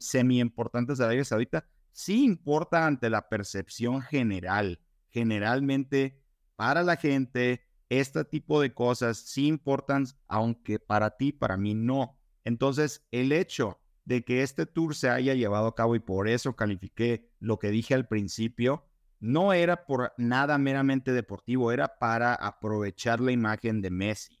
semi 0.00 0.40
importantes 0.40 0.98
de 0.98 1.04
Arabia 1.04 1.24
Saudita. 1.24 1.66
Sí 1.92 2.24
importa 2.24 2.86
ante 2.86 3.10
la 3.10 3.28
percepción 3.28 4.02
general. 4.02 4.80
Generalmente, 5.10 6.22
para 6.56 6.82
la 6.82 6.96
gente, 6.96 7.66
este 7.90 8.24
tipo 8.24 8.60
de 8.60 8.72
cosas 8.72 9.18
sí 9.18 9.46
importan, 9.46 10.06
aunque 10.26 10.78
para 10.78 11.16
ti, 11.16 11.32
para 11.32 11.56
mí 11.56 11.74
no. 11.74 12.18
Entonces, 12.44 13.06
el 13.10 13.32
hecho 13.32 13.78
de 14.06 14.24
que 14.24 14.42
este 14.42 14.66
tour 14.66 14.94
se 14.94 15.10
haya 15.10 15.34
llevado 15.34 15.66
a 15.66 15.74
cabo 15.74 15.96
y 15.96 15.98
por 15.98 16.28
eso 16.28 16.54
califiqué 16.54 17.28
lo 17.40 17.58
que 17.58 17.70
dije 17.70 17.92
al 17.92 18.06
principio, 18.06 18.86
no 19.18 19.52
era 19.52 19.84
por 19.84 20.12
nada 20.16 20.58
meramente 20.58 21.12
deportivo, 21.12 21.72
era 21.72 21.98
para 21.98 22.34
aprovechar 22.34 23.20
la 23.20 23.32
imagen 23.32 23.82
de 23.82 23.90
Messi. 23.90 24.38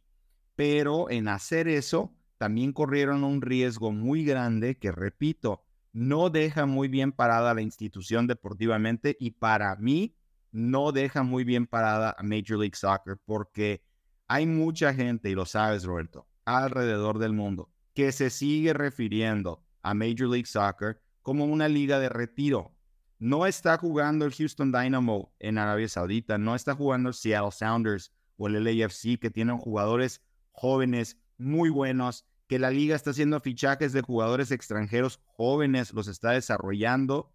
Pero 0.54 1.10
en 1.10 1.26
hacer 1.26 1.66
eso, 1.66 2.14
también 2.38 2.72
corrieron 2.72 3.24
un 3.24 3.42
riesgo 3.42 3.90
muy 3.90 4.24
grande 4.24 4.78
que, 4.78 4.92
repito, 4.92 5.64
no 5.92 6.30
deja 6.30 6.66
muy 6.66 6.86
bien 6.86 7.10
parada 7.10 7.52
la 7.52 7.62
institución 7.62 8.28
deportivamente 8.28 9.16
y 9.18 9.32
para 9.32 9.74
mí 9.76 10.14
no 10.52 10.92
deja 10.92 11.24
muy 11.24 11.42
bien 11.42 11.66
parada 11.66 12.14
a 12.16 12.22
Major 12.22 12.58
League 12.58 12.76
Soccer 12.76 13.18
porque 13.24 13.82
hay 14.28 14.46
mucha 14.46 14.94
gente, 14.94 15.28
y 15.28 15.34
lo 15.34 15.44
sabes, 15.44 15.84
Roberto, 15.84 16.28
alrededor 16.44 17.18
del 17.18 17.32
mundo 17.32 17.70
que 17.96 18.12
se 18.12 18.28
sigue 18.28 18.74
refiriendo 18.74 19.64
a 19.80 19.94
Major 19.94 20.28
League 20.28 20.44
Soccer 20.44 21.00
como 21.22 21.46
una 21.46 21.66
liga 21.66 21.98
de 21.98 22.10
retiro. 22.10 22.76
No 23.18 23.46
está 23.46 23.78
jugando 23.78 24.26
el 24.26 24.34
Houston 24.34 24.70
Dynamo 24.70 25.32
en 25.38 25.56
Arabia 25.56 25.88
Saudita, 25.88 26.36
no 26.36 26.54
está 26.54 26.74
jugando 26.74 27.08
el 27.08 27.14
Seattle 27.14 27.50
Sounders 27.52 28.12
o 28.36 28.48
el 28.48 28.62
LAFC 28.62 29.18
que 29.18 29.30
tienen 29.30 29.56
jugadores 29.56 30.20
jóvenes 30.52 31.16
muy 31.38 31.70
buenos, 31.70 32.26
que 32.46 32.58
la 32.58 32.70
liga 32.70 32.94
está 32.94 33.10
haciendo 33.10 33.40
fichajes 33.40 33.94
de 33.94 34.02
jugadores 34.02 34.50
extranjeros 34.50 35.18
jóvenes, 35.24 35.94
los 35.94 36.06
está 36.06 36.32
desarrollando, 36.32 37.32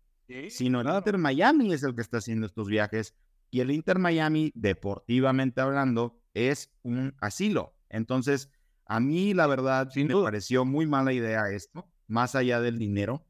sino 0.49 0.81
el 0.81 0.87
Inter 0.87 1.17
Miami 1.17 1.73
es 1.73 1.81
el 1.81 1.95
que 1.95 2.01
está 2.01 2.17
haciendo 2.17 2.45
estos 2.45 2.67
viajes 2.67 3.15
y 3.49 3.61
el 3.61 3.71
Inter 3.71 3.97
Miami, 3.97 4.51
deportivamente 4.53 5.59
hablando, 5.59 6.21
es 6.35 6.71
un 6.83 7.15
asilo. 7.19 7.75
Entonces, 7.89 8.51
a 8.91 8.99
mí 8.99 9.33
la 9.33 9.47
verdad 9.47 9.89
Sin 9.89 10.07
me 10.07 10.13
duda. 10.13 10.25
pareció 10.25 10.65
muy 10.65 10.85
mala 10.85 11.13
idea 11.13 11.49
esto, 11.49 11.89
más 12.07 12.35
allá 12.35 12.59
del 12.59 12.77
dinero, 12.77 13.25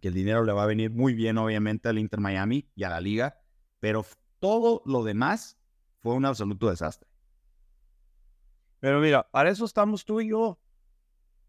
que 0.00 0.08
el 0.08 0.14
dinero 0.14 0.44
le 0.44 0.52
va 0.52 0.64
a 0.64 0.66
venir 0.66 0.90
muy 0.90 1.14
bien 1.14 1.38
obviamente 1.38 1.88
al 1.88 2.00
Inter 2.00 2.18
Miami 2.18 2.68
y 2.74 2.82
a 2.82 2.90
la 2.90 3.00
liga, 3.00 3.38
pero 3.78 4.04
todo 4.40 4.82
lo 4.84 5.04
demás 5.04 5.56
fue 6.00 6.14
un 6.14 6.24
absoluto 6.24 6.68
desastre. 6.68 7.08
Pero 8.80 8.98
mira, 8.98 9.30
para 9.30 9.50
eso 9.50 9.64
estamos 9.64 10.04
tú 10.04 10.20
y 10.20 10.30
yo. 10.30 10.58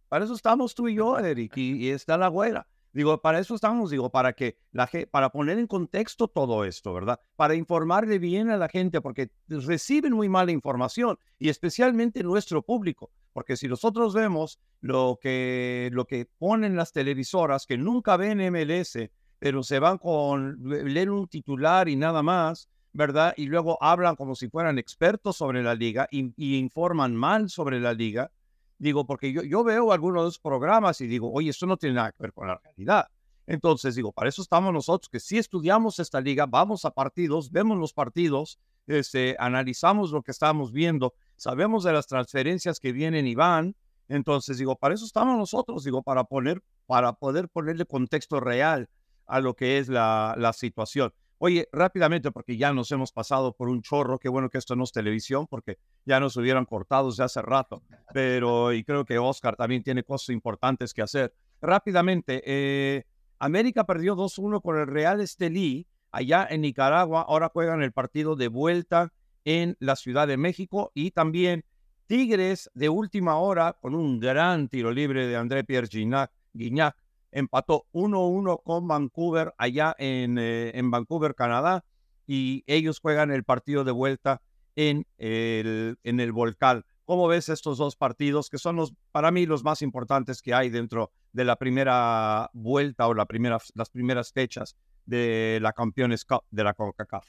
Para 0.09 0.25
eso 0.25 0.35
estamos 0.35 0.75
tú 0.75 0.87
y 0.87 0.93
yo, 0.93 1.17
Eric, 1.17 1.57
y, 1.57 1.87
y 1.87 1.89
está 1.89 2.19
la 2.19 2.27
güera. 2.27 2.67
Digo, 2.91 3.19
para 3.19 3.39
eso 3.39 3.55
estamos, 3.55 3.89
digo, 3.89 4.11
para 4.11 4.33
que 4.33 4.59
la 4.71 4.87
para 5.09 5.31
poner 5.31 5.57
en 5.57 5.65
contexto 5.65 6.27
todo 6.27 6.63
esto, 6.65 6.93
¿verdad? 6.93 7.19
Para 7.35 7.55
informarle 7.55 8.19
bien 8.19 8.51
a 8.51 8.57
la 8.57 8.69
gente, 8.69 9.01
porque 9.01 9.31
reciben 9.47 10.13
muy 10.13 10.29
mala 10.29 10.51
información, 10.51 11.17
y 11.39 11.49
especialmente 11.49 12.21
nuestro 12.21 12.61
público, 12.61 13.11
porque 13.33 13.57
si 13.57 13.67
nosotros 13.67 14.13
vemos 14.13 14.59
lo 14.79 15.17
que, 15.21 15.89
lo 15.91 16.05
que 16.05 16.27
ponen 16.37 16.75
las 16.75 16.93
televisoras, 16.93 17.65
que 17.65 17.77
nunca 17.77 18.15
ven 18.15 18.39
MLS, 18.51 18.97
pero 19.39 19.63
se 19.63 19.79
van 19.79 19.97
con, 19.97 20.57
leen 20.63 21.09
un 21.09 21.27
titular 21.27 21.89
y 21.89 21.95
nada 21.95 22.23
más, 22.23 22.69
¿verdad? 22.93 23.33
Y 23.35 23.47
luego 23.47 23.81
hablan 23.81 24.15
como 24.15 24.35
si 24.35 24.49
fueran 24.49 24.77
expertos 24.77 25.35
sobre 25.35 25.63
la 25.63 25.75
liga 25.75 26.07
y, 26.11 26.31
y 26.37 26.57
informan 26.57 27.15
mal 27.15 27.49
sobre 27.49 27.79
la 27.79 27.93
liga. 27.93 28.31
Digo, 28.77 29.05
porque 29.05 29.33
yo, 29.33 29.41
yo 29.41 29.63
veo 29.63 29.91
algunos 29.91 30.21
de 30.21 30.25
los 30.27 30.39
programas 30.39 31.01
y 31.01 31.07
digo, 31.07 31.31
oye, 31.31 31.49
esto 31.49 31.65
no 31.65 31.77
tiene 31.77 31.95
nada 31.95 32.11
que 32.11 32.21
ver 32.21 32.33
con 32.33 32.47
la 32.47 32.59
realidad. 32.63 33.07
Entonces, 33.45 33.95
digo, 33.95 34.11
para 34.11 34.29
eso 34.29 34.41
estamos 34.41 34.73
nosotros, 34.73 35.09
que 35.09 35.19
si 35.19 35.37
estudiamos 35.37 35.99
esta 35.99 36.21
liga, 36.21 36.45
vamos 36.45 36.85
a 36.85 36.91
partidos, 36.91 37.51
vemos 37.51 37.77
los 37.77 37.93
partidos, 37.93 38.57
este, 38.87 39.35
analizamos 39.39 40.11
lo 40.11 40.21
que 40.21 40.31
estamos 40.31 40.71
viendo, 40.71 41.13
sabemos 41.43 41.83
de 41.83 41.91
las 41.91 42.07
transferencias 42.07 42.79
que 42.79 42.93
vienen 42.93 43.27
y 43.27 43.35
van. 43.35 43.75
Entonces, 44.07 44.57
digo, 44.57 44.77
para 44.77 44.93
eso 44.95 45.05
estamos 45.05 45.37
nosotros, 45.37 45.83
digo, 45.83 46.01
para 46.01 46.23
poner, 46.23 46.61
para 46.85 47.13
poder 47.13 47.49
ponerle 47.49 47.85
contexto 47.85 48.39
real 48.39 48.89
a 49.25 49.41
lo 49.41 49.53
que 49.53 49.77
es 49.77 49.89
la, 49.89 50.35
la 50.37 50.53
situación. 50.53 51.13
Oye, 51.39 51.67
rápidamente, 51.73 52.31
porque 52.31 52.55
ya 52.55 52.71
nos 52.71 52.89
hemos 52.93 53.11
pasado 53.11 53.53
por 53.53 53.67
un 53.67 53.81
chorro, 53.81 54.19
qué 54.19 54.29
bueno 54.29 54.49
que 54.49 54.57
esto 54.57 54.77
no 54.77 54.85
es 54.85 54.93
televisión, 54.93 55.45
porque 55.47 55.77
ya 56.05 56.21
nos 56.21 56.37
hubieran 56.37 56.65
cortado 56.65 57.09
desde 57.09 57.23
hace 57.23 57.41
rato, 57.41 57.83
pero 58.13 58.71
y 58.71 58.85
creo 58.85 59.03
que 59.03 59.19
Oscar 59.19 59.57
también 59.57 59.83
tiene 59.83 60.03
cosas 60.03 60.29
importantes 60.29 60.93
que 60.93 61.01
hacer. 61.01 61.33
Rápidamente, 61.61 62.41
eh, 62.45 63.03
América 63.39 63.85
perdió 63.85 64.15
2-1 64.15 64.61
con 64.61 64.79
el 64.79 64.87
Real 64.87 65.19
Estelí 65.19 65.85
allá 66.11 66.47
en 66.49 66.61
Nicaragua, 66.61 67.25
ahora 67.27 67.49
juegan 67.49 67.81
el 67.81 67.91
partido 67.91 68.37
de 68.37 68.47
vuelta 68.47 69.11
en 69.45 69.75
la 69.79 69.95
Ciudad 69.95 70.27
de 70.27 70.37
México 70.37 70.91
y 70.93 71.11
también 71.11 71.65
Tigres 72.05 72.69
de 72.73 72.89
última 72.89 73.37
hora 73.37 73.77
con 73.79 73.95
un 73.95 74.19
gran 74.19 74.67
tiro 74.67 74.91
libre 74.91 75.25
de 75.25 75.37
André 75.37 75.63
Pierre 75.63 75.87
Guignac 75.87 76.95
empató 77.31 77.87
1-1 77.93 78.61
con 78.63 78.87
Vancouver 78.87 79.53
allá 79.57 79.95
en, 79.97 80.37
eh, 80.37 80.71
en 80.75 80.91
Vancouver, 80.91 81.35
Canadá, 81.35 81.83
y 82.27 82.63
ellos 82.67 82.99
juegan 82.99 83.31
el 83.31 83.43
partido 83.43 83.83
de 83.83 83.91
vuelta 83.91 84.41
en 84.75 85.05
el, 85.17 85.97
en 86.03 86.19
el 86.19 86.31
Volcán. 86.31 86.85
¿Cómo 87.05 87.27
ves 87.27 87.49
estos 87.49 87.77
dos 87.77 87.95
partidos 87.95 88.49
que 88.49 88.57
son 88.57 88.77
los, 88.77 88.93
para 89.11 89.31
mí 89.31 89.45
los 89.45 89.63
más 89.63 89.81
importantes 89.81 90.41
que 90.41 90.53
hay 90.53 90.69
dentro 90.69 91.11
de 91.33 91.43
la 91.43 91.57
primera 91.57 92.49
vuelta 92.53 93.07
o 93.07 93.13
la 93.13 93.25
primera, 93.25 93.57
las 93.75 93.89
primeras 93.89 94.31
fechas 94.31 94.77
de 95.05 95.59
la 95.61 95.73
Campeones 95.73 96.23
Cup 96.23 96.43
de 96.49 96.63
la 96.63 96.73
CONCACAF? 96.73 97.27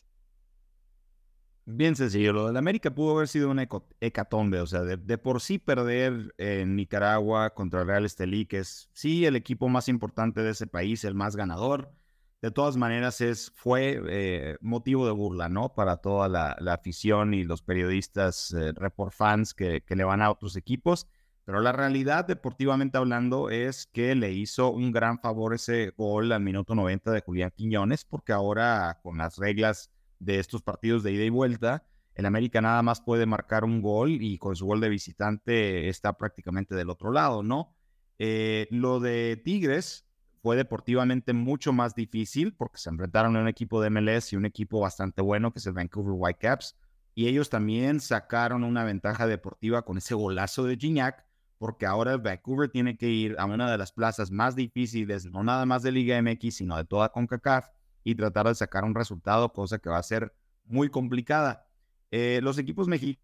Bien 1.66 1.96
sencillo, 1.96 2.34
lo 2.34 2.46
del 2.46 2.58
América 2.58 2.94
pudo 2.94 3.16
haber 3.16 3.26
sido 3.28 3.50
una 3.50 3.66
hecatombe, 4.00 4.60
o 4.60 4.66
sea, 4.66 4.82
de, 4.82 5.18
por 5.18 5.40
sí 5.40 5.58
perder 5.58 6.34
en 6.36 6.76
Nicaragua 6.76 7.54
contra 7.54 7.84
Real 7.84 8.04
Estelí, 8.04 8.44
que 8.44 8.58
es 8.58 8.90
sí 8.92 9.24
el 9.24 9.34
equipo 9.34 9.68
más 9.70 9.88
importante 9.88 10.42
de 10.42 10.50
ese 10.50 10.66
país, 10.66 11.04
el 11.04 11.14
más 11.14 11.36
ganador, 11.36 11.90
de 12.42 12.50
todas 12.50 12.76
maneras 12.76 13.22
es, 13.22 13.50
fue 13.54 13.98
eh, 14.10 14.58
motivo 14.60 15.06
de 15.06 15.12
burla, 15.12 15.48
¿no? 15.48 15.74
Para 15.74 15.96
toda 15.96 16.28
la, 16.28 16.54
la 16.60 16.74
afición 16.74 17.32
y 17.32 17.44
los 17.44 17.62
periodistas, 17.62 18.52
eh, 18.52 18.72
report 18.74 19.14
fans 19.14 19.54
que, 19.54 19.80
que 19.80 19.96
le 19.96 20.04
van 20.04 20.20
a 20.20 20.30
otros 20.30 20.56
equipos. 20.56 21.06
Pero 21.46 21.60
la 21.62 21.72
realidad, 21.72 22.26
deportivamente 22.26 22.98
hablando, 22.98 23.48
es 23.48 23.86
que 23.86 24.14
le 24.14 24.32
hizo 24.32 24.70
un 24.70 24.92
gran 24.92 25.18
favor 25.18 25.54
ese 25.54 25.94
gol 25.96 26.32
al 26.32 26.42
minuto 26.42 26.74
90 26.74 27.12
de 27.12 27.22
Julián 27.22 27.52
Quiñones, 27.56 28.04
porque 28.04 28.32
ahora 28.34 29.00
con 29.02 29.16
las 29.16 29.38
reglas 29.38 29.90
de 30.18 30.38
estos 30.38 30.62
partidos 30.62 31.02
de 31.02 31.12
ida 31.12 31.24
y 31.24 31.30
vuelta, 31.30 31.84
el 32.14 32.26
América 32.26 32.60
nada 32.60 32.82
más 32.82 33.00
puede 33.00 33.26
marcar 33.26 33.64
un 33.64 33.82
gol 33.82 34.22
y 34.22 34.38
con 34.38 34.54
su 34.54 34.66
gol 34.66 34.80
de 34.80 34.88
visitante 34.88 35.88
está 35.88 36.16
prácticamente 36.16 36.74
del 36.74 36.90
otro 36.90 37.10
lado, 37.10 37.42
¿no? 37.42 37.74
Eh, 38.18 38.68
lo 38.70 39.00
de 39.00 39.40
Tigres 39.44 40.06
fue 40.40 40.56
deportivamente 40.56 41.32
mucho 41.32 41.72
más 41.72 41.94
difícil 41.94 42.54
porque 42.54 42.78
se 42.78 42.90
enfrentaron 42.90 43.36
a 43.36 43.40
un 43.40 43.48
equipo 43.48 43.80
de 43.80 43.90
MLS 43.90 44.32
y 44.32 44.36
un 44.36 44.44
equipo 44.44 44.78
bastante 44.80 45.22
bueno 45.22 45.52
que 45.52 45.58
es 45.58 45.66
el 45.66 45.72
Vancouver 45.72 46.14
Whitecaps. 46.16 46.76
Y 47.16 47.28
ellos 47.28 47.48
también 47.48 48.00
sacaron 48.00 48.64
una 48.64 48.84
ventaja 48.84 49.26
deportiva 49.26 49.82
con 49.82 49.98
ese 49.98 50.14
golazo 50.14 50.64
de 50.64 50.76
Gignac, 50.76 51.24
porque 51.58 51.86
ahora 51.86 52.16
Vancouver 52.16 52.68
tiene 52.68 52.96
que 52.96 53.08
ir 53.08 53.36
a 53.38 53.46
una 53.46 53.70
de 53.70 53.78
las 53.78 53.92
plazas 53.92 54.30
más 54.30 54.54
difíciles, 54.54 55.24
no 55.26 55.42
nada 55.42 55.64
más 55.64 55.82
de 55.82 55.92
Liga 55.92 56.20
MX, 56.20 56.56
sino 56.56 56.76
de 56.76 56.84
toda 56.84 57.10
CONCACAF, 57.10 57.70
y 58.05 58.14
tratar 58.14 58.46
de 58.46 58.55
sacar 58.55 58.84
un 58.84 58.94
resultado, 58.94 59.52
cosa 59.52 59.78
que 59.78 59.88
va 59.88 59.98
a 59.98 60.02
ser 60.02 60.34
muy 60.64 60.90
complicada. 60.90 61.66
Eh, 62.11 62.40
los 62.42 62.59
equipos 62.59 62.86
mexicanos, 62.86 63.18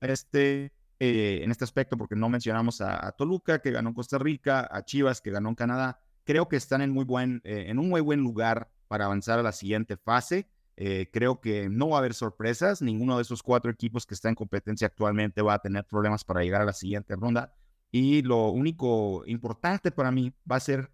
este, 0.00 0.72
eh, 1.00 1.40
en 1.42 1.50
este 1.50 1.64
aspecto, 1.64 1.96
porque 1.98 2.14
no 2.14 2.28
mencionamos 2.28 2.80
a, 2.80 3.12
Toluca, 3.12 3.60
que 3.60 3.72
ganó 3.72 3.90
en 3.90 3.94
Costa 3.94 4.18
Rica, 4.18 4.68
a 4.70 4.84
Chivas, 4.84 5.20
que 5.20 5.30
ganó 5.30 5.48
en 5.48 5.56
Canadá, 5.56 6.00
creo 6.24 6.48
que 6.48 6.56
están 6.56 6.80
en, 6.80 6.90
muy 6.90 7.04
buen, 7.04 7.42
eh, 7.44 7.66
en 7.68 7.78
un 7.78 7.88
muy 7.88 8.00
buen 8.00 8.20
lugar 8.20 8.70
para 8.88 9.06
avanzar 9.06 9.38
a 9.38 9.42
la 9.42 9.52
siguiente 9.52 9.96
fase. 9.96 10.48
creo 11.12 11.40
que 11.40 11.70
no 11.70 11.88
va 11.88 11.96
a 11.96 11.98
haber 12.00 12.12
sorpresas. 12.12 12.82
Ninguno 12.82 13.16
de 13.16 13.22
esos 13.22 13.42
cuatro 13.42 13.70
equipos 13.70 14.04
que 14.06 14.14
está 14.14 14.28
en 14.28 14.34
competencia 14.34 14.86
actualmente 14.86 15.40
va 15.42 15.54
a 15.54 15.58
tener 15.58 15.84
problemas 15.86 16.22
para 16.24 16.42
llegar 16.42 16.60
a 16.60 16.66
la 16.66 16.74
siguiente 16.74 17.16
ronda. 17.16 17.54
Y 17.90 18.22
lo 18.22 18.50
único 18.50 19.24
importante 19.26 19.90
para 19.90 20.10
mí 20.10 20.34
va 20.50 20.56
a 20.56 20.60
ser 20.60 20.90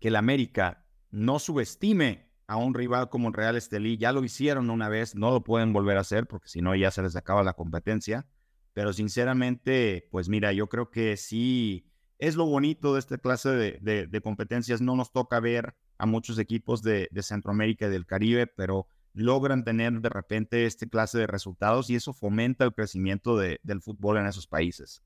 que 0.00 0.08
el 0.08 0.16
América 0.16 0.84
no 1.10 1.38
subestime 1.38 2.28
a 2.46 2.56
un 2.56 2.74
rival 2.74 3.08
como 3.10 3.28
el 3.28 3.34
Real 3.34 3.56
Estelí. 3.56 3.98
Ya 3.98 4.12
lo 4.12 4.24
hicieron 4.24 4.70
una 4.70 4.88
vez, 4.88 5.14
no 5.14 5.30
lo 5.30 5.44
pueden 5.44 5.72
volver 5.72 5.98
a 5.98 6.00
hacer 6.00 6.26
porque 6.26 6.48
si 6.48 6.60
no 6.60 6.74
ya 6.74 6.90
se 6.90 7.02
les 7.02 7.14
acaba 7.14 7.42
la 7.42 7.52
competencia. 7.52 8.26
Pero 8.72 8.92
sinceramente, 8.92 10.08
pues 10.10 10.28
mira, 10.28 10.52
yo 10.52 10.68
creo 10.68 10.90
que 10.90 11.16
sí 11.16 11.90
es 12.18 12.36
lo 12.36 12.46
bonito 12.46 12.94
de 12.94 13.00
esta 13.00 13.18
clase 13.18 13.50
de, 13.50 14.20
competencias. 14.22 14.80
No 14.80 14.96
nos 14.96 15.12
toca 15.12 15.40
ver 15.40 15.76
a 15.98 16.06
muchos 16.06 16.38
equipos 16.38 16.82
de, 16.82 17.08
Centroamérica 17.20 17.86
y 17.86 17.90
del 17.90 18.06
Caribe, 18.06 18.46
pero 18.46 18.86
logran 19.12 19.64
tener 19.64 20.00
de 20.00 20.08
repente 20.08 20.64
este 20.64 20.88
clase 20.88 21.18
de 21.18 21.26
resultados 21.26 21.90
y 21.90 21.96
eso 21.96 22.12
fomenta 22.12 22.64
el 22.64 22.72
crecimiento 22.72 23.36
del 23.36 23.82
fútbol 23.82 24.18
en 24.18 24.26
esos 24.26 24.46
países. 24.46 25.02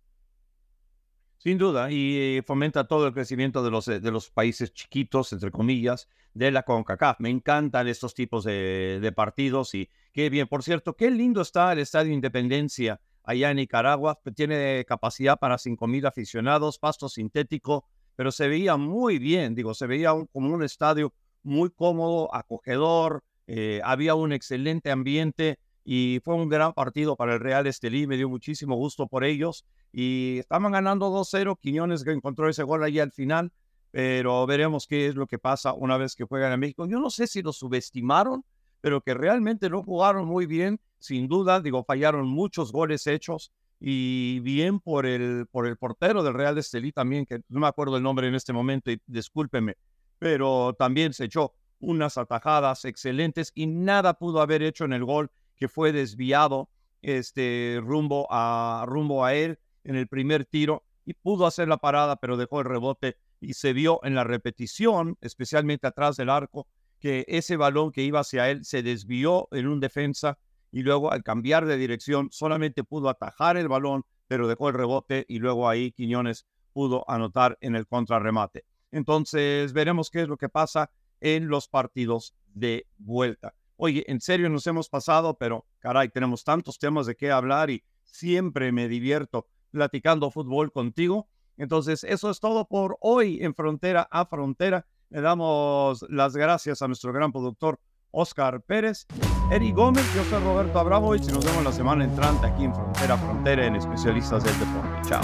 Sin 1.43 1.59
duda, 1.59 1.91
y 1.91 2.37
eh, 2.37 2.43
fomenta 2.47 2.87
todo 2.87 3.09
el 3.09 3.13
crecimiento 3.13 3.65
de 3.65 3.71
los, 3.73 3.89
eh, 3.89 3.99
de 3.99 4.13
los 4.13 4.31
países 4.31 4.73
chiquitos, 4.73 5.33
entre 5.33 5.51
comillas, 5.51 6.09
de 6.35 6.53
la 6.53 6.63
CONCACAF. 6.63 7.19
Me 7.19 7.31
encantan 7.31 7.89
estos 7.89 8.15
tipos 8.15 8.45
de, 8.45 9.13
partidos 9.17 9.75
y 9.75 9.89
qué 10.13 10.31
bien. 10.31 10.47
Por 10.47 10.63
cierto, 10.63 10.95
qué 10.95 11.11
lindo 11.11 11.41
está 11.41 11.73
el 11.73 11.81
Estadio 11.81 12.13
Independencia 12.13 13.01
allá 13.25 13.51
en 13.51 13.57
Nicaragua. 13.57 14.21
Tiene 14.37 14.85
capacidad 14.87 15.37
para 15.37 15.57
5.000 15.57 16.07
aficionados, 16.07 16.79
pasto 16.79 17.09
sintético, 17.09 17.87
pero 18.15 18.31
se 18.31 18.47
veía 18.47 18.77
muy 18.77 19.19
bien. 19.19 19.57
Digo, 19.57 19.75
se 19.75 19.89
veía 19.89 20.13
como 20.33 20.55
un 20.55 20.63
estadio 20.63 21.13
muy 21.43 21.71
cómodo, 21.71 22.33
acogedor. 22.33 23.25
Eh, 23.49 23.81
había 23.83 24.15
un 24.15 24.33
excelente 24.33 24.93
ambiente 24.93 25.59
y 25.85 26.21
fue 26.23 26.37
un 26.37 26.49
gran 26.49 26.73
partido 26.73 27.17
para 27.17 27.35
el 27.35 27.41
Real 27.41 27.67
Estelí. 27.67 28.07
Me 28.07 28.17
dio 28.17 28.29
muchísimo 28.29 28.77
gusto 28.77 29.09
por 29.09 29.25
ellos 29.25 29.65
y 29.93 30.39
estaban 30.39 30.73
ganando 30.73 31.11
2-0. 31.11 31.59
Quiñones 31.61 32.07
encontró 32.07 32.49
ese 32.49 32.63
gol 32.63 32.83
ahí 32.83 32.99
al 32.99 33.13
final, 33.13 33.53
pero 33.91 34.47
veremos 34.47 34.87
qué 34.87 35.07
es 35.07 35.15
lo 35.15 35.27
que 35.27 35.39
pasa 35.39 35.75
una 35.75 35.97
vez 35.97 36.17
que 36.17 36.25
juegan 36.25 36.53
a 36.53 36.57
México. 36.57 36.87
Yo 36.87 36.99
no 36.99 37.11
sé 37.11 37.27
si 37.27 37.43
lo 37.43 37.53
subestimaron, 37.53 38.45
pero 38.81 39.03
que 39.03 39.15
realmente 39.15 39.69
no 39.69 39.83
jugaron 39.83 40.27
muy 40.27 40.47
bien, 40.47 40.81
sin 40.99 41.29
duda. 41.29 41.61
Digo, 41.61 41.85
fallaron 41.85 42.27
muchos 42.27 42.73
goles 42.73 43.07
hechos 43.07 43.53
y 43.79 44.41
bien 44.41 44.81
por 44.81 45.07
el, 45.07 45.47
por 45.51 45.67
el 45.67 45.77
portero 45.77 46.23
del 46.23 46.35
Real 46.35 46.57
Estelí 46.57 46.93
también, 46.93 47.27
que 47.27 47.41
no 47.49 47.61
me 47.61 47.67
acuerdo 47.67 47.97
el 47.97 48.03
nombre 48.03 48.29
en 48.29 48.35
este 48.35 48.53
momento 48.53 48.91
y 48.91 49.01
discúlpeme, 49.07 49.77
pero 50.19 50.75
también 50.79 51.13
se 51.13 51.25
echó 51.25 51.53
unas 51.81 52.17
atajadas 52.17 52.85
excelentes 52.85 53.51
y 53.55 53.67
nada 53.67 54.15
pudo 54.15 54.41
haber 54.41 54.63
hecho 54.63 54.85
en 54.85 54.93
el 54.93 55.05
gol 55.05 55.31
que 55.57 55.69
fue 55.69 55.93
desviado 55.93 56.71
este 57.03 57.81
rumbo 57.83 58.29
a 58.31 58.85
rumbo 58.87 59.25
a 59.25 59.35
él 59.35 59.59
en 59.85 59.97
el 59.97 60.09
primer 60.09 60.45
tiro 60.45 60.85
y 61.05 61.15
pudo 61.15 61.47
hacer 61.47 61.69
la 61.69 61.79
parada, 61.79 62.17
pero 62.17 62.37
dejó 62.37 62.61
el 62.61 62.67
rebote 62.67 63.17
y 63.41 63.55
se 63.55 63.73
vio 63.73 64.01
en 64.05 64.15
la 64.15 64.25
repetición, 64.25 65.19
especialmente 65.21 65.87
atrás 65.87 66.17
del 66.17 66.31
arco, 66.31 66.67
que 67.01 67.25
ese 67.27 67.57
balón 67.57 67.91
que 67.91 68.03
iba 68.03 68.21
hacia 68.21 68.49
él 68.51 68.65
se 68.65 68.83
desvió 68.83 69.49
en 69.51 69.67
un 69.67 69.81
defensa 69.81 70.39
y 70.71 70.83
luego 70.83 71.13
al 71.13 71.25
cambiar 71.25 71.67
de 71.67 71.77
dirección 71.77 72.29
solamente 72.31 72.85
pudo 72.85 73.09
atajar 73.09 73.57
el 73.57 73.69
balón, 73.69 74.05
pero 74.29 74.47
dejó 74.47 74.69
el 74.69 74.75
rebote 74.75 75.27
y 75.29 75.39
luego 75.39 75.69
ahí 75.69 75.91
Quiñones 75.93 76.47
pudo 76.73 77.05
anotar 77.11 77.59
en 77.61 77.75
el 77.75 77.87
contrarremate. 77.87 78.65
Entonces 78.93 79.73
veremos 79.73 80.11
qué 80.11 80.23
es 80.23 80.29
lo 80.29 80.37
que 80.37 80.49
pasa 80.49 80.91
en 81.21 81.49
los 81.49 81.69
partidos 81.69 82.35
de 82.55 82.87
vuelta. 82.99 83.55
Oye, 83.77 84.05
en 84.07 84.21
serio 84.21 84.49
nos 84.49 84.67
hemos 84.67 84.89
pasado, 84.89 85.37
pero 85.37 85.67
caray, 85.81 86.09
tenemos 86.09 86.45
tantos 86.45 86.79
temas 86.79 87.07
de 87.07 87.17
qué 87.17 87.31
hablar 87.31 87.71
y 87.71 87.83
siempre 88.05 88.71
me 88.71 88.89
divierto 88.89 89.49
platicando 89.73 90.31
fútbol 90.31 90.71
contigo. 90.71 91.29
Entonces, 91.57 92.05
eso 92.05 92.31
es 92.31 92.39
todo 92.39 92.69
por 92.69 92.97
hoy 93.01 93.39
en 93.43 93.55
Frontera 93.55 94.07
a 94.11 94.27
Frontera. 94.27 94.87
Le 95.11 95.21
damos 95.21 96.07
las 96.09 96.37
gracias 96.37 96.81
a 96.81 96.87
nuestro 96.87 97.13
gran 97.13 97.33
productor 97.33 97.81
Oscar 98.13 98.61
Pérez, 98.63 99.07
Eri 99.51 99.73
Gómez, 99.73 100.05
yo 100.15 100.23
soy 100.25 100.43
Roberto 100.43 100.79
Abramovich 100.79 101.29
y 101.29 101.33
nos 101.33 101.45
vemos 101.45 101.65
la 101.65 101.73
semana 101.73 102.05
entrante 102.05 102.47
aquí 102.47 102.65
en 102.65 102.75
Frontera 102.75 103.15
a 103.15 103.19
Frontera 103.19 103.67
en 103.67 103.77
Especialistas 103.77 104.45
del 104.45 104.59
Deporte. 104.59 105.09
Chao. 105.09 105.23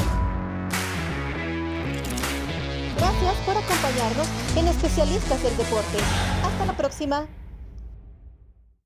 Gracias 2.97 3.37
por 3.45 3.57
acompañarnos 3.57 4.29
en 4.57 4.69
Especialistas 4.69 5.43
del 5.43 5.57
Deporte. 5.57 5.99
Hasta 6.43 6.67
la 6.67 6.77
próxima. 6.77 7.27